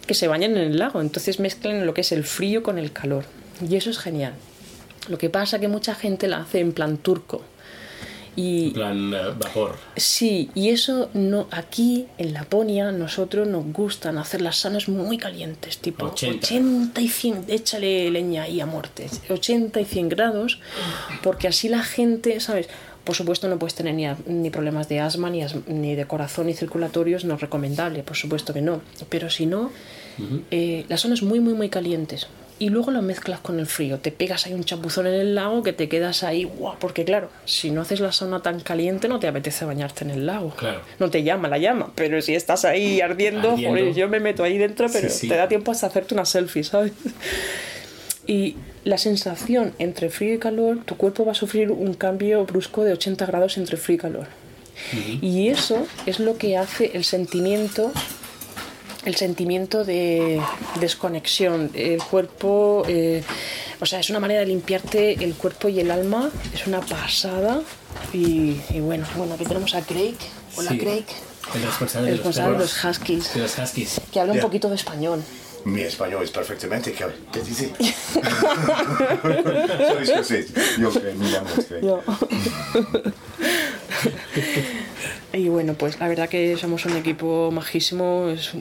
que 0.08 0.16
se 0.16 0.28
bañan 0.28 0.58
en 0.58 0.72
el 0.72 0.80
lago. 0.80 1.00
Entonces 1.00 1.40
mezclan 1.40 1.86
lo 1.86 1.94
que 1.94 2.02
es 2.02 2.12
el 2.12 2.24
frío 2.24 2.64
con 2.64 2.80
el 2.80 2.92
calor. 2.92 3.26
Y 3.68 3.76
eso 3.76 3.92
es 3.92 4.00
genial. 4.00 4.34
Lo 5.08 5.18
que 5.18 5.30
pasa 5.30 5.60
que 5.60 5.68
mucha 5.68 5.94
gente 5.96 6.28
la 6.28 6.38
hace 6.38 6.60
en 6.60 6.72
plan 6.72 6.98
turco. 6.98 7.42
Y 8.42 8.68
En 8.68 8.74
plan 8.74 9.14
eh, 9.14 9.18
vapor. 9.38 9.76
Sí, 9.98 10.50
y 10.56 10.70
eso 10.70 11.10
no 11.14 11.48
aquí 11.52 12.06
en 12.18 12.32
Laponia 12.34 12.92
nosotros 12.94 13.48
nos 13.48 13.66
gustan 13.74 14.18
hacer 14.18 14.40
las 14.42 14.56
saunas 14.62 14.88
muy 14.88 15.18
calientes, 15.18 15.78
tipo 15.80 16.06
80. 16.06 16.46
80 16.48 17.02
y 17.02 17.08
100, 17.10 17.46
échale 17.50 18.10
leña 18.12 18.44
ahí 18.44 18.62
a 18.62 18.66
muerte, 18.66 19.08
80 19.30 19.82
y 19.82 19.86
100 19.86 20.08
grados, 20.10 20.60
porque 21.22 21.48
así 21.50 21.68
la 21.68 21.84
gente, 21.84 22.40
¿sabes? 22.40 22.70
Por 23.04 23.16
supuesto 23.16 23.48
no 23.50 23.58
puedes 23.60 23.76
tener 23.76 23.94
ni, 23.96 24.06
a- 24.06 24.18
ni 24.28 24.50
problemas 24.52 24.88
de 24.88 25.00
asma, 25.02 25.30
ni, 25.30 25.42
as- 25.44 25.56
ni 25.68 25.96
de 25.96 26.06
corazón, 26.06 26.46
ni 26.48 26.54
circulatorios, 26.54 27.26
no 27.26 27.34
es 27.36 27.42
recomendable, 27.42 28.04
por 28.04 28.16
supuesto 28.16 28.54
que 28.54 28.62
no. 28.62 28.82
Pero 29.10 29.30
si 29.30 29.46
no, 29.48 29.72
eh, 30.52 30.86
las 30.90 31.02
zonas 31.02 31.22
muy, 31.24 31.40
muy, 31.42 31.56
muy 31.56 31.70
calientes. 31.70 32.28
Y 32.62 32.70
luego 32.70 32.92
lo 32.92 33.02
mezclas 33.02 33.40
con 33.40 33.58
el 33.58 33.68
frío. 33.68 34.00
Te 34.00 34.12
pegas 34.12 34.46
ahí 34.46 34.54
un 34.54 34.66
chapuzón 34.66 35.08
en 35.08 35.14
el 35.14 35.34
lago 35.34 35.64
que 35.64 35.72
te 35.72 35.88
quedas 35.88 36.24
ahí, 36.24 36.44
guau, 36.44 36.76
porque 36.78 37.06
claro, 37.06 37.30
si 37.46 37.72
no 37.72 37.82
haces 37.82 38.02
la 38.02 38.12
sauna 38.12 38.42
tan 38.42 38.60
caliente 38.60 39.08
no 39.08 39.18
te 39.20 39.28
apetece 39.30 39.64
bañarte 39.64 40.04
en 40.04 40.10
el 40.12 40.26
lago. 40.26 40.50
Claro. 40.58 40.82
No 41.00 41.10
te 41.10 41.24
llama 41.24 41.48
la 41.48 41.58
llama, 41.58 41.92
pero 41.96 42.22
si 42.22 42.36
estás 42.36 42.66
ahí 42.66 43.00
ardiendo, 43.00 43.52
Ardiendo. 43.52 43.80
joder, 43.80 43.94
yo 43.96 44.10
me 44.10 44.20
meto 44.20 44.44
ahí 44.44 44.58
dentro, 44.58 44.88
pero 44.92 45.10
Sí, 45.10 45.20
sí. 45.20 45.28
te 45.30 45.38
da 45.38 45.48
tiempo 45.48 45.72
hasta 45.72 45.88
hacerte 45.88 46.14
una 46.14 46.26
selfie, 46.26 46.66
¿sabes? 46.66 46.92
Y 48.28 48.58
la 48.84 48.98
sensación 48.98 49.74
entre 49.80 50.10
frío 50.10 50.34
y 50.34 50.38
calor, 50.40 50.80
tu 50.86 50.98
cuerpo 50.98 51.26
va 51.26 51.32
a 51.32 51.36
sufrir 51.36 51.72
un 51.72 51.94
cambio 51.94 52.46
brusco 52.46 52.84
de 52.84 52.92
80 52.94 53.26
grados 53.26 53.58
entre 53.58 53.78
frío 53.78 53.96
y 53.96 54.00
calor. 54.00 54.28
Y 55.22 55.48
eso 55.50 55.86
es 56.06 56.20
lo 56.20 56.38
que 56.38 56.58
hace 56.58 56.92
el 56.94 57.04
sentimiento 57.04 57.92
el 59.10 59.16
sentimiento 59.16 59.84
de 59.84 60.40
desconexión. 60.80 61.72
El 61.74 62.02
cuerpo, 62.02 62.84
eh, 62.88 63.24
o 63.82 63.86
sea, 63.86 64.00
es 64.00 64.10
una 64.10 64.20
manera 64.20 64.40
de 64.42 64.46
limpiarte 64.46 65.24
el 65.24 65.34
cuerpo 65.34 65.68
y 65.68 65.80
el 65.80 65.92
alma, 65.92 66.30
es 66.54 66.68
una 66.68 66.80
pasada. 66.82 67.62
Y, 68.14 68.62
y 68.70 68.80
bueno, 68.80 69.06
bueno, 69.18 69.34
aquí 69.34 69.44
tenemos 69.46 69.74
a 69.76 69.82
Craig. 69.82 70.16
Hola, 70.56 70.72
Sí. 70.72 70.78
Craig. 70.78 71.06
El 71.56 71.64
responsable, 71.64 72.10
El 72.12 72.18
de, 72.18 72.24
los 72.24 72.26
responsable 72.36 72.58
de 72.58 72.64
los 72.64 72.86
huskies. 72.86 73.34
De 73.34 73.42
los 73.42 73.58
huskies. 73.58 74.02
Que 74.14 74.20
habla 74.20 74.34
un 74.34 74.40
poquito 74.40 74.70
de 74.70 74.76
español. 74.76 75.24
Mi 75.66 75.82
español 75.82 76.24
es 76.24 76.30
perfectamente. 76.32 76.94
¿Qué, 76.94 77.06
qué 77.34 77.42
dice? 77.42 77.74
Soy 79.22 80.04
escocés. 80.04 80.54
Yo. 80.78 80.92
Yo. 81.82 82.02
y 85.34 85.50
bueno, 85.50 85.74
pues 85.74 86.00
la 86.00 86.08
verdad 86.08 86.30
que 86.30 86.56
somos 86.58 86.86
un 86.86 86.96
equipo 86.96 87.52
majísimo, 87.52 88.30
es, 88.30 88.52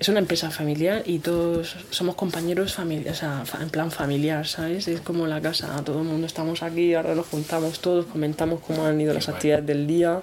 es 0.00 0.08
una 0.08 0.18
empresa 0.18 0.50
familiar 0.50 1.02
y 1.06 1.18
todos 1.20 1.76
somos 1.90 2.14
compañeros 2.16 2.74
familia, 2.74 3.12
o 3.12 3.14
sea, 3.14 3.44
en 3.60 3.70
plan 3.70 3.90
familiar, 3.90 4.46
¿sabes? 4.46 4.88
Es 4.88 5.00
como 5.00 5.26
la 5.26 5.40
casa, 5.40 5.82
todo 5.84 6.00
el 6.00 6.04
mundo 6.08 6.26
estamos 6.26 6.62
aquí, 6.62 6.94
ahora 6.94 7.14
nos 7.14 7.26
juntamos 7.26 7.80
todos, 7.80 8.06
comentamos 8.06 8.60
cómo 8.60 8.84
han 8.84 9.00
ido 9.00 9.14
las 9.14 9.28
actividades 9.28 9.66
del 9.66 9.86
día. 9.86 10.20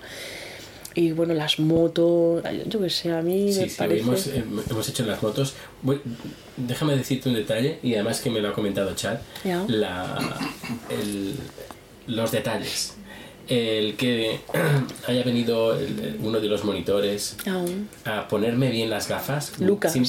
Y 0.93 1.13
bueno, 1.13 1.33
las 1.33 1.57
motos, 1.57 2.43
yo 2.67 2.81
que 2.81 2.89
sé, 2.89 3.13
a 3.13 3.21
mí 3.21 3.53
Sí, 3.53 3.61
me 3.61 3.69
sí, 3.69 3.75
parece... 3.77 4.01
hemos, 4.01 4.27
eh, 4.27 4.43
hemos 4.69 4.89
hecho 4.89 5.05
las 5.05 5.23
motos. 5.23 5.53
Voy- 5.81 6.01
déjame 6.57 6.97
decirte 6.97 7.29
un 7.29 7.35
detalle, 7.35 7.79
y 7.81 7.93
además 7.95 8.19
que 8.19 8.29
me 8.29 8.41
lo 8.41 8.49
ha 8.49 8.53
comentado 8.53 8.93
Chad, 8.93 9.19
Ya. 9.45 9.63
la, 9.69 10.19
el- 10.89 11.35
los 12.07 12.29
detalles. 12.33 12.95
El 13.51 13.95
que 13.97 14.39
haya 15.07 15.23
venido 15.23 15.77
el- 15.77 16.17
uno 16.21 16.39
de 16.39 16.47
los 16.47 16.63
monitores 16.63 17.35
a 18.05 18.27
ponerme 18.29 18.69
bien 18.71 18.89
las 18.89 19.09
gafas. 19.09 19.59
Lucas. 19.59 19.91
sin- 19.93 20.05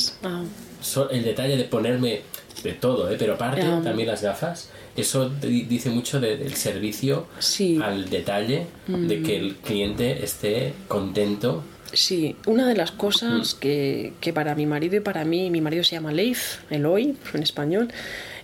so- 0.80 1.10
el 1.10 1.24
detalle 1.24 1.56
de 1.56 1.64
ponerme 1.64 2.20
de 2.62 2.72
todo, 2.74 3.10
¿eh? 3.10 3.16
pero 3.18 3.34
aparte 3.34 3.62
Ya. 3.62 3.80
también 3.82 4.06
las 4.08 4.22
gafas, 4.22 4.70
eso 4.96 5.28
di- 5.28 5.62
dice 5.64 5.90
mucho 5.90 6.20
de- 6.20 6.36
del 6.36 6.54
servicio 6.54 7.26
Sí. 7.40 7.78
Mm. 7.78 7.82
al 7.82 8.10
detalle, 8.10 8.66
de 8.86 9.22
que 9.22 9.36
el 9.36 9.56
cliente 9.56 10.22
esté 10.24 10.72
contento. 10.86 11.64
Sí, 11.92 12.36
una 12.46 12.66
de 12.68 12.74
las 12.76 12.92
cosas 12.92 13.54
que, 13.54 14.12
que 14.20 14.32
para 14.32 14.54
mi 14.54 14.66
marido 14.66 14.96
y 14.96 15.00
para 15.00 15.24
mí, 15.24 15.50
mi 15.50 15.60
marido 15.60 15.82
se 15.82 15.96
llama 15.96 16.12
Leif, 16.12 16.58
Eloy 16.70 17.16
en 17.34 17.42
español, 17.42 17.88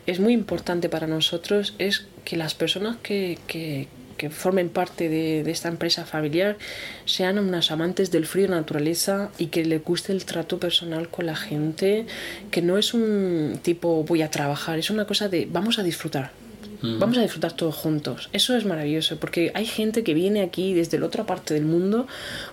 es 0.07 0.19
muy 0.21 0.33
importante 0.33 0.89
para 0.89 1.07
nosotros 1.07 1.75
es 1.79 2.07
que 2.25 2.37
las 2.37 2.55
personas 2.55 2.97
que, 3.03 3.39
que- 3.47 3.87
que 4.19 4.29
formen 4.29 4.69
parte 4.69 5.09
de, 5.09 5.51
esta 5.51 5.69
empresa 5.69 6.05
familiar 6.05 6.59
sean 7.07 7.39
unas 7.39 7.71
amantes 7.71 8.11
del 8.11 8.27
frío 8.27 8.49
naturaleza 8.49 9.31
y 9.39 9.47
que 9.47 9.65
les 9.65 9.83
guste 9.83 10.13
el 10.13 10.27
trato 10.27 10.59
personal 10.59 11.09
con 11.09 11.25
la 11.25 11.37
gente, 11.37 12.05
que 12.51 12.61
no 12.61 12.77
es 12.77 12.93
un 12.93 13.59
tipo 13.63 14.05
voy 14.05 14.21
a 14.21 14.31
trabajar, 14.31 14.79
es 14.79 14.91
una 14.91 15.07
cosa 15.07 15.29
de 15.29 15.49
vamos 15.51 15.79
a 15.79 15.83
disfrutar. 15.83 16.48
Vamos 16.81 17.19
a 17.19 17.23
disfrutar 17.23 17.53
todos 17.55 17.75
juntos. 17.75 18.29
Eso 18.33 18.57
es 18.57 18.65
maravilloso, 18.65 19.17
porque 19.17 19.51
hay 19.55 19.67
gente 19.67 20.05
que 20.05 20.15
viene 20.15 20.43
aquí 20.43 20.75
desde 20.75 20.99
la 20.99 21.07
otra 21.07 21.25
parte 21.25 21.53
del 21.55 21.65
mundo 21.65 22.07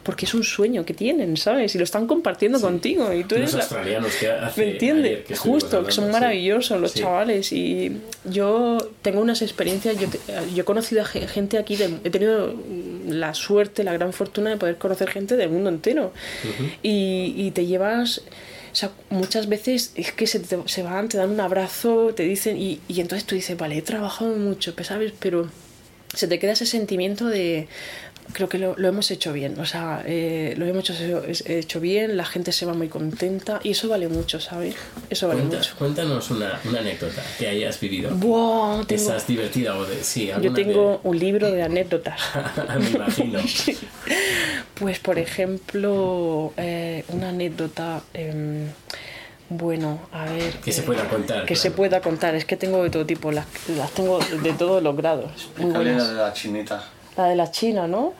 porque 0.03 0.25
es 0.25 0.33
un 0.33 0.43
sueño 0.43 0.83
que 0.83 0.93
tienen, 0.95 1.37
¿sabes? 1.37 1.75
Y 1.75 1.77
lo 1.77 1.83
están 1.83 2.07
compartiendo 2.07 2.59
contigo. 2.59 3.13
Y 3.13 3.23
tú 3.23 3.35
Los 3.35 3.41
eres 3.41 3.53
la- 3.53 3.59
australianos 3.61 4.15
que 4.15 4.27
hace 4.29 4.61
¿Me 4.65 4.71
entiendes? 4.71 5.25
que 5.25 5.35
Justo, 5.35 5.85
que 5.85 5.91
son 5.91 6.05
sí. 6.07 6.11
maravillosos 6.11 6.81
los 6.81 6.91
Sí. 6.91 6.99
chavales. 7.01 7.51
Y 7.51 7.97
yo 8.23 8.77
tengo 9.01 9.21
unas 9.21 9.41
experiencias, 9.43 9.99
yo, 9.99 10.07
te- 10.09 10.19
yo 10.55 10.61
he 10.61 10.65
conocido 10.65 11.03
a 11.03 11.05
ge- 11.05 11.27
gente 11.27 11.57
aquí, 11.57 11.75
de- 11.75 11.99
he 12.03 12.09
tenido 12.09 12.55
la 13.07 13.33
suerte, 13.35 13.83
la 13.83 13.93
gran 13.93 14.11
fortuna 14.11 14.49
de 14.49 14.57
poder 14.57 14.77
conocer 14.77 15.09
gente 15.11 15.35
del 15.37 15.49
mundo 15.49 15.69
entero. 15.69 16.11
y, 16.81 17.33
y 17.37 17.51
te 17.51 17.65
llevas... 17.65 18.21
O 18.75 18.77
sea, 18.77 18.91
muchas 19.09 19.47
veces 19.47 19.93
es 19.95 20.11
que 20.11 20.27
se, 20.27 20.41
te- 20.41 20.59
se 20.65 20.83
van, 20.83 21.07
te 21.07 21.15
dan 21.17 21.29
un 21.29 21.39
abrazo, 21.39 22.13
te 22.13 22.23
dicen, 22.23 22.57
y, 22.57 22.81
y 22.89 22.99
entonces 22.99 23.25
tú 23.25 23.33
dices, 23.33 23.57
vale, 23.57 23.77
he 23.77 23.81
trabajado 23.81 24.35
mucho, 24.35 24.75
pues, 24.75 24.87
¿sabes? 24.89 25.13
Pero 25.17 25.47
se 26.13 26.27
te 26.27 26.39
queda 26.39 26.51
ese 26.51 26.65
sentimiento 26.65 27.25
de 27.27 27.69
creo 28.33 28.49
que 28.49 28.57
lo, 28.57 28.75
lo 28.75 28.87
hemos 28.87 29.11
hecho 29.11 29.31
bien 29.33 29.59
o 29.59 29.67
sea 29.67 30.01
eh, 30.03 30.55
lo 30.57 30.65
hemos 30.65 30.89
hecho, 30.89 31.23
hecho 31.45 31.79
bien 31.79 32.17
la 32.17 32.25
gente 32.25 32.51
se 32.51 32.65
va 32.65 32.73
muy 32.73 32.87
contenta 32.87 33.59
y 33.63 33.69
eso 33.71 33.87
vale 33.87 34.07
mucho 34.07 34.39
¿sabes? 34.39 34.73
eso 35.11 35.27
vale 35.27 35.41
Cuenta- 35.41 35.57
mucho 35.57 35.75
cuéntanos 35.77 36.31
una, 36.31 36.59
una 36.67 36.79
anécdota 36.79 37.21
que 37.37 37.47
hayas 37.47 37.79
vivido. 37.79 38.09
Buah, 38.15 38.83
tengo- 38.87 38.99
Esas 39.03 39.27
divertida 39.27 39.77
o 39.77 39.85
de. 39.85 40.03
Sí, 40.03 40.31
yo 40.41 40.51
tengo 40.53 41.01
un 41.03 41.19
libro 41.19 41.51
de 41.51 41.61
anécdotas 41.69 42.19
Me 42.79 42.89
imagino. 42.89 43.39
pues 44.75 44.97
por 44.99 45.19
ejemplo 45.19 46.51
eh, 46.57 46.84
una 47.09 47.29
anécdota 47.29 48.01
em, 48.13 48.67
bueno 49.49 49.99
a 50.11 50.25
ver 50.25 50.53
Que 50.63 50.71
se 50.71 50.81
eh, 50.81 50.83
pueda 50.85 51.07
contar, 51.09 51.41
que 51.41 51.53
claro. 51.53 51.61
se 51.61 51.71
pueda 51.71 52.01
contar 52.01 52.35
es 52.35 52.45
que 52.45 52.55
tengo 52.57 52.83
de 52.83 52.89
todo 52.89 53.05
tipo 53.05 53.31
las, 53.31 53.45
las 53.77 53.91
tengo 53.91 54.19
de 54.19 54.53
todos 54.53 54.81
los 54.81 54.95
grados 54.95 55.49
muy 55.57 55.71
¿Cuál 55.71 55.83
buenas. 55.83 56.03
era 56.03 56.13
de 56.13 56.21
la 56.21 56.33
chinita? 56.33 56.83
La 57.17 57.29
de 57.29 57.35
la 57.37 57.49
China, 57.49 57.87
¿no? 57.87 58.13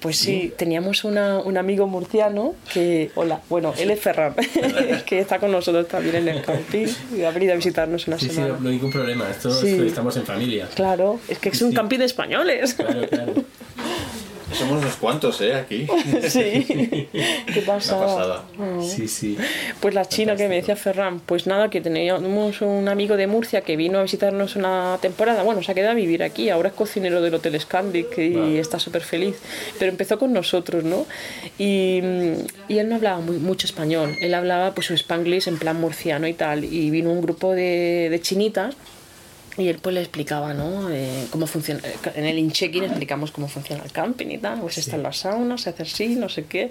Pues 0.00 0.16
sí, 0.16 0.54
teníamos 0.56 1.04
una, 1.04 1.38
un 1.38 1.58
amigo 1.58 1.86
murciano 1.86 2.54
que, 2.72 3.10
hola, 3.14 3.42
bueno, 3.50 3.74
él 3.76 3.90
es 3.90 4.00
Ferran, 4.00 4.34
que 5.06 5.18
está 5.18 5.38
con 5.38 5.52
nosotros 5.52 5.86
también 5.86 6.14
en 6.16 6.28
el 6.28 6.40
camping 6.42 6.86
y 7.14 7.24
ha 7.24 7.30
venido 7.30 7.52
a 7.52 7.56
visitarnos 7.56 8.06
una 8.08 8.18
Sí, 8.18 8.30
sí, 8.30 8.36
semana. 8.36 8.54
no, 8.54 8.60
no 8.60 8.68
hay 8.70 8.76
ningún 8.76 8.90
problema. 8.90 9.28
Esto 9.28 9.50
Sí. 9.50 9.74
es- 9.74 9.80
estamos 9.82 10.16
en 10.16 10.24
familia. 10.24 10.66
Claro, 10.74 11.20
es 11.28 11.38
que 11.38 11.50
es 11.50 11.60
un 11.60 11.72
Sí. 11.72 11.76
camping 11.76 11.98
de 11.98 12.06
españoles. 12.06 12.72
Claro, 12.72 13.06
claro. 13.10 13.34
Somos 14.52 14.82
unos 14.82 14.96
cuantos, 14.96 15.40
¿eh? 15.40 15.54
Aquí. 15.54 15.86
sí, 16.28 16.64
qué 17.52 17.62
pasada. 17.66 18.06
pasada. 18.06 18.44
Oh. 18.58 18.82
Sí, 18.82 19.06
sí. 19.06 19.36
Pues 19.80 19.94
la 19.94 20.06
China 20.06 20.36
que 20.36 20.48
me 20.48 20.56
decía 20.56 20.74
Ferran, 20.74 21.20
pues 21.20 21.46
nada, 21.46 21.68
que 21.70 21.80
teníamos 21.80 22.60
un 22.62 22.88
amigo 22.88 23.16
de 23.16 23.26
Murcia 23.26 23.60
que 23.60 23.76
vino 23.76 23.98
a 23.98 24.02
visitarnos 24.02 24.56
una 24.56 24.98
temporada, 25.02 25.42
bueno, 25.42 25.62
se 25.62 25.70
ha 25.72 25.74
quedado 25.74 25.92
a 25.92 25.94
vivir 25.94 26.22
aquí, 26.22 26.48
ahora 26.50 26.68
es 26.70 26.74
cocinero 26.74 27.20
del 27.20 27.34
Hotel 27.34 27.60
Scandic 27.60 28.16
y 28.18 28.30
Vale. 28.34 28.58
está 28.58 28.78
súper 28.78 29.02
feliz, 29.02 29.36
pero 29.78 29.90
empezó 29.92 30.18
con 30.18 30.32
nosotros, 30.32 30.82
¿no? 30.82 31.06
Y, 31.58 32.00
y 32.68 32.78
él 32.78 32.88
no 32.88 32.96
hablaba 32.96 33.20
muy- 33.20 33.38
mucho 33.38 33.66
español, 33.66 34.16
él 34.20 34.34
hablaba 34.34 34.74
pues 34.74 34.86
su 34.86 34.94
spanglish 34.94 35.48
en 35.48 35.58
plan 35.58 35.78
murciano 35.80 36.26
y 36.26 36.32
tal, 36.34 36.64
y 36.64 36.90
vino 36.90 37.12
un 37.12 37.20
grupo 37.20 37.52
de, 37.54 38.08
de 38.10 38.20
chinitas 38.20 38.74
y 39.58 39.68
él 39.68 39.78
pues 39.82 39.94
le 39.94 40.00
explicaba, 40.00 40.54
¿no? 40.54 40.88
Eh, 40.90 41.26
cómo 41.30 41.46
funciona. 41.46 41.80
En 42.14 42.24
el 42.24 42.38
in-check-in 42.38 42.84
explicamos 42.84 43.32
cómo 43.32 43.48
funciona 43.48 43.82
el 43.84 43.92
camping 43.92 44.28
y 44.28 44.38
tal. 44.38 44.60
Pues 44.60 44.78
está 44.78 44.96
en 44.96 45.02
la 45.02 45.12
sauna, 45.12 45.58
se 45.58 45.70
hace 45.70 45.82
así, 45.82 46.08
no 46.14 46.28
sé 46.28 46.44
qué. 46.44 46.70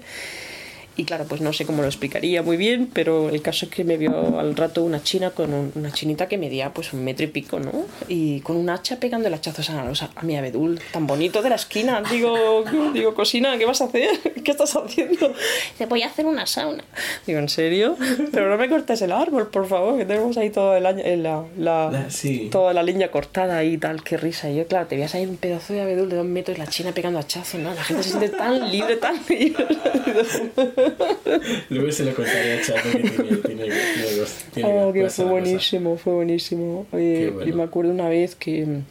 Y 0.98 1.06
claro, 1.06 1.26
pues 1.30 1.41
no 1.41 1.54
sé 1.54 1.66
cómo 1.66 1.84
lo 1.84 1.88
explicaría 1.88 2.41
muy 2.41 2.58
bien, 2.58 2.89
pero 2.91 3.30
el 3.30 3.41
caso 3.43 3.68
es 3.68 3.72
que 3.72 3.84
me 3.84 3.98
vio 3.98 4.39
al 4.39 4.56
rato 4.56 4.84
una 4.84 5.04
china 5.04 5.30
con 5.30 5.54
un- 5.54 5.72
una 5.76 5.91
chinita 5.91 6.28
que 6.28 6.38
medía 6.39 6.74
pues 6.74 6.91
un 6.91 7.04
metro 7.04 7.24
y 7.24 7.28
pico, 7.28 7.60
¿no? 7.60 7.72
Y 8.08 8.39
con 8.41 8.58
un 8.58 8.68
hacha 8.72 9.00
pegando 9.00 9.28
el 9.28 9.34
hachazos 9.36 9.70
a, 9.70 9.86
los- 9.86 10.02
a 10.02 10.10
mi 10.24 10.36
abedul, 10.36 10.80
tan 10.91 11.06
bonito 11.06 11.43
de 11.43 11.50
la 11.50 11.56
esquina. 11.56 12.02
Digo, 12.10 12.64
digo, 12.93 13.14
cosina, 13.14 13.58
¿qué 13.60 13.66
vas 13.66 13.80
a 13.82 13.86
hacer? 13.86 14.10
¿Qué 14.43 14.50
estás 14.52 14.76
haciendo? 14.76 15.30
Dice, 15.72 15.86
voy 15.88 16.02
a 16.02 16.08
hacer 16.08 16.26
una 16.26 16.48
sauna. 16.48 16.84
Digo, 17.28 17.38
¿en 17.39 17.50
serio? 17.50 17.95
Pero 18.32 18.50
no 18.50 18.58
me 18.58 18.68
cortes 18.68 19.00
el 19.04 19.12
árbol, 19.12 19.50
por 19.50 19.68
favor, 19.68 19.98
que 20.00 20.06
tenemos 20.06 20.36
ahí 20.38 20.50
todo 20.50 20.76
el 20.76 20.86
año, 20.88 21.04
eh, 21.06 21.16
la, 21.18 21.43
la- 21.60 21.91
La- 21.91 22.10
sí. 22.10 22.50
toda 22.52 22.74
la 22.74 22.82
leña 22.82 23.10
cortada 23.12 23.58
ahí 23.58 23.74
y 23.74 23.78
tal, 23.78 24.04
qué 24.04 24.18
risa. 24.18 24.50
Y 24.50 24.56
yo, 24.56 24.66
claro, 24.66 24.88
te 24.88 24.95
veías 24.95 25.14
ahí 25.14 25.26
un 25.28 25.38
pedazo 25.38 25.74
de 25.74 25.82
abedul 25.82 26.10
de 26.10 26.16
dos 26.16 26.26
metros 26.26 26.58
y 26.58 26.60
la 26.60 26.66
china 26.68 26.91
pegando 26.91 27.20
hachazos, 27.20 27.60
¿no? 27.62 27.72
La 27.76 27.84
gente 27.84 28.02
se 28.02 28.10
siente 28.10 28.30
tan 28.30 28.72
libre, 28.72 28.95
tan 28.98 29.20
libre. 29.30 29.68
Luego 31.70 31.92
se 31.92 32.06
lo 32.06 32.14
contaré 32.14 32.60
a 32.60 32.62
Chad 32.62 32.76
porque 32.84 33.00
tiene, 33.10 33.38
tiene, 33.38 33.64
tiene, 33.64 34.26
tiene 34.54 34.70
Oh, 34.70 34.94
que 34.94 35.02
cosa 35.04 35.16
fue 35.16 35.26
cosa. 35.26 35.32
buenísimo, 35.32 35.98
fue 35.98 36.14
buenísimo. 36.14 36.88
Oye, 36.92 37.30
bueno. 37.30 37.50
Y 37.50 37.54
me 37.54 37.64
acuerdo 37.64 37.92
una 37.92 38.10
vez 38.10 38.36
que, 38.36 38.82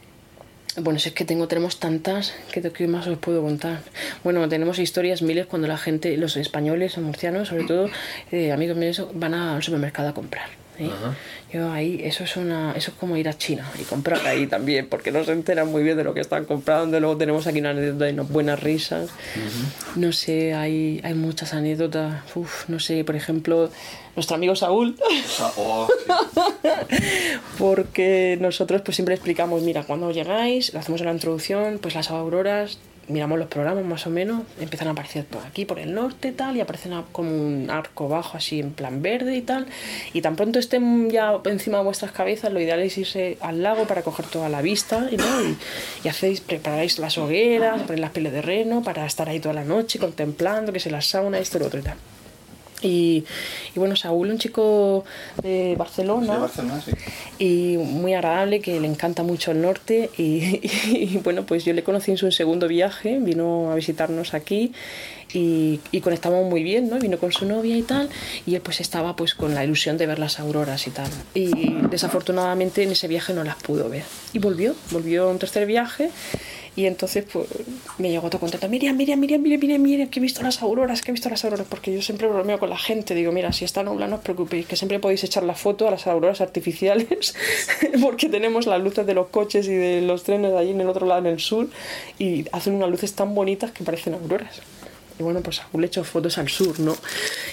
Bueno, 0.79 0.99
si 0.99 1.09
es 1.09 1.15
que 1.15 1.25
tengo, 1.25 1.49
tenemos 1.49 1.81
tantas 1.81 2.35
que 2.53 2.87
más 2.87 3.07
os 3.07 3.19
puedo 3.19 3.43
contar. 3.43 3.81
Bueno, 4.23 4.47
tenemos 4.49 4.79
historias 4.79 5.23
miles 5.23 5.47
cuando 5.47 5.69
la 5.69 5.79
gente, 5.79 6.17
los 6.17 6.37
españoles 6.37 6.99
o 6.99 7.01
murcianos, 7.01 7.49
sobre 7.49 7.65
todo, 7.65 7.89
eh, 8.31 8.53
amigos 8.53 8.77
míos, 8.77 9.07
van 9.15 9.33
al 9.35 9.63
supermercado 9.63 10.11
a 10.11 10.15
comprar. 10.15 10.66
¿Eh? 10.79 10.91
Yo 11.53 11.71
ahí, 11.71 12.01
eso 12.03 12.25
es 12.25 12.37
una, 12.37 12.73
eso 12.73 12.91
es 12.91 12.97
como 12.97 13.17
ir 13.17 13.29
a 13.29 13.37
China 13.37 13.71
y 13.81 13.85
comprar 13.85 14.27
ahí 14.27 14.47
también, 14.47 14.89
porque 14.89 15.11
no 15.13 15.25
se 15.25 15.33
enteran 15.33 15.71
muy 15.71 15.83
bien 15.83 15.97
de 15.97 16.05
lo 16.05 16.15
que 16.15 16.21
están 16.21 16.45
comprando. 16.45 16.99
Luego 16.99 17.17
tenemos 17.17 17.47
aquí 17.47 17.61
una 17.61 17.71
anécdota 17.71 18.09
y 18.09 18.13
unas 18.13 18.29
buenas 18.29 18.63
risas. 18.63 19.11
No 19.95 20.13
sé, 20.13 20.55
hay, 20.55 21.01
hay 21.05 21.15
muchas 21.15 21.55
anécdotas. 21.55 22.23
Uf, 22.35 22.69
no 22.69 22.79
sé, 22.81 23.05
por 23.05 23.17
ejemplo, 23.17 23.71
nuestro 24.15 24.37
amigo 24.37 24.57
Saúl. 24.57 24.97
Oh, 25.57 25.89
sí. 26.91 26.97
porque 27.59 28.39
nosotros 28.41 28.83
pues 28.83 28.97
siempre 28.97 29.15
explicamos, 29.15 29.63
mira, 29.63 29.85
cuando 29.85 30.11
llegáis, 30.11 30.75
hacemos 30.75 31.01
la 31.01 31.13
introducción, 31.13 31.79
pues 31.81 31.95
las 31.95 32.11
auroras, 32.11 32.79
miramos 33.09 33.39
los 33.39 33.49
programas 33.49 33.85
más 33.85 34.07
o 34.07 34.11
menos, 34.11 34.43
empiezan 34.61 34.89
a 34.89 34.91
aparecer 34.93 35.25
por 35.25 35.45
aquí, 35.45 35.65
por 35.65 35.79
el 35.79 35.95
norte 35.95 36.33
tal, 36.33 36.57
y 36.57 36.61
aparecen 36.61 36.93
como 37.13 37.31
un 37.31 37.71
arco 37.71 38.09
bajo 38.09 38.37
así 38.37 38.61
en 38.61 38.73
plan 38.73 39.03
verde 39.03 39.37
y 39.37 39.43
tal, 39.43 39.67
y 40.13 40.23
tan 40.23 40.37
pronto 40.37 40.59
estén 40.59 41.11
ya 41.11 41.39
encima 41.45 41.79
de 41.79 41.85
vuestras 41.85 42.13
cabezas, 42.13 42.53
lo 42.53 42.61
ideal 42.61 42.81
es 42.81 42.99
irse 42.99 43.39
al 43.41 43.63
lago 43.63 43.85
para 43.85 44.03
coger 44.03 44.27
toda 44.27 44.49
la 44.49 44.63
vista, 44.63 45.09
y, 45.11 45.17
¿no? 45.17 45.43
y, 45.43 45.57
y 46.05 46.09
hacéis, 46.09 46.41
preparáis 46.41 46.99
las 46.99 47.19
hogueras, 47.19 47.83
ponéis 47.83 48.01
las 48.01 48.11
pieles 48.11 48.33
de 48.33 48.43
reno 48.43 48.83
para 48.83 49.07
estar 49.07 49.29
ahí 49.29 49.41
toda 49.41 49.55
la 49.55 49.65
noche 49.65 49.99
contemplando, 49.99 50.73
que 50.73 50.81
se 50.81 50.91
la 50.91 51.01
sauna, 51.01 51.39
esto 51.39 51.59
y 51.59 51.61
lo 51.61 51.67
otro 51.67 51.81
y 51.81 51.83
tal. 51.83 51.97
Y, 52.87 53.25
y 53.75 53.79
bueno, 53.79 53.97
Saúl, 53.97 54.31
un 54.31 54.39
chico 54.39 55.05
de 55.43 55.75
Barcelona, 55.77 56.35
De 56.35 56.41
Barcelona, 56.41 56.83
sí. 56.85 56.93
y 57.39 57.77
muy 57.77 58.15
agradable, 58.15 58.61
que 58.61 58.81
le 58.81 58.87
encanta 58.87 59.23
mucho 59.23 59.51
el 59.51 59.61
norte. 59.61 60.11
Y, 60.17 60.61
y, 60.93 61.21
bueno, 61.23 61.45
pues 61.45 61.65
yo 61.65 61.73
le 61.73 61.83
conocí 61.83 62.13
en 62.13 62.17
su 62.17 62.31
segundo 62.31 62.69
viaje, 62.69 63.19
vino 63.19 63.71
a 63.73 63.75
visitarnos 63.75 64.35
aquí 64.35 64.73
y, 65.33 65.81
y 65.91 66.01
conectamos 66.01 66.49
muy 66.49 66.63
bien, 66.63 66.89
¿no? 66.89 66.99
Vino 66.99 67.19
con 67.19 67.33
su 67.33 67.47
novia 67.47 67.77
y 67.77 67.83
tal, 67.83 68.09
y 68.47 68.55
él 68.55 68.61
pues 68.61 68.81
estaba 68.81 69.17
pues 69.17 69.35
con 69.35 69.55
la 69.55 69.65
ilusión 69.65 69.99
de 69.99 70.07
ver 70.07 70.19
las 70.19 70.39
auroras 70.39 70.87
y 70.87 70.91
tal. 70.91 71.11
Y 71.35 71.51
desafortunadamente 71.91 72.83
en 72.83 72.93
ese 72.93 73.09
viaje 73.09 73.35
no 73.35 73.45
las 73.45 73.57
pudo 73.57 73.89
ver. 73.89 74.05
Y 74.33 74.39
volvió, 74.39 74.75
volvió 74.91 75.25
a 75.25 75.31
un 75.31 75.39
tercer 75.39 75.67
viaje. 75.67 76.11
Y 76.77 76.85
entonces 76.85 77.25
pues 77.33 77.49
me 77.97 78.11
llegó 78.11 78.29
todo 78.29 78.41
contento. 78.41 78.69
Miriam, 78.69 78.95
Miriam, 78.97 79.19
Miriam, 79.19 79.41
Miriam, 79.41 79.61
Miriam, 79.61 79.83
Miriam, 79.83 80.09
que 80.11 80.21
he 80.21 80.23
visto 80.23 80.43
las 80.43 80.61
auroras, 80.63 81.01
que 81.01 81.11
he 81.11 81.13
visto 81.13 81.31
las 81.31 81.43
auroras. 81.45 81.67
Porque 81.69 81.93
yo 81.93 82.03
siempre 82.03 82.29
bromeo 82.29 82.59
con 82.59 82.69
la 82.69 82.77
gente. 82.77 83.15
Digo, 83.15 83.33
mira, 83.33 83.53
si 83.53 83.65
está 83.65 83.83
nublado 83.83 84.11
no 84.11 84.17
os 84.17 84.23
preocupéis, 84.23 84.67
que 84.67 84.77
siempre 84.77 84.99
podéis 84.99 85.25
echar 85.25 85.43
la 85.43 85.55
foto 85.55 85.89
a 85.89 85.91
las 85.91 86.07
auroras 86.07 86.43
artificiales. 86.43 87.35
porque 88.03 88.29
tenemos 88.29 88.67
las 88.67 88.81
luces 88.81 89.07
de 89.07 89.15
los 89.15 89.29
coches 89.29 89.67
y 89.69 89.75
de 89.75 90.03
los 90.03 90.23
trenes 90.23 90.53
allí 90.53 90.71
en 90.71 90.81
el 90.83 90.89
otro 90.89 91.07
lado, 91.07 91.21
en 91.21 91.27
el 91.27 91.41
sur. 91.41 91.69
Y 92.19 92.45
hacen 92.53 92.75
unas 92.75 92.91
luces 92.91 93.15
tan 93.15 93.35
bonitas 93.35 93.71
que 93.71 93.83
parecen 93.83 94.15
auroras. 94.15 94.61
Y 95.19 95.23
bueno, 95.23 95.41
pues 95.41 95.57
Saúl 95.57 95.81
le 95.81 95.87
echó 95.87 96.05
fotos 96.05 96.37
al 96.37 96.49
sur, 96.49 96.79
¿no? 96.79 96.95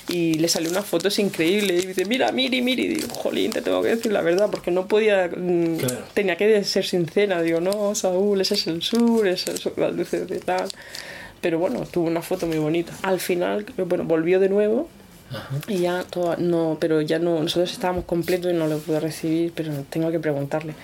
Y 0.09 0.33
le 0.35 0.47
salió 0.49 0.69
unas 0.69 0.85
fotos 0.85 1.17
increíbles. 1.19 1.83
Y 1.83 1.87
dice, 1.87 2.05
mira, 2.05 2.31
Miri, 2.31 2.61
Miri. 2.61 2.83
Y 2.83 2.87
digo, 2.95 3.13
jolín, 3.13 3.51
te 3.51 3.61
tengo 3.61 3.81
que 3.81 3.89
decir 3.95 4.11
la 4.11 4.21
verdad, 4.21 4.49
porque 4.51 4.69
no 4.71 4.87
podía. 4.87 5.27
mm, 5.35 5.77
Claro. 5.77 6.03
Tenía 6.13 6.35
que 6.35 6.63
ser 6.63 6.85
sincera. 6.85 7.41
Digo, 7.41 7.61
no, 7.61 7.95
Saúl, 7.95 8.41
ese 8.41 8.55
es 8.55 8.67
el 8.67 8.81
sur, 8.81 9.27
esas 9.27 9.59
son 9.59 9.73
las 9.77 9.93
luces 9.93 10.27
de 10.27 10.39
tal. 10.39 10.67
Pero 11.41 11.59
bueno, 11.59 11.85
tuvo 11.85 12.07
una 12.07 12.21
foto 12.21 12.47
muy 12.47 12.57
bonita. 12.57 12.93
Al 13.01 13.19
final, 13.19 13.65
bueno, 13.85 14.03
volvió 14.03 14.39
de 14.39 14.49
nuevo. 14.49 14.89
Y 15.67 15.79
ya 15.79 16.03
todo, 16.03 16.35
no, 16.37 16.77
pero 16.79 17.01
ya 17.01 17.17
no, 17.17 17.41
nosotros 17.41 17.71
estábamos 17.71 18.05
completos 18.05 18.51
y 18.51 18.55
no 18.55 18.67
lo 18.67 18.77
pude 18.77 18.99
recibir, 18.99 19.51
pero 19.55 19.71
tengo 19.89 20.11
que 20.11 20.19
preguntarle. 20.19 20.75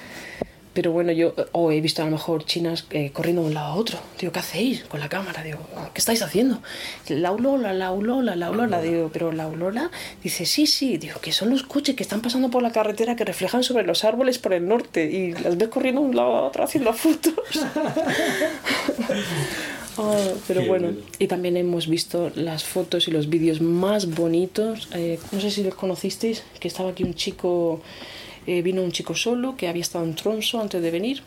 Pero 0.80 0.94
bueno, 0.94 1.12
yo 1.12 1.34
o 1.52 1.74
he 1.74 1.82
visto 1.82 2.02
a 2.02 2.06
lo 2.06 2.12
mejor 2.12 2.46
chinas 2.46 2.86
eh, 2.92 3.12
corriendo 3.12 3.42
de 3.42 3.50
un 3.50 3.54
lado 3.54 3.74
a 3.74 3.76
otro. 3.76 4.00
Digo, 4.18 4.32
¿qué 4.32 4.40
hacéis 4.40 4.86
con 4.86 5.02
la 5.02 5.10
cámara? 5.10 5.44
Digo, 5.44 5.60
¿qué 5.94 6.00
estáis 6.00 6.22
haciendo? 6.22 6.62
La 7.10 7.28
Aulola, 7.28 7.74
la 7.74 7.88
Aulola, 7.88 8.38
la 8.38 8.46
Aulola. 8.46 8.82
Digo, 8.82 9.10
pero 9.12 9.34
la 9.34 9.44
Aulola 9.44 9.92
dice, 10.24 10.46
sí, 10.46 10.68
sí. 10.68 10.98
Digo, 10.98 11.20
que 11.20 11.34
son 11.34 11.50
los 11.50 11.64
coches 11.64 11.98
que 11.98 12.04
están 12.04 12.22
pasando 12.22 12.50
por 12.50 12.64
la 12.64 12.72
carretera 12.72 13.18
que 13.18 13.26
reflejan 13.26 13.62
sobre 13.62 13.86
los 13.86 14.06
árboles 14.06 14.40
por 14.40 14.54
el 14.54 14.70
norte 14.70 15.04
y 15.04 15.34
las 15.34 15.58
ves 15.58 15.68
corriendo 15.68 16.00
de 16.00 16.08
un 16.08 16.16
lado 16.16 16.38
a 16.38 16.44
otro 16.44 16.64
haciendo 16.64 16.94
fotos. 16.94 17.34
Ah, 20.02 20.32
pero 20.48 20.66
bueno. 20.66 20.94
y 21.18 21.28
también 21.28 21.58
hemos 21.58 21.88
visto 21.88 22.32
las 22.36 22.64
fotos 22.64 23.10
y 23.10 23.12
los 23.12 23.28
vídeos 23.28 23.60
más 23.60 24.16
bonitos. 24.16 24.88
Eh, 24.94 25.20
no 25.34 25.42
sé 25.42 25.52
si 25.52 25.62
los 25.62 25.76
conocisteis, 25.76 26.42
que 26.62 26.70
estaba 26.70 26.92
aquí 26.92 27.04
un 27.04 27.16
chico, 27.16 27.82
eh, 28.52 28.62
vino 28.62 28.82
un 28.84 28.92
chico 28.92 29.14
solo 29.16 29.56
que 29.58 29.68
había 29.68 29.82
estado 29.88 30.04
en 30.06 30.14
Tronso 30.16 30.60
antes 30.60 30.82
de 30.82 30.92
venir 30.92 31.18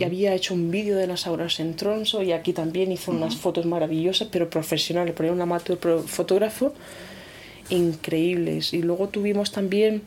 y 0.00 0.04
había 0.04 0.34
hecho 0.34 0.54
un 0.54 0.70
vídeo 0.70 0.96
de 0.96 1.06
las 1.06 1.26
auroras 1.26 1.60
en 1.60 1.76
Tronso 1.76 2.22
y 2.22 2.32
aquí 2.32 2.52
también 2.54 2.90
hizo 2.92 3.10
unas 3.12 3.36
fotos 3.36 3.64
maravillosas, 3.66 4.28
pero 4.32 4.48
profesionales, 4.48 5.14
ponía 5.14 5.32
un 5.32 5.40
amateur 5.42 5.78
fotógrafo 6.06 6.72
increíbles. 7.70 8.72
Y 8.72 8.82
luego 8.82 9.08
tuvimos 9.08 9.52
también 9.52 10.02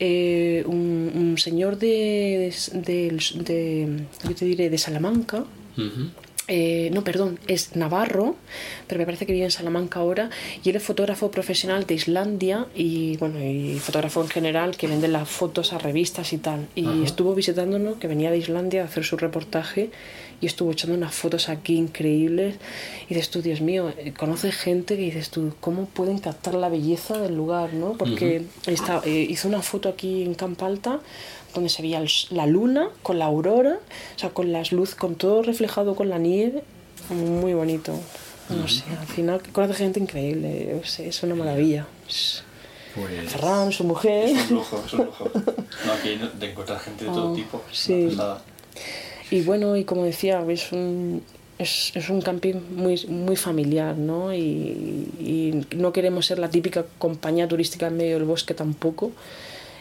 eh, 0.00 0.64
un, 0.66 1.10
un 1.14 1.38
señor 1.38 1.78
de, 1.78 2.52
de, 2.72 3.18
de- 3.44 4.04
yo 4.28 4.34
te 4.34 4.44
diré, 4.44 4.70
de 4.70 4.78
Salamanca. 4.78 5.44
Eh, 6.46 6.90
no, 6.92 7.04
perdón, 7.04 7.38
es 7.46 7.74
navarro, 7.74 8.36
pero 8.86 8.98
me 8.98 9.06
parece 9.06 9.24
que 9.26 9.32
vive 9.32 9.46
en 9.46 9.50
Salamanca 9.50 10.00
ahora, 10.00 10.30
y 10.62 10.70
él 10.70 10.76
es 10.76 10.82
fotógrafo 10.82 11.30
profesional 11.30 11.86
de 11.86 11.94
Islandia 11.94 12.66
y 12.74 13.16
bueno, 13.16 13.42
y 13.42 13.78
fotógrafo 13.78 14.22
en 14.22 14.28
general 14.28 14.76
que 14.76 14.86
vende 14.86 15.08
las 15.08 15.28
fotos 15.28 15.72
a 15.72 15.78
revistas 15.78 16.32
y 16.32 16.38
tal. 16.38 16.66
Y 16.74 17.02
estuvo 17.02 17.34
visitándonos, 17.34 17.96
que 17.96 18.08
venía 18.08 18.30
de 18.30 18.38
Islandia 18.38 18.82
a 18.82 18.84
hacer 18.84 19.04
su 19.04 19.16
reportaje 19.16 19.90
y 20.44 20.46
estuvo 20.46 20.70
echando 20.72 20.94
unas 20.96 21.14
fotos 21.14 21.48
aquí 21.48 21.76
increíbles. 21.76 22.56
Y 23.08 23.14
dices 23.14 23.30
tú, 23.30 23.40
Dios 23.40 23.60
mío, 23.62 23.90
eh, 23.98 24.12
conoces 24.12 24.54
gente 24.54 24.96
que 24.96 25.02
dices 25.02 25.30
tú, 25.30 25.54
¿cómo 25.60 25.86
pueden 25.86 26.18
captar 26.18 26.54
la 26.54 26.68
belleza 26.68 27.18
del 27.18 27.34
lugar, 27.34 27.72
no? 27.72 27.94
Porque 27.94 28.44
está- 28.66 29.00
eh, 29.06 29.26
hizo 29.28 29.48
una 29.48 29.62
foto 29.62 29.88
aquí 29.88 30.22
en 30.22 30.34
Camp 30.34 30.62
Alta 30.62 31.00
donde 31.54 31.68
se 31.70 31.82
veía 31.82 31.98
el 31.98 32.10
la 32.30 32.46
luna 32.46 32.88
con 33.02 33.18
la 33.18 33.26
aurora, 33.26 33.78
o 34.16 34.18
sea, 34.18 34.30
con 34.30 34.52
las 34.52 34.72
luz, 34.72 34.94
con 34.94 35.14
todo 35.14 35.42
reflejado 35.42 35.94
con 35.94 36.08
la 36.08 36.18
nieve, 36.18 36.62
muy 37.10 37.54
bonito. 37.54 37.92
No 38.50 38.68
sé, 38.68 38.82
al 39.00 39.06
final 39.06 39.40
conoce 39.52 39.74
gente 39.74 40.00
increíble, 40.00 40.68
yo 40.82 40.86
sé, 40.86 41.08
es 41.08 41.22
una 41.22 41.34
maravilla. 41.34 41.86
Es- 42.08 42.42
Pues. 42.94 43.28
Ferran, 43.32 43.72
su 43.72 43.82
mujer. 43.82 44.28
Es 44.28 44.50
un 44.50 44.56
lujo, 44.58 44.82
es 44.86 44.92
un 44.92 45.04
lujo. 45.06 45.24
No, 45.86 45.92
aquí 45.92 46.10
de 46.38 46.50
encontrar 46.50 46.78
gente 46.78 47.04
de 47.06 47.10
todo 47.10 47.32
Oh, 47.32 47.34
tipo. 47.34 47.60
sí. 47.72 48.08
Una. 48.12 48.38
Y 49.34 49.42
bueno, 49.42 49.76
y 49.76 49.84
como 49.84 50.04
decía, 50.04 50.44
es 50.48 50.70
un, 50.72 51.22
es, 51.58 51.92
es 51.94 52.08
un 52.08 52.20
camping 52.22 52.54
muy, 52.76 53.04
muy 53.06 53.36
familiar, 53.36 53.96
¿no? 53.96 54.32
Y, 54.34 55.08
y 55.18 55.66
no 55.76 55.92
queremos 55.92 56.26
ser 56.26 56.38
la 56.38 56.48
típica 56.50 56.84
compañía 56.98 57.48
turística 57.48 57.88
en 57.88 57.96
medio 57.96 58.14
del 58.14 58.24
bosque 58.24 58.54
tampoco. 58.54 59.10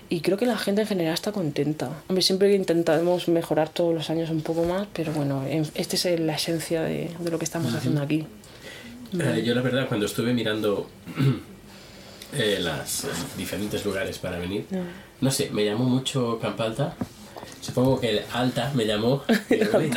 Y 0.09 0.21
creo 0.21 0.37
que 0.37 0.45
la 0.45 0.57
gente 0.57 0.81
en 0.81 0.87
general 0.87 1.13
está 1.13 1.31
contenta. 1.31 1.89
Hombre, 2.07 2.21
siempre 2.21 2.53
intentamos 2.55 3.27
mejorar 3.27 3.69
todos 3.69 3.93
los 3.95 4.09
años 4.09 4.29
un 4.29 4.41
poco 4.41 4.63
más, 4.63 4.87
pero 4.93 5.11
bueno, 5.13 5.43
en- 5.47 5.67
esta 5.75 5.95
es 5.95 6.19
la 6.19 6.35
esencia 6.35 6.81
de, 6.83 7.09
de 7.19 7.31
lo 7.31 7.37
que 7.39 7.45
estamos 7.45 7.73
haciendo 7.73 8.01
aquí. 8.01 8.25
Eh, 9.19 9.43
yo 9.45 9.53
la 9.55 9.61
verdad 9.61 9.87
cuando 9.87 10.05
estuve 10.07 10.33
mirando 10.33 10.87
eh, 12.33 12.59
las 12.61 13.05
diferentes 13.37 13.85
lugares 13.85 14.17
para 14.19 14.37
venir, 14.39 14.65
no 15.21 15.31
sé, 15.31 15.49
me 15.51 15.63
llamó 15.65 15.85
mucho 15.85 16.39
Campalta. 16.41 16.95
Supongo 17.61 17.99
que 17.99 18.21
Alta 18.31 18.71
me 18.75 18.85
llamó. 18.85 19.23
Digo, 19.49 19.77
"Uy, 19.77 19.91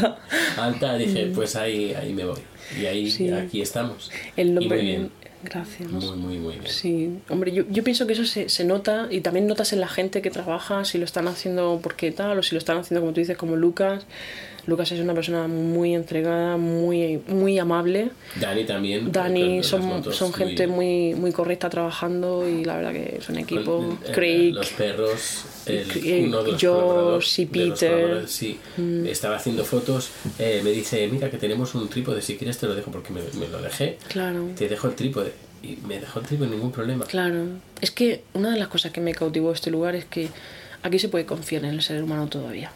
Alta, 0.56 0.96
dije, 0.96 1.30
pues 1.34 1.56
ahí, 1.56 1.94
ahí 1.94 2.12
me 2.12 2.24
voy. 2.24 2.40
Y 2.80 2.86
ahí, 2.86 3.10
Sí. 3.10 3.30
aquí 3.30 3.60
estamos. 3.62 4.10
El 4.36 4.48
Y 4.48 4.50
nombre. 4.52 4.76
muy 4.78 4.86
bien. 4.86 5.10
Gracias. 5.42 5.88
Muy, 5.90 6.16
muy, 6.16 6.38
muy 6.38 6.54
bien. 6.54 6.66
Sí, 6.72 7.18
hombre, 7.28 7.52
yo, 7.52 7.64
yo 7.70 7.84
pienso 7.84 8.06
que 8.06 8.14
eso 8.14 8.24
se, 8.24 8.48
se 8.48 8.64
nota 8.64 9.06
y 9.10 9.20
también 9.20 9.46
notas 9.46 9.72
en 9.72 9.80
la 9.80 9.86
gente 9.86 10.20
que 10.22 10.30
trabaja, 10.30 10.84
si 10.84 10.98
lo 10.98 11.04
están 11.04 11.28
haciendo 11.28 11.78
porque 11.82 12.10
tal 12.10 12.38
o 12.38 12.42
si 12.42 12.54
lo 12.54 12.58
están 12.58 12.78
haciendo 12.78 13.00
como 13.02 13.12
tú 13.12 13.20
dices, 13.20 13.36
como 13.36 13.54
Lucas. 13.54 14.06
Lucas 14.66 14.90
es 14.92 15.00
una 15.00 15.14
persona 15.14 15.46
muy 15.46 15.94
entregada, 15.94 16.56
muy, 16.56 17.20
muy 17.28 17.58
amable. 17.58 18.10
Dani 18.40 18.64
también. 18.64 19.12
Dani 19.12 19.62
son, 19.62 20.02
son 20.12 20.32
gente 20.32 20.66
muy, 20.66 21.14
muy 21.14 21.30
correcta 21.32 21.70
trabajando 21.70 22.48
y 22.48 22.64
la 22.64 22.76
verdad 22.76 22.92
que 22.92 23.16
es 23.18 23.28
un 23.28 23.38
equipo. 23.38 23.76
con, 23.78 23.92
eh, 23.92 24.12
Craig, 24.12 24.52
Los 24.54 24.70
perros, 24.70 25.44
el- 25.66 26.26
uno 26.26 26.42
de 26.42 26.52
los 26.52 26.60
Josh 26.60 26.64
colaboradores- 26.70 27.38
y 27.38 27.44
de 27.44 27.66
los 27.66 27.78
Peter. 27.80 28.28
sí, 28.28 28.58
estaba 29.06 29.36
haciendo 29.36 29.64
fotos. 29.64 30.10
eh, 30.38 30.60
me 30.64 30.70
dice, 30.70 31.06
mira 31.08 31.30
que 31.30 31.38
tenemos 31.38 31.74
un 31.74 31.88
trípode, 31.88 32.20
si 32.20 32.36
quieres 32.36 32.58
te 32.58 32.66
lo 32.66 32.74
dejo 32.74 32.90
porque 32.90 33.12
me, 33.12 33.20
me 33.38 33.48
lo 33.48 33.62
dejé. 33.62 33.98
claro. 34.08 34.48
Te 34.56 34.68
dejo 34.68 34.88
el 34.88 34.94
trípode. 34.94 35.32
Y 35.62 35.78
me 35.86 35.98
dejó 36.00 36.20
el 36.20 36.26
trípode, 36.26 36.50
ningún 36.50 36.70
problema. 36.72 37.06
Claro, 37.06 37.44
es 37.80 37.90
que 37.90 38.22
una 38.34 38.50
de 38.52 38.58
las 38.58 38.68
cosas 38.68 38.92
que 38.92 39.00
me 39.00 39.14
cautivó 39.14 39.52
este 39.52 39.70
lugar 39.70 39.94
es 39.96 40.04
que 40.04 40.28
aquí 40.82 40.98
se 40.98 41.08
puede 41.08 41.24
confiar 41.24 41.64
en 41.64 41.70
el 41.70 41.82
ser 41.82 42.02
humano 42.02 42.26
todavía. 42.28 42.70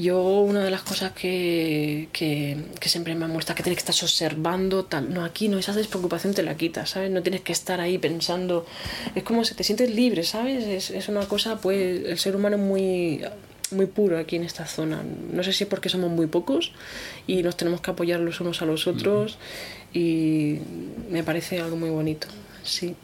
Yo 0.00 0.40
una 0.40 0.64
de 0.64 0.70
las 0.70 0.82
cosas 0.82 1.12
que, 1.12 2.08
que, 2.12 2.56
que 2.78 2.88
siempre 2.88 3.14
me 3.14 3.26
muestra 3.26 3.54
que 3.54 3.62
tienes 3.62 3.82
que 3.82 3.90
estar 3.90 4.04
observando, 4.04 4.84
tal, 4.84 5.12
no, 5.12 5.24
aquí 5.24 5.48
no, 5.48 5.58
esa 5.58 5.72
despreocupación 5.72 6.32
te 6.34 6.42
la 6.42 6.56
quitas, 6.56 6.90
¿sabes? 6.90 7.10
No 7.10 7.22
tienes 7.22 7.40
que 7.42 7.52
estar 7.52 7.80
ahí 7.80 7.98
pensando, 7.98 8.66
es 9.14 9.22
como 9.22 9.44
si 9.44 9.54
te 9.54 9.64
sientes 9.64 9.94
libre, 9.94 10.22
¿sabes? 10.22 10.64
Es, 10.64 10.90
es 10.90 11.08
una 11.08 11.26
cosa, 11.26 11.60
pues 11.60 12.04
el 12.04 12.18
ser 12.18 12.36
humano 12.36 12.56
es 12.56 12.62
muy 12.62 13.24
muy 13.72 13.86
puro 13.86 14.18
aquí 14.18 14.36
en 14.36 14.44
esta 14.44 14.66
zona. 14.66 15.02
No 15.32 15.42
sé 15.42 15.52
si 15.52 15.64
es 15.64 15.70
porque 15.70 15.88
somos 15.88 16.10
muy 16.10 16.26
pocos 16.26 16.72
y 17.26 17.42
nos 17.42 17.56
tenemos 17.56 17.80
que 17.80 17.90
apoyar 17.90 18.20
los 18.20 18.40
unos 18.40 18.62
a 18.62 18.66
los 18.66 18.86
otros 18.86 19.38
y 19.92 20.58
me 21.08 21.22
parece 21.22 21.60
algo 21.60 21.76
muy 21.76 21.90
bonito. 21.90 22.26
Sí. 22.62 22.94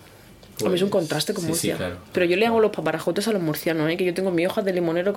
A 0.65 0.69
mí 0.69 0.75
es 0.75 0.83
un 0.83 0.89
Pues, 0.89 1.03
contraste 1.03 1.35
con 1.35 1.43
sí, 1.43 1.47
sí, 1.47 1.53
Murcia. 1.53 1.77
claro. 1.77 1.97
Pero 2.13 2.27
yo 2.27 2.37
le 2.37 2.47
hago 2.47 2.61
los 2.61 2.71
paparajotes 2.71 3.29
a 3.29 3.33
los 3.33 3.43
murcianos, 3.43 3.91
¿eh? 3.91 3.97
que 3.97 4.05
yo 4.05 4.15
tengo 4.15 4.31
mis 4.31 4.47
hojas 4.47 4.65
de 4.65 4.73
limonero 4.73 5.13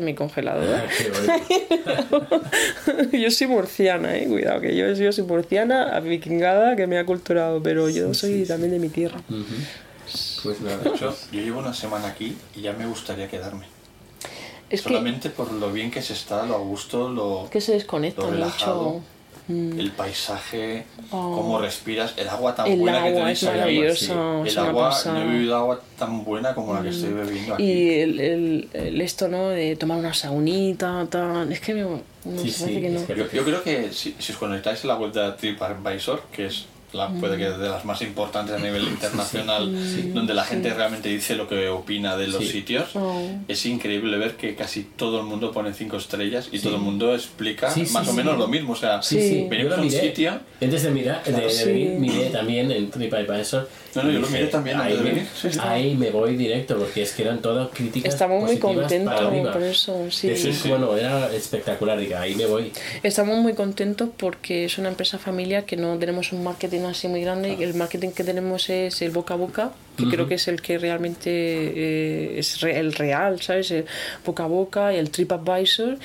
mi 0.00 0.14
congelador. 0.14 0.74
Ah, 0.74 1.36
yo 3.12 3.30
soy 3.30 3.46
murciana, 3.46 4.16
¿eh? 4.16 4.26
cuidado, 4.26 4.60
que 4.60 4.76
yo, 4.76 4.92
yo 4.92 5.12
soy 5.12 5.24
murciana, 5.24 5.98
vikingada, 6.00 6.74
que 6.74 6.86
me 6.86 6.98
ha 6.98 7.06
culturado, 7.06 7.62
pero 7.62 7.88
yo 7.88 8.12
soy 8.14 8.44
también 8.44 8.72
de 8.72 8.78
mi 8.80 8.88
tierra. 8.88 9.20
Pues 10.42 10.60
nada. 10.60 10.78
De 10.82 10.90
hecho, 10.90 11.16
yo 11.30 11.40
llevo 11.40 11.60
una 11.60 11.74
semana 11.74 12.08
aquí 12.08 12.36
y 12.56 12.62
ya 12.62 12.72
me 12.72 12.86
gustaría 12.86 13.28
quedarme. 13.28 13.66
Es 14.68 14.82
que, 14.82 14.88
Solamente 14.88 15.30
por 15.30 15.52
lo 15.52 15.70
bien 15.70 15.90
que 15.90 16.00
se 16.00 16.14
está, 16.14 16.46
lo 16.46 16.56
a 16.56 16.58
gusto, 16.58 17.08
lo, 17.08 17.48
que 17.50 17.60
se 17.60 17.72
desconecta 17.72 18.22
lo 18.22 18.30
relajado, 18.30 18.84
mucho. 18.84 19.04
Mm. 19.48 19.80
el 19.80 19.90
paisaje, 19.90 20.84
Oh. 21.10 21.36
cómo 21.36 21.58
respiras, 21.58 22.14
el 22.16 22.28
agua 22.28 22.54
tan 22.54 22.66
El 22.68 22.78
buena 22.78 23.02
que 23.02 23.08
agua 23.08 23.20
tenéis 23.20 23.42
es 23.42 23.48
ahí. 23.48 23.54
maravilloso, 23.58 24.44
es 24.44 24.52
El 24.52 24.58
agua, 24.60 24.88
pasada. 24.90 25.14
Mm. 25.14 25.18
no 25.18 25.30
he 25.30 25.34
bebido 25.34 25.56
agua 25.56 25.80
tan 25.98 26.24
buena 26.24 26.54
como 26.54 26.74
la 26.74 26.82
que 26.82 26.88
estoy 26.90 27.12
bebiendo 27.12 27.54
aquí. 27.54 27.62
Y 27.64 27.90
el, 28.00 28.20
el, 28.20 28.68
el 28.72 29.00
esto, 29.00 29.28
¿no? 29.28 29.48
De 29.48 29.74
tomar 29.76 29.98
una 29.98 30.14
saunita, 30.14 31.06
tan... 31.10 31.50
Es 31.52 31.60
que 31.60 31.74
me, 31.74 31.80
no 31.82 32.00
Sí, 32.40 32.50
sí, 32.50 32.62
parece 32.62 32.80
que 32.80 32.88
no. 32.90 33.06
que- 33.06 33.16
Yo, 33.16 33.30
yo 33.30 33.44
creo 33.44 33.62
que 33.64 33.92
si, 33.92 34.14
si 34.18 34.32
os 34.32 34.38
conectáis 34.38 34.84
a 34.84 34.86
la 34.86 34.96
web 34.96 35.12
de 35.12 35.32
TripAdvisor, 35.32 36.22
que 36.32 36.46
es 36.46 36.66
la, 36.92 37.08
puede 37.08 37.38
que 37.38 37.44
de 37.50 37.68
las 37.68 37.84
más 37.84 38.02
importantes 38.02 38.54
a 38.54 38.58
nivel 38.58 38.82
internacional, 38.84 39.72
donde 40.14 40.34
la 40.34 40.44
gente 40.44 40.72
realmente 40.74 41.08
dice 41.08 41.34
lo 41.36 41.48
que 41.48 41.68
opina 41.68 42.16
de 42.16 42.28
los 42.28 42.42
Sí. 42.44 42.48
sitios, 42.52 42.90
Oh. 42.94 43.22
es 43.48 43.64
increíble 43.66 44.16
ver 44.18 44.36
que 44.36 44.54
casi 44.54 44.82
todo 44.96 45.20
el 45.20 45.26
mundo 45.26 45.52
pone 45.52 45.72
cinco 45.74 45.96
estrellas 45.96 46.48
y 46.52 46.58
todo 46.58 46.76
el 46.76 46.82
mundo 46.82 47.14
explica 47.14 47.70
Sí, 47.70 47.86
sí, 47.86 47.92
más 47.92 48.06
o 48.08 48.10
sí. 48.10 48.16
menos 48.16 48.38
lo 48.38 48.48
mismo. 48.48 48.72
O 48.72 48.76
sea, 48.76 49.02
Sí, 49.02 49.16
sí. 49.20 49.46
venimos 49.48 49.78
a 49.78 49.80
un 49.82 49.90
sitio. 49.90 50.40
Antes 50.60 50.82
de 50.82 50.90
mirar, 50.90 51.22
de, 51.24 51.32
de 51.32 51.50
Sí. 51.50 51.64
venir, 51.66 51.90
miré 51.98 52.30
también 52.30 52.70
en 52.70 52.90
TripAdvisor. 52.90 53.68
No, 53.94 54.02
no, 54.04 54.10
yo 54.10 54.20
lo 54.20 54.28
miré 54.28 54.46
también 54.46 54.80
ahí, 54.80 54.96
me- 54.96 55.02
venir, 55.02 55.26
sí, 55.34 55.52
sí. 55.52 55.58
ahí 55.60 55.94
me 55.96 56.10
voy 56.10 56.36
directo, 56.36 56.76
porque 56.78 57.02
es 57.02 57.12
que 57.12 57.22
eran 57.22 57.42
todas 57.42 57.68
críticas 57.68 58.12
Estamos 58.14 58.44
muy 58.44 58.58
contentos 58.58 59.20
por 59.52 59.62
eso, 59.62 60.06
sí. 60.10 60.32
Bueno, 60.68 60.96
era 60.96 61.32
espectacular, 61.34 61.98
diga, 61.98 62.20
ahí 62.20 62.34
me 62.34 62.46
voy. 62.46 62.72
Estamos 63.02 63.38
muy 63.38 63.54
contentos 63.54 64.08
porque 64.16 64.64
es 64.64 64.78
una 64.78 64.88
empresa 64.88 65.18
familiar 65.18 65.64
que 65.64 65.76
no 65.76 65.98
tenemos 65.98 66.32
un 66.32 66.42
marketing 66.42 66.80
así 66.82 67.08
muy 67.08 67.20
grande 67.22 67.56
y 67.58 67.62
el 67.62 67.74
marketing 67.74 68.10
que 68.10 68.24
tenemos 68.24 68.70
es 68.70 69.02
el 69.02 69.10
boca 69.10 69.34
a 69.34 69.36
boca, 69.36 69.72
que 69.96 70.08
creo 70.08 70.26
que 70.26 70.34
es 70.36 70.48
el 70.48 70.62
que 70.62 70.78
realmente 70.78 71.30
eh, 71.30 72.38
es 72.38 72.60
re- 72.60 72.78
el 72.78 72.94
real, 72.94 73.40
¿sabes? 73.42 73.70
El 73.70 73.84
boca 74.24 74.44
a 74.44 74.46
boca 74.46 74.92
y 74.94 74.96
el 74.96 75.10
TripAdvisor 75.10 75.98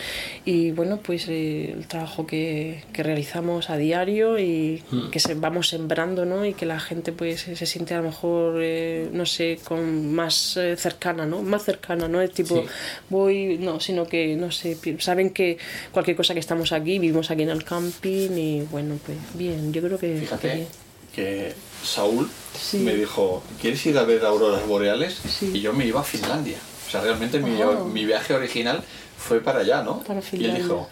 y 0.46 0.72
bueno, 0.72 1.00
pues 1.02 1.28
eh, 1.30 1.72
el 1.74 1.88
trabajo 1.88 2.28
que, 2.28 2.84
que 2.94 3.02
realizamos 3.04 3.70
a 3.70 3.78
diario 3.78 4.38
y 4.40 4.84
que 5.12 5.20
se, 5.20 5.36
vamos 5.36 5.70
sembrando, 5.70 6.26
¿no? 6.26 6.46
Y 6.46 6.54
que 6.54 6.66
la 6.66 6.80
gente 6.80 7.12
pues 7.14 7.42
se 7.42 7.66
siente 7.66 7.94
a 7.94 7.98
lo 7.98 8.04
mejor, 8.10 8.60
eh, 8.62 9.08
no 9.14 9.26
sé, 9.26 9.60
con 9.64 10.14
más 10.14 10.58
eh, 10.58 10.76
cercana, 10.78 11.26
¿no? 11.26 11.42
Más 11.42 11.64
cercana, 11.64 12.08
¿no? 12.08 12.22
Es 12.22 12.32
tipo, 12.32 12.56
Sí. 12.58 12.64
voy, 13.10 13.58
no, 13.58 13.80
sino 13.80 14.06
que, 14.08 14.36
no 14.36 14.52
sé, 14.52 14.78
saben 15.00 15.30
que 15.32 15.58
cualquier 15.92 16.18
cosa 16.18 16.34
que 16.34 16.40
estamos 16.42 16.72
aquí, 16.72 17.00
vivimos 17.00 17.32
aquí 17.32 17.44
en 17.44 17.50
el 17.50 17.64
camping 17.64 18.32
y 18.38 18.62
bueno, 18.70 19.00
pues 19.06 19.18
bien, 19.36 19.72
yo 19.72 19.82
creo 19.82 19.98
que, 19.98 20.14
que 20.14 20.20
Fíjate 20.22 20.54
bien. 20.56 20.68
que 21.16 21.54
Saúl 21.84 22.30
Sí. 22.60 22.80
me 22.80 22.96
dijo, 22.96 23.44
¿quieres 23.62 23.86
ir 23.86 23.98
a 23.98 24.04
ver 24.04 24.26
auroras 24.26 24.66
boreales? 24.68 25.16
Sí. 25.16 25.52
Y 25.54 25.62
yo 25.62 25.74
me 25.74 25.86
iba 25.86 26.00
a 26.02 26.04
Finlandia. 26.04 26.58
O 26.88 26.92
sea, 26.92 27.02
realmente 27.02 27.40
mi, 27.40 27.62
Ah. 27.62 27.84
mi 27.86 28.06
viaje 28.06 28.34
original 28.34 28.82
fue 29.18 29.40
para 29.42 29.60
allá, 29.60 29.84
¿no? 29.84 30.00
Para 30.04 30.22
y 30.32 30.46
él 30.46 30.56
dijo, 30.56 30.88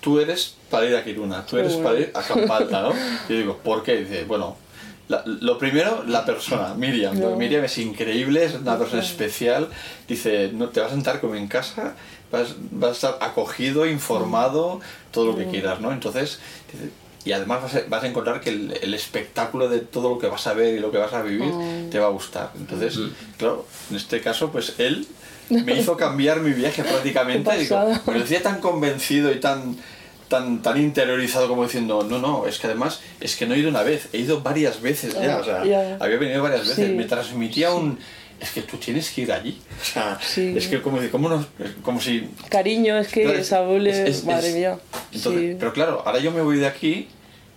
tú 0.00 0.20
eres 0.20 0.54
para 0.70 0.86
ir 0.86 0.96
a 0.96 1.04
Kiruna, 1.04 1.44
tú 1.44 1.56
Qué 1.56 1.62
eres 1.62 1.74
bueno. 1.74 1.88
para 1.88 2.00
ir 2.00 2.10
a 2.14 2.22
Kampalta, 2.22 2.82
¿no? 2.82 2.90
Y 3.28 3.32
yo 3.32 3.38
digo, 3.38 3.56
¿por 3.58 3.82
qué? 3.82 3.94
Y 3.96 4.04
dice, 4.04 4.24
bueno, 4.24 4.56
la- 5.08 5.22
lo 5.26 5.58
primero, 5.58 6.02
la 6.06 6.24
persona, 6.24 6.74
Miriam. 6.74 7.18
No. 7.18 7.36
Miriam 7.36 7.64
es 7.64 7.76
increíble, 7.78 8.44
es 8.44 8.54
una 8.54 8.78
persona 8.78 9.02
especial. 9.02 9.68
Dice, 10.08 10.50
no 10.52 10.68
te 10.70 10.80
vas 10.80 10.90
a 10.92 10.94
sentar 10.94 11.20
como 11.20 11.34
en 11.34 11.46
casa, 11.48 11.94
vas, 12.30 12.54
vas 12.70 12.90
a 12.90 12.92
estar 12.92 13.18
acogido, 13.20 13.84
informado, 13.86 14.80
todo 15.10 15.26
lo 15.26 15.36
que 15.36 15.46
quieras, 15.46 15.80
¿no? 15.80 15.92
Entonces, 15.92 16.38
dice, 16.72 16.90
y 17.24 17.32
además 17.32 17.62
vas 17.62 17.74
a, 17.76 17.82
vas 17.88 18.02
a 18.04 18.06
encontrar 18.08 18.40
que 18.40 18.50
el, 18.50 18.78
el 18.82 18.94
espectáculo 18.94 19.68
de 19.68 19.80
todo 19.80 20.10
lo 20.10 20.18
que 20.18 20.26
vas 20.26 20.46
a 20.46 20.54
ver 20.54 20.74
y 20.74 20.80
lo 20.80 20.90
que 20.90 20.98
vas 20.98 21.12
a 21.12 21.22
vivir 21.22 21.52
te 21.90 21.98
va 21.98 22.06
a 22.06 22.10
gustar. 22.10 22.50
Entonces, 22.58 22.98
claro, 23.38 23.64
en 23.90 23.96
este 23.96 24.20
caso, 24.20 24.50
pues 24.50 24.74
él 24.78 25.06
me 25.50 25.74
hizo 25.78 25.96
cambiar 25.96 26.40
mi 26.40 26.52
viaje 26.52 26.82
prácticamente. 26.82 27.56
Digo, 27.58 27.78
me 28.06 28.14
lo 28.14 28.20
decía 28.20 28.42
tan 28.42 28.60
convencido 28.60 29.30
y 29.32 29.38
tan, 29.40 29.76
tan, 30.28 30.62
tan 30.62 30.80
interiorizado 30.80 31.46
como 31.46 31.62
diciendo, 31.64 32.06
no, 32.08 32.18
no, 32.18 32.46
es 32.46 32.58
que 32.58 32.66
además 32.66 33.00
es 33.20 33.36
que 33.36 33.46
no 33.46 33.54
he 33.54 33.58
ido 33.58 33.68
una 33.68 33.82
vez, 33.82 34.08
he 34.12 34.18
ido 34.18 34.40
varias 34.40 34.80
veces 34.80 35.14
ya, 35.14 35.38
o 35.38 35.44
sea, 35.44 35.60
Ah, 35.62 35.64
Ya. 35.66 35.96
había 36.00 36.16
venido 36.16 36.42
varias 36.42 36.62
veces, 36.66 36.86
Sí. 36.88 36.94
me 36.94 37.04
transmitía 37.04 37.72
un... 37.72 37.98
Es 38.42 38.50
que 38.50 38.62
tú 38.62 38.76
tienes 38.76 39.08
que 39.10 39.20
ir 39.22 39.32
allí. 39.32 39.56
O 39.80 39.84
sea, 39.84 40.18
Sí. 40.20 40.52
es 40.56 40.66
que 40.66 40.82
como, 40.82 40.98
como, 41.10 41.28
nos- 41.28 41.46
como 41.82 42.00
si... 42.00 42.28
Cariño, 42.48 42.98
es 42.98 43.08
que 43.08 43.22
Claro, 43.22 43.38
es- 43.38 43.46
Saúl 43.46 43.86
es, 43.86 43.96
es- 43.98 44.24
madre 44.24 44.48
es- 44.48 44.54
mía. 44.56 44.78
Entonces, 45.12 45.40
sí. 45.52 45.56
Pero 45.58 45.72
claro, 45.72 46.02
ahora 46.04 46.18
yo 46.18 46.32
me 46.32 46.42
voy 46.42 46.56
de 46.58 46.66
aquí 46.66 47.06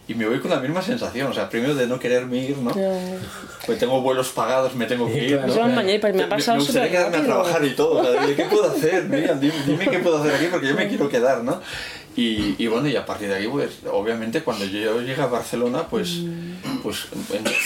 y 0.07 0.13
me 0.13 0.27
voy 0.27 0.39
con 0.39 0.51
la 0.51 0.59
misma 0.59 0.83
sensación. 0.83 1.31
O 1.31 1.33
sea, 1.33 1.49
primero 1.49 1.73
de 1.73 1.87
no 1.87 1.97
quererme 1.99 2.37
ir, 2.37 2.57
¿no? 2.59 2.69
Ya. 2.75 2.91
Pues 3.65 3.79
tengo 3.79 3.99
vuelos 4.01 4.29
pagados, 4.29 4.75
me 4.75 4.85
tengo 4.85 5.07
que 5.11 5.23
ir. 5.23 5.37
Claro. 5.39 5.67
¿no? 5.69 5.81
Pero 5.83 6.13
me 6.13 6.23
ha 6.23 6.29
pasado 6.29 6.57
me 6.59 6.63
gustaría 6.63 6.91
quedarme 6.91 7.17
a 7.17 7.19
rápido. 7.21 7.33
trabajar 7.33 7.65
y 7.65 7.69
todo. 7.75 7.99
O 7.99 8.03
sea, 8.03 8.21
dime, 8.21 8.35
¿qué 8.35 8.43
puedo 8.45 8.71
hacer? 8.71 9.03
Miriam, 9.05 9.39
dime, 9.39 9.55
dime 9.65 9.87
qué 9.89 9.97
puedo 9.99 10.17
hacer 10.21 10.35
aquí 10.35 10.45
porque 10.51 10.67
yo 10.67 10.75
me 10.75 10.87
quiero 10.87 11.09
quedar, 11.09 11.43
¿no? 11.43 11.59
Y, 12.15 12.55
y 12.63 12.67
bueno, 12.67 12.87
y 12.87 12.95
a 12.95 13.05
partir 13.05 13.27
de 13.27 13.35
aquí, 13.35 13.47
pues 13.47 13.71
obviamente 13.91 14.41
cuando 14.41 14.63
yo 14.65 15.01
llegue 15.01 15.21
a 15.21 15.25
Barcelona, 15.25 15.87
pues, 15.89 16.09
Mm. 16.19 16.74
Pues 16.85 17.07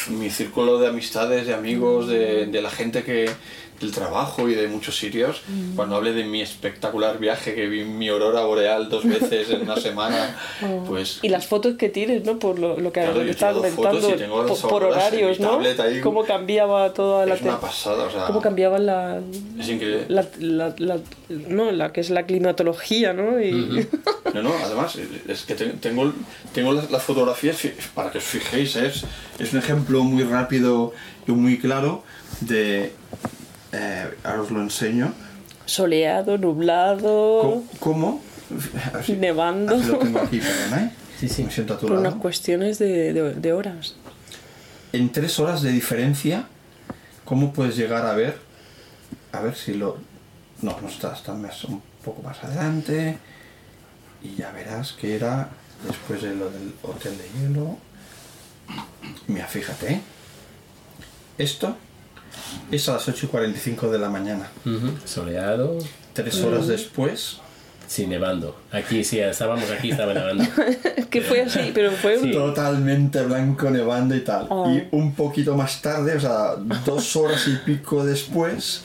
en 0.07 0.17
mi 0.19 0.29
círculo 0.29 0.79
de 0.79 0.87
amistades, 0.87 1.45
de 1.45 1.53
amigos, 1.53 2.07
de, 2.07 2.45
de 2.45 2.61
la 2.61 2.69
gente 2.69 3.03
que 3.03 3.29
del 3.81 3.91
trabajo 3.93 4.49
y 4.49 4.55
de 4.55 4.67
muchos 4.67 4.97
sitios, 4.97 5.41
Mm. 5.47 5.75
cuando 5.77 5.95
hable 5.95 6.11
de 6.11 6.25
mi 6.25 6.41
espectacular 6.41 7.17
viaje 7.17 7.55
que 7.55 7.67
vi 7.67 7.85
mi 7.85 8.09
aurora 8.09 8.41
boreal 8.43 8.89
dos 8.89 9.05
veces 9.05 9.49
en 9.51 9.61
una 9.61 9.77
semana, 9.77 10.35
pues 10.87 11.19
Oh. 11.21 11.25
Y 11.25 11.29
las 11.29 11.47
fotos 11.47 11.75
que 11.77 11.87
tienes, 11.87 12.25
¿no? 12.25 12.39
Por 12.39 12.59
lo, 12.59 12.77
lo 12.77 12.91
que 12.91 12.99
Claro, 13.01 13.21
estás 13.21 13.55
comentando, 13.55 14.09
y 14.09 14.17
tengo 14.17 14.43
las 14.43 14.59
por, 14.59 14.69
por 14.69 14.83
auroras 14.83 15.13
en 15.13 15.19
mi 15.19 15.23
horarios, 15.23 15.39
¿no? 15.39 15.83
ahí. 15.83 16.01
Cómo 16.01 16.25
cambiaba 16.25 16.93
toda 16.93 17.25
la... 17.25 17.35
es 17.35 17.41
una 17.41 17.59
pasada, 17.61 18.03
o 18.03 18.11
sea, 18.11 18.25
Cómo 18.25 18.41
cambiaba 18.41 18.79
la, 18.79 19.21
es 19.57 19.69
increíble. 19.69 20.05
la, 20.09 20.25
la, 20.39 20.75
la- 20.77 20.99
no, 21.29 21.71
la 21.71 21.93
que 21.93 22.01
es 22.01 22.09
la 22.09 22.25
climatología, 22.25 23.13
¿no? 23.13 23.41
Y, 23.41 23.87
No, 24.33 24.43
no, 24.43 24.53
además, 24.63 24.95
es 25.27 25.41
que 25.43 25.55
te- 25.55 25.65
tengo, 25.69 26.13
tengo 26.53 26.73
las, 26.73 26.91
las 26.91 27.01
fotografías, 27.01 27.57
para 27.95 28.11
que 28.11 28.17
os 28.19 28.23
fijéis, 28.25 28.75
es, 28.75 29.03
es 29.39 29.53
un 29.53 29.59
ejemplo 29.59 30.03
muy 30.03 30.23
rápido 30.23 30.93
y 31.27 31.31
muy 31.31 31.57
claro 31.59 32.03
de... 32.41 32.93
eh, 33.71 34.07
ahora 34.23 34.41
os 34.41 34.51
lo 34.51 34.61
enseño. 34.61 35.13
soleado, 35.65 36.37
nublado, 36.37 37.63
¿Cómo? 37.79 38.21
nevando, 39.19 39.75
Aquí 39.75 39.85
lo 39.87 39.97
tengo 39.99 40.19
aquí, 40.19 40.39
perdón, 40.39 40.79
¿eh? 40.79 40.91
Sí, 41.19 41.29
sí. 41.29 41.43
Me 41.43 41.51
siento 41.51 41.73
a 41.73 41.77
tu 41.77 41.87
por 41.87 41.97
lado. 41.97 42.07
unas 42.09 42.21
cuestiones 42.21 42.79
de, 42.79 43.13
de, 43.13 43.33
de 43.33 43.53
horas. 43.53 43.95
En 44.93 45.11
tres 45.11 45.37
horas 45.39 45.61
de 45.61 45.71
diferencia, 45.71 46.47
¿cómo 47.25 47.53
puedes 47.53 47.75
llegar 47.75 48.05
a 48.05 48.13
ver? 48.15 48.37
A 49.31 49.41
ver 49.41 49.55
si 49.55 49.73
lo... 49.75 49.97
No, 50.61 50.75
no 50.81 50.87
está, 50.87 51.13
está 51.13 51.33
más- 51.35 51.63
un 51.65 51.81
poco 52.03 52.21
más 52.23 52.43
adelante. 52.43 53.17
Y 54.23 54.35
ya 54.35 54.51
verás 54.51 54.93
que 54.93 55.15
era 55.15 55.49
después 55.87 56.21
de 56.23 56.33
lo 56.35 56.49
del 56.49 56.73
hotel 56.83 57.13
de 57.17 57.29
hielo. 57.39 57.77
Mira, 59.27 59.47
fíjate. 59.47 59.93
¿eh? 59.93 60.01
Esto 61.37 61.75
es 62.71 62.87
a 62.89 62.93
las 62.93 63.07
8 63.07 63.25
y 63.25 63.29
45 63.29 63.91
de 63.91 63.99
la 63.99 64.09
mañana. 64.09 64.49
Ujú. 64.65 64.97
Soleado, 65.05 65.77
Tres 66.13 66.41
horas 66.41 66.67
después, 66.67 67.37
sí, 67.87 68.05
nevando. 68.05 68.59
Aquí, 68.71 69.03
sí, 69.05 69.19
estábamos 69.19 69.69
aquí, 69.71 69.91
estaba 69.91 70.13
nevando. 70.13 70.43
que 71.09 71.21
fue 71.21 71.41
así, 71.43 71.71
pero 71.73 71.91
fue 71.91 72.17
un... 72.17 72.23
Sí. 72.25 72.31
totalmente 72.31 73.21
blanco, 73.23 73.69
nevando 73.69 74.15
y 74.15 74.21
tal. 74.21 74.47
Oh. 74.49 74.69
Y 74.69 74.85
un 74.91 75.13
poquito 75.13 75.55
más 75.55 75.81
tarde, 75.81 76.17
o 76.17 76.19
sea, 76.19 76.55
dos 76.85 77.15
horas 77.15 77.47
y 77.47 77.55
pico 77.65 78.03
después, 78.03 78.81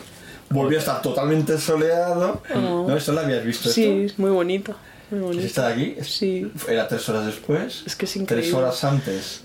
volvió 0.50 0.78
a 0.78 0.80
estar 0.80 1.02
totalmente 1.02 1.58
soleado. 1.58 2.40
¿No? 2.54 2.96
¿Esto 2.96 3.12
lo 3.12 3.20
habías 3.20 3.44
visto? 3.44 3.68
Oh. 3.68 3.72
Sí, 3.72 3.84
esto? 3.84 4.12
es 4.14 4.18
muy 4.18 4.30
bonito, 4.30 4.76
muy 5.10 5.20
bonito. 5.20 5.42
¿Está 5.44 5.68
aquí? 5.68 5.96
Sí. 6.02 6.52
Era 6.68 6.86
tres 6.86 7.08
horas 7.08 7.26
después. 7.26 7.82
Es 7.84 7.96
que 7.96 8.04
es 8.04 8.12
Tres 8.12 8.22
increíble. 8.22 8.54
horas 8.58 8.84
antes 8.84 9.40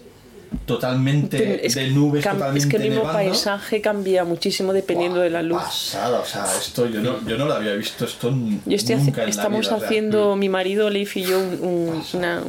totalmente 0.66 1.66
Es- 1.66 1.76
de 1.76 1.90
nubes, 1.90 2.24
totalmente 2.24 2.60
es 2.60 2.66
que 2.68 2.78
el 2.78 2.84
mismo 2.84 2.98
nevando. 3.02 3.14
paisaje 3.20 3.82
cambia 3.82 4.24
muchísimo 4.24 4.74
dependiendo 4.74 5.20
de 5.20 5.30
la 5.30 5.42
luz. 5.44 5.62
Pasada, 5.62 6.20
o 6.20 6.26
sea, 6.26 6.46
esto 6.60 6.88
yo 6.88 7.02
no, 7.02 7.26
yo 7.28 7.38
no 7.38 7.46
lo 7.46 7.54
había 7.54 7.74
visto 7.74 8.06
esto 8.06 8.30
Yo 8.66 8.76
estoy 8.76 8.96
nunca 8.98 9.24
la 9.24 9.30
estamos 9.30 9.62
vida, 9.62 9.76
o 9.76 9.80
sea, 9.80 9.88
haciendo, 9.88 10.36
mi 10.36 10.50
marido, 10.50 10.90
Leif 10.90 11.18
y 11.18 11.24
yo, 11.24 11.40
un- 11.40 11.60
un- 11.64 12.04
una, 12.14 12.42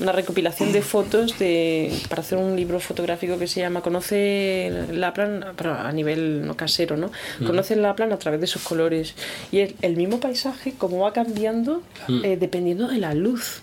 una 0.00 0.12
recopilación 0.12 0.72
de 0.72 0.82
fotos 0.82 1.38
de, 1.38 1.92
para 2.08 2.22
hacer 2.22 2.38
un 2.38 2.56
libro 2.56 2.80
fotográfico 2.80 3.38
que 3.38 3.46
se 3.46 3.60
llama 3.60 3.80
Conoce 3.82 4.70
Laplan, 4.92 5.44
pero 5.56 5.74
a 5.74 5.92
nivel 5.92 6.46
no 6.46 6.56
casero, 6.56 6.96
¿no? 6.96 7.10
Conoce 7.46 7.76
Laplan 7.76 8.12
a 8.12 8.18
través 8.18 8.40
de 8.40 8.46
sus 8.46 8.62
colores. 8.62 9.14
Y 9.52 9.60
el, 9.60 9.74
el 9.82 9.96
mismo 9.96 10.20
paisaje, 10.20 10.74
como 10.76 10.98
va 11.00 11.12
cambiando 11.12 11.82
eh, 12.08 12.36
dependiendo 12.38 12.88
de 12.88 12.98
la 12.98 13.14
luz. 13.14 13.62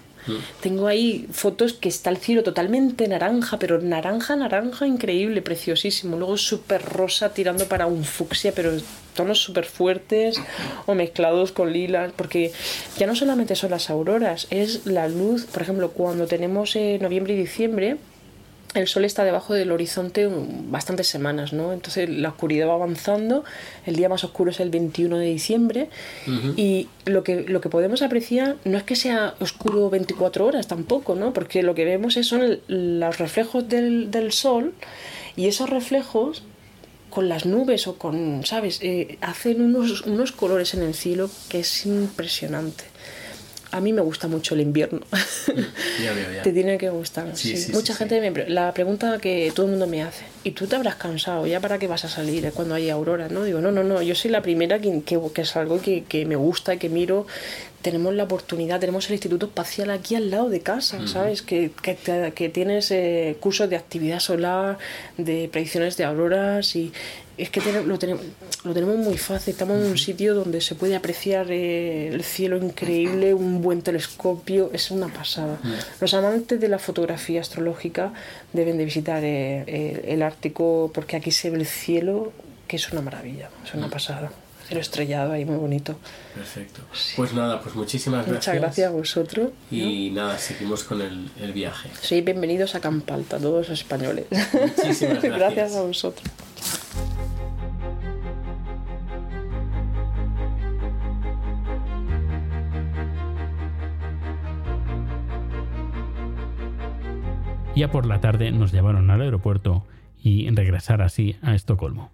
Tengo 0.61 0.87
ahí 0.87 1.27
fotos 1.31 1.73
que 1.73 1.89
está 1.89 2.09
el 2.09 2.17
cielo 2.17 2.43
totalmente 2.43 3.07
naranja, 3.07 3.57
pero 3.59 3.81
naranja, 3.81 4.35
naranja, 4.35 4.87
increíble, 4.87 5.41
preciosísimo. 5.41 6.17
Luego 6.17 6.37
súper 6.37 6.83
rosa 6.83 7.33
tirando 7.33 7.65
para 7.67 7.87
un 7.87 8.03
fucsia, 8.03 8.53
pero 8.55 8.71
tonos 9.15 9.39
súper 9.39 9.65
fuertes 9.65 10.39
o 10.85 10.95
mezclados 10.95 11.51
con 11.51 11.73
lilas, 11.73 12.11
porque 12.15 12.51
ya 12.97 13.07
no 13.07 13.15
solamente 13.15 13.55
son 13.55 13.71
las 13.71 13.89
auroras, 13.89 14.47
es 14.49 14.85
la 14.85 15.07
luz. 15.07 15.45
Por 15.45 15.61
ejemplo, 15.61 15.91
cuando 15.91 16.27
tenemos 16.27 16.75
eh, 16.75 16.97
noviembre 17.01 17.33
y 17.33 17.37
diciembre, 17.37 17.97
el 18.73 18.87
sol 18.87 19.03
está 19.03 19.23
debajo 19.25 19.53
del 19.53 19.71
horizonte 19.71 20.29
bastantes 20.69 21.07
semanas, 21.07 21.51
¿no? 21.51 21.73
Entonces 21.73 22.09
la 22.09 22.29
oscuridad 22.29 22.67
va 22.69 22.75
avanzando, 22.75 23.43
el 23.85 23.97
día 23.97 24.07
más 24.07 24.23
oscuro 24.23 24.51
es 24.51 24.59
el 24.61 24.69
21 24.69 25.17
de 25.17 25.25
diciembre 25.25 25.89
y 26.55 26.87
lo 27.05 27.23
que, 27.23 27.41
lo 27.41 27.59
que 27.59 27.67
podemos 27.69 28.01
apreciar 28.01 28.55
no 28.63 28.77
es 28.77 28.83
que 28.83 28.95
sea 28.95 29.35
oscuro 29.39 29.89
24 29.89 30.45
horas 30.45 30.67
tampoco, 30.67 31.15
¿no? 31.15 31.33
Porque 31.33 31.63
lo 31.63 31.75
que 31.75 31.83
vemos 31.83 32.15
es, 32.15 32.27
son 32.27 32.41
el- 32.43 32.61
los 32.99 33.17
reflejos 33.17 33.67
del, 33.67 34.09
del 34.09 34.31
sol 34.31 34.73
y 35.35 35.47
esos 35.47 35.69
reflejos 35.69 36.43
con 37.09 37.27
las 37.27 37.45
nubes 37.45 37.87
o 37.87 37.97
con, 37.97 38.45
¿sabes? 38.45 38.79
Eh, 38.81 39.17
hacen 39.19 39.61
unos, 39.61 40.01
unos 40.03 40.31
colores 40.31 40.73
en 40.75 40.83
el 40.83 40.93
cielo 40.93 41.29
que 41.49 41.59
es 41.59 41.85
impresionante. 41.85 42.85
A 43.71 43.79
mí 43.79 43.93
me 43.93 44.01
gusta 44.01 44.27
mucho 44.27 44.53
el 44.55 44.61
invierno. 44.61 44.99
Ya 46.03 46.13
veo, 46.13 46.31
ya. 46.35 46.41
Te 46.43 46.51
tiene 46.51 46.77
que 46.77 46.89
gustar. 46.89 47.35
Sí, 47.35 47.55
sí. 47.55 47.57
sí, 47.57 47.71
Mucha 47.71 47.95
gente 47.95 48.19
me 48.19 48.31
pre- 48.31 48.49
la 48.49 48.73
pregunta 48.73 49.17
que 49.19 49.51
todo 49.55 49.65
el 49.67 49.71
mundo 49.71 49.87
me 49.87 50.03
hace, 50.03 50.25
¿y 50.43 50.51
tú 50.51 50.67
te 50.67 50.75
habrás 50.75 50.95
cansado? 50.95 51.47
¿Ya 51.47 51.59
para 51.61 51.79
qué 51.79 51.87
vas 51.87 52.03
a 52.05 52.09
salir 52.09 52.45
eh, 52.45 52.51
cuando 52.53 52.75
hay 52.75 52.89
aurora? 52.89 53.29
¿no? 53.29 53.43
Digo, 53.43 53.61
no, 53.61 53.71
no, 53.71 53.83
no, 53.83 54.01
yo 54.01 54.13
soy 54.15 54.29
la 54.31 54.41
primera 54.41 54.79
que, 54.79 55.01
que, 55.03 55.19
que 55.33 55.45
salgo 55.45 55.81
que, 55.81 56.03
que 56.03 56.25
me 56.25 56.35
gusta 56.35 56.73
y 56.73 56.77
que 56.77 56.89
miro. 56.89 57.27
Tenemos 57.81 58.13
la 58.13 58.25
oportunidad, 58.25 58.79
tenemos 58.79 59.07
el 59.07 59.13
Instituto 59.13 59.47
Espacial 59.47 59.89
aquí 59.89 60.13
al 60.13 60.29
lado 60.29 60.49
de 60.49 60.59
casa, 60.59 61.07
¿sabes? 61.07 61.41
Que, 61.41 61.71
que, 61.81 61.97
que 62.35 62.49
tienes 62.49 62.91
eh, 62.91 63.37
cursos 63.39 63.67
de 63.71 63.75
actividad 63.75 64.19
solar, 64.19 64.77
de 65.17 65.49
predicciones 65.51 65.97
de 65.97 66.03
auroras 66.03 66.75
y 66.75 66.91
es 67.43 67.49
que 67.49 67.61
tenem- 67.61 67.85
lo, 67.85 67.97
tenemos, 67.97 68.23
lo 68.63 68.73
tenemos 68.73 68.97
muy 68.97 69.17
fácil. 69.17 69.51
Estamos 69.53 69.77
en 69.77 69.85
un 69.91 69.97
sitio 69.97 70.35
donde 70.35 70.61
se 70.61 70.75
puede 70.75 70.95
apreciar 70.95 71.47
eh, 71.49 72.07
el 72.09 72.23
cielo 72.23 72.57
increíble, 72.57 73.33
un 73.33 73.61
buen 73.61 73.81
telescopio, 73.81 74.69
es 74.73 74.91
una 74.91 75.07
pasada. 75.07 75.57
Los 75.99 76.13
amantes 76.13 76.59
de 76.59 76.67
la 76.67 76.79
fotografía 76.79 77.41
astrológica 77.41 78.13
deben 78.53 78.77
de 78.77 78.85
visitar 78.85 79.23
eh, 79.23 79.63
eh, 79.67 80.05
el 80.09 80.21
Ártico 80.21 80.91
porque 80.93 81.15
aquí 81.15 81.31
se 81.31 81.49
ve 81.49 81.57
el 81.57 81.65
cielo, 81.65 82.31
que 82.67 82.75
es 82.77 82.91
una 82.91 83.01
maravilla, 83.01 83.49
es 83.65 83.73
una 83.73 83.89
pasada. 83.89 84.31
Cielo 84.67 84.79
estrellado 84.81 85.33
ahí, 85.33 85.43
muy 85.43 85.57
bonito. 85.57 85.97
Perfecto. 86.33 86.81
Pues 87.17 87.33
nada, 87.33 87.59
pues 87.61 87.75
muchísimas 87.75 88.25
gracias. 88.25 88.47
Muchas 88.47 88.55
gracias 88.61 88.87
a 88.87 88.91
vosotros. 88.91 89.49
Y 89.69 90.11
nada, 90.11 90.37
seguimos 90.37 90.83
con 90.85 91.01
el, 91.01 91.29
el 91.41 91.51
viaje. 91.51 91.89
Sí, 92.01 92.21
bienvenidos 92.21 92.75
a 92.75 92.79
Campalta, 92.79 93.37
todos 93.37 93.69
españoles. 93.69 94.27
Muchísimas 94.31 95.21
gracias. 95.23 95.35
gracias 95.37 95.75
a 95.75 95.81
vosotros. 95.81 96.25
Ya 107.81 107.89
por 107.89 108.05
la 108.05 108.21
tarde 108.21 108.51
nos 108.51 108.71
llevaron 108.71 109.09
al 109.09 109.21
aeropuerto 109.21 109.87
y 110.21 110.47
regresar 110.51 111.01
así 111.01 111.37
a 111.41 111.55
Estocolmo. 111.55 112.11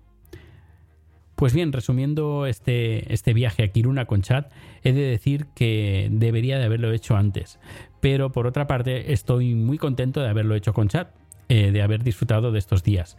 Pues 1.36 1.54
bien, 1.54 1.74
resumiendo 1.74 2.46
este, 2.46 3.14
este 3.14 3.34
viaje 3.34 3.64
a 3.64 3.68
Kiruna 3.68 4.06
con 4.06 4.22
Chad, 4.22 4.46
he 4.82 4.94
de 4.94 5.02
decir 5.02 5.48
que 5.56 6.08
debería 6.10 6.58
de 6.58 6.64
haberlo 6.64 6.94
hecho 6.94 7.18
antes. 7.18 7.60
Pero 8.00 8.32
por 8.32 8.48
otra 8.48 8.66
parte, 8.66 9.12
estoy 9.12 9.56
muy 9.56 9.78
contento 9.78 10.22
de 10.22 10.30
haberlo 10.30 10.56
hecho 10.56 10.72
con 10.72 10.88
Chad, 10.88 11.08
eh, 11.50 11.72
de 11.72 11.82
haber 11.82 12.02
disfrutado 12.02 12.54
de 12.54 12.60
estos 12.60 12.82
días. 12.82 13.18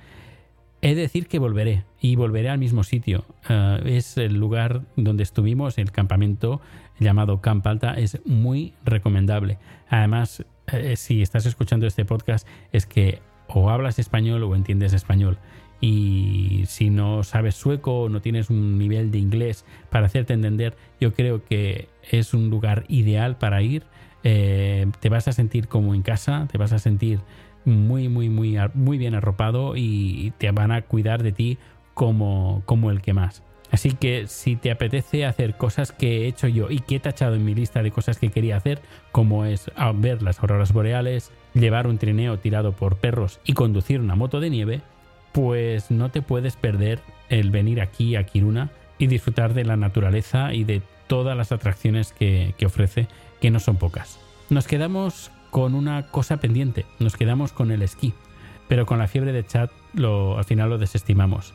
He 0.81 0.95
de 0.95 1.03
decir 1.03 1.26
que 1.26 1.41
volveré 1.41 1.85
y 2.01 2.14
volveré 2.14 2.51
al 2.51 2.59
mismo 2.59 2.85
sitio. 2.85 3.24
Ah, 3.49 3.81
es 3.85 4.16
el 4.16 4.35
lugar 4.35 4.83
donde 4.95 5.24
estuvimos, 5.24 5.76
el 5.76 5.91
campamento 5.91 6.61
llamado 7.01 7.41
Camp 7.41 7.66
Alta, 7.66 7.95
es 7.95 8.20
muy 8.24 8.74
recomendable. 8.85 9.59
Además, 9.89 10.45
eh, 10.72 10.95
si 10.97 11.22
estás 11.22 11.47
escuchando 11.47 11.87
este 11.87 12.05
podcast, 12.05 12.47
es 12.72 12.87
que 12.87 13.20
o 13.49 13.70
hablas 13.70 13.99
español 13.99 14.45
o 14.45 14.55
entiendes 14.55 14.93
español. 14.93 15.39
Y 15.81 16.64
si 16.66 16.91
no 16.91 17.22
sabes 17.22 17.55
sueco 17.55 18.03
o 18.03 18.09
no 18.09 18.20
tienes 18.20 18.51
un 18.51 18.79
nivel 18.79 19.11
de 19.11 19.18
inglés 19.18 19.64
para 19.91 20.07
hacerte 20.07 20.33
entender, 20.33 20.76
yo 21.01 21.12
creo 21.12 21.45
que 21.45 21.89
es 22.11 22.35
un 22.35 22.51
lugar 22.51 22.85
ideal 22.89 23.37
para 23.37 23.62
ir. 23.62 23.85
Eh, 24.24 24.87
te 25.01 25.09
vas 25.09 25.29
a 25.29 25.33
sentir 25.33 25.68
como 25.68 25.95
en 25.95 26.03
casa, 26.03 26.49
te 26.51 26.59
vas 26.59 26.72
a 26.72 26.79
sentir 26.79 27.20
muy, 27.69 28.09
muy, 28.09 28.29
muy, 28.29 28.57
muy 28.75 28.99
bien 28.99 29.14
arropado 29.14 29.75
y 29.77 30.33
te 30.39 30.51
van 30.51 30.73
a 30.73 30.83
cuidar 30.83 31.23
de 31.23 31.33
ti 31.33 31.59
como, 31.95 32.62
como 32.64 32.91
el 32.91 33.01
que 33.01 33.12
más. 33.12 33.43
Así 33.71 33.93
que 33.93 34.27
si 34.29 34.57
te 34.57 34.71
apetece 34.71 35.27
hacer 35.27 35.57
cosas 35.57 35.93
que 35.93 36.23
he 36.23 36.27
hecho 36.27 36.49
yo 36.49 36.71
y 36.71 36.79
que 36.79 36.97
he 36.97 37.01
tachado 37.01 37.35
en 37.35 37.45
mi 37.45 37.55
lista 37.55 37.83
de 37.83 37.91
cosas 37.91 38.19
que 38.19 38.31
quería 38.31 38.57
hacer, 38.57 38.81
como 39.12 39.45
es 39.45 39.71
ver 39.97 40.23
las 40.23 40.41
auroras 40.41 40.73
boreales, 40.73 41.33
llevar 41.55 41.87
un 41.87 41.99
trineo 41.99 42.39
tirado 42.39 42.73
por 42.73 42.97
perros 42.97 43.41
y 43.45 43.53
conducir 43.53 44.01
una 44.01 44.14
moto 44.14 44.41
de 44.41 44.51
nieve, 44.51 44.81
pues 45.33 45.91
no 45.91 46.11
te 46.11 46.23
puedes 46.23 46.57
perder 46.57 47.01
el 47.29 47.51
venir 47.51 47.81
aquí 47.83 48.16
a 48.16 48.25
Kiruna 48.25 48.71
y 48.97 49.07
disfrutar 49.07 49.53
de 49.53 49.64
la 49.64 49.77
naturaleza 49.77 50.55
y 50.55 50.64
de 50.64 50.81
todas 51.07 51.37
las 51.37 51.53
atracciones 51.53 52.12
que, 52.12 52.55
que 52.57 52.66
ofrece, 52.66 53.07
que 53.41 53.51
no 53.51 53.61
son 53.61 53.77
pocas. 53.77 54.19
Nos 54.49 54.66
quedamos 54.66 55.31
con 55.51 55.75
una 55.75 56.07
cosa 56.09 56.39
pendiente, 56.39 56.87
nos 56.99 57.17
quedamos 57.17 57.53
con 57.53 57.71
el 57.71 57.83
esquí, 57.83 58.15
pero 58.69 58.87
con 58.87 58.99
la 58.99 59.09
fiebre 59.09 59.33
de 59.33 59.47
chat 59.47 59.71
lo, 59.95 60.39
al 60.39 60.45
final 60.45 60.71
lo 60.71 60.79
desestimamos. 60.79 61.55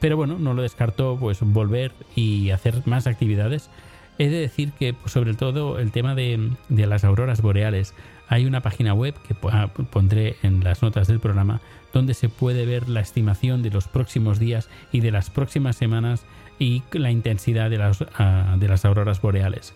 Pero 0.00 0.16
bueno, 0.16 0.38
no 0.38 0.52
lo 0.52 0.62
descartó 0.62 1.16
pues 1.18 1.38
volver 1.40 1.92
y 2.16 2.50
hacer 2.50 2.82
más 2.86 3.06
actividades. 3.06 3.70
He 4.18 4.28
de 4.28 4.40
decir 4.40 4.72
que 4.72 4.94
pues, 4.94 5.12
sobre 5.12 5.34
todo 5.34 5.78
el 5.78 5.92
tema 5.92 6.14
de, 6.14 6.50
las 6.68 7.04
auroras 7.04 7.40
boreales, 7.40 7.94
hay 8.28 8.44
una 8.44 8.60
página 8.60 8.94
web 8.94 9.14
que 9.26 9.34
ah, 9.50 9.68
pondré 9.90 10.36
en 10.42 10.64
las 10.64 10.82
notas 10.82 11.06
del 11.06 11.20
programa 11.20 11.60
donde 11.92 12.14
se 12.14 12.28
puede 12.28 12.66
ver 12.66 12.88
la 12.88 13.00
estimación 13.00 13.62
de 13.62 13.70
los 13.70 13.86
próximos 13.86 14.38
días 14.38 14.68
y 14.90 15.00
de 15.00 15.12
las 15.12 15.30
próximas 15.30 15.76
semanas 15.76 16.24
y 16.58 16.82
la 16.92 17.10
intensidad 17.10 17.70
de 17.70 17.78
las, 17.78 18.04
ah, 18.18 18.56
de 18.58 18.68
las 18.68 18.84
auroras 18.84 19.20
boreales. 19.20 19.74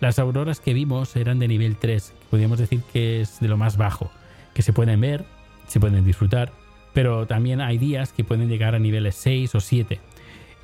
Las 0.00 0.18
auroras 0.18 0.60
que 0.60 0.74
vimos 0.74 1.16
eran 1.16 1.38
de 1.38 1.48
nivel 1.48 1.76
3, 1.76 2.14
que 2.18 2.26
podríamos 2.30 2.58
decir 2.58 2.80
que 2.92 3.20
es 3.22 3.40
de 3.40 3.48
lo 3.48 3.56
más 3.56 3.76
bajo, 3.76 4.10
que 4.54 4.62
se 4.62 4.72
pueden 4.72 5.00
ver, 5.00 5.24
se 5.66 5.80
pueden 5.80 6.04
disfrutar, 6.04 6.52
pero 6.92 7.26
también 7.26 7.60
hay 7.60 7.78
días 7.78 8.12
que 8.12 8.24
pueden 8.24 8.48
llegar 8.48 8.74
a 8.74 8.78
niveles 8.78 9.14
6 9.16 9.54
o 9.54 9.60
7, 9.60 10.00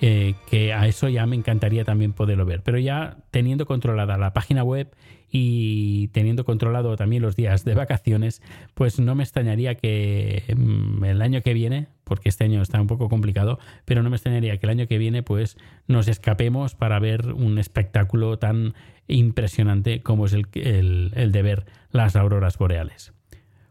eh, 0.01 0.35
que 0.51 0.73
a 0.73 0.87
eso 0.87 1.09
ya 1.09 1.27
me 1.27 1.37
encantaría 1.37 1.85
también 1.85 2.13
poderlo 2.13 2.45
ver. 2.45 2.63
Pero 2.63 2.79
ya 2.79 3.17
teniendo 3.31 3.67
controlada 3.67 4.19
la 4.19 4.33
página 4.33 4.65
web 4.65 4.91
y 5.31 6.09
teniendo 6.09 6.45
controlado 6.45 6.97
también 6.97 7.23
los 7.23 7.37
días 7.37 7.65
de 7.65 7.75
vacaciones, 7.75 8.43
pues 8.75 9.01
no 9.01 9.15
me 9.15 9.23
extrañaría 9.23 9.77
que 9.77 10.45
mm, 10.55 11.05
el 11.05 11.23
año 11.23 11.41
que 11.41 11.55
viene, 11.55 11.89
porque 12.13 12.29
este 12.29 12.45
año 12.45 12.61
está 12.61 12.79
un 12.79 12.89
poco 12.89 13.09
complicado, 13.09 13.59
pero 13.87 14.03
no 14.03 14.11
me 14.11 14.17
extrañaría 14.17 14.59
que 14.59 14.67
el 14.67 14.71
año 14.71 14.87
que 14.87 14.99
viene 14.99 15.23
pues 15.23 15.57
nos 15.87 16.09
escapemos 16.09 16.75
para 16.75 16.99
ver 16.99 17.33
un 17.33 17.57
espectáculo 17.59 18.39
tan 18.39 18.75
impresionante 19.09 20.03
como 20.03 20.27
es 20.27 20.35
el, 20.35 20.51
de 20.53 21.43
ver 21.43 21.65
las 21.91 22.15
auroras 22.15 22.59
boreales. 22.59 23.15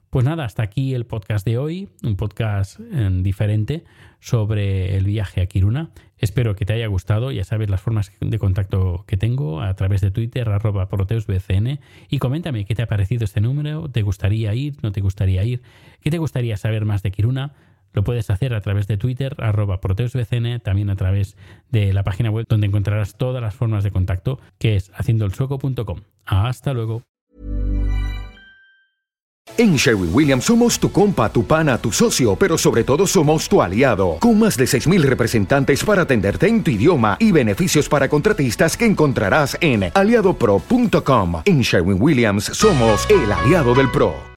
Pues 0.10 0.26
nada, 0.26 0.44
hasta 0.44 0.64
aquí 0.64 0.96
el 0.96 1.06
podcast 1.06 1.46
de 1.46 1.60
hoy, 1.60 1.90
un 2.02 2.16
podcast 2.16 2.80
eh, 2.80 3.10
diferente 3.22 3.84
sobre 4.20 4.98
el 4.98 5.06
viaje 5.06 5.42
a 5.42 5.46
Kiruna. 5.46 5.92
Espero 6.18 6.56
que 6.56 6.66
te 6.66 6.74
haya 6.74 6.88
gustado, 6.88 7.32
ya 7.32 7.44
sabes 7.44 7.70
las 7.70 7.80
formas 7.80 8.12
de 8.20 8.40
contacto 8.40 9.06
que 9.06 9.18
tengo 9.18 9.62
a 9.62 9.76
través 9.76 10.02
de 10.02 10.10
Twitter, 10.10 10.50
arroba 10.50 10.90
proteusbcn, 10.90 11.80
y 12.10 12.18
coméntame 12.18 12.66
qué 12.66 12.74
te 12.74 12.82
ha 12.82 12.88
parecido 12.88 13.24
este 13.24 13.40
número, 13.40 13.88
te 13.92 14.02
gustaría 14.02 14.56
ir, 14.56 14.78
no 14.82 14.92
te 14.92 15.02
gustaría 15.02 15.44
ir, 15.44 15.62
qué 16.02 16.10
te 16.10 16.18
gustaría 16.18 16.58
saber 16.58 16.86
más 16.86 17.04
de 17.04 17.12
Kiruna. 17.12 17.54
Lo 17.94 18.04
puedes 18.04 18.30
hacer 18.30 18.54
a 18.54 18.62
través 18.62 18.88
de 18.88 18.98
Twitter, 18.98 19.36
arroba 19.40 19.82
proteusbcn, 19.82 20.60
también 20.62 20.90
a 20.90 20.96
través 20.96 21.36
de 21.70 21.94
la 21.94 22.04
página 22.04 22.32
web 22.32 22.46
donde 22.48 22.68
encontrarás 22.68 23.16
todas 23.16 23.42
las 23.42 23.56
formas 23.56 23.84
de 23.84 23.92
contacto, 23.92 24.40
que 24.58 24.76
es 24.76 24.92
haciendoelsueco.com. 24.96 26.02
Hasta 26.26 26.74
luego. 26.74 27.04
En 29.58 29.76
Sherwin 29.76 30.10
Williams 30.14 30.46
somos 30.46 30.80
tu 30.80 30.92
compa, 30.92 31.32
tu 31.32 31.46
pana, 31.46 31.78
tu 31.78 31.92
socio, 31.92 32.36
pero 32.36 32.58
sobre 32.58 32.84
todo 32.84 33.06
somos 33.06 33.50
tu 33.50 33.62
aliado, 33.62 34.18
con 34.20 34.40
más 34.40 34.56
de 34.56 34.66
6.000 34.66 35.02
representantes 35.02 35.84
para 35.84 36.04
atenderte 36.04 36.48
en 36.48 36.64
tu 36.64 36.72
idioma 36.72 37.18
y 37.20 37.32
beneficios 37.32 37.90
para 37.90 38.08
contratistas 38.08 38.78
que 38.78 38.86
encontrarás 38.86 39.58
en 39.62 39.92
aliadopro.com. 39.94 41.42
En 41.46 41.62
Sherwin 41.62 42.02
Williams 42.02 42.46
somos 42.46 43.08
el 43.10 43.32
aliado 43.32 43.76
del 43.76 43.90
PRO. 43.92 44.31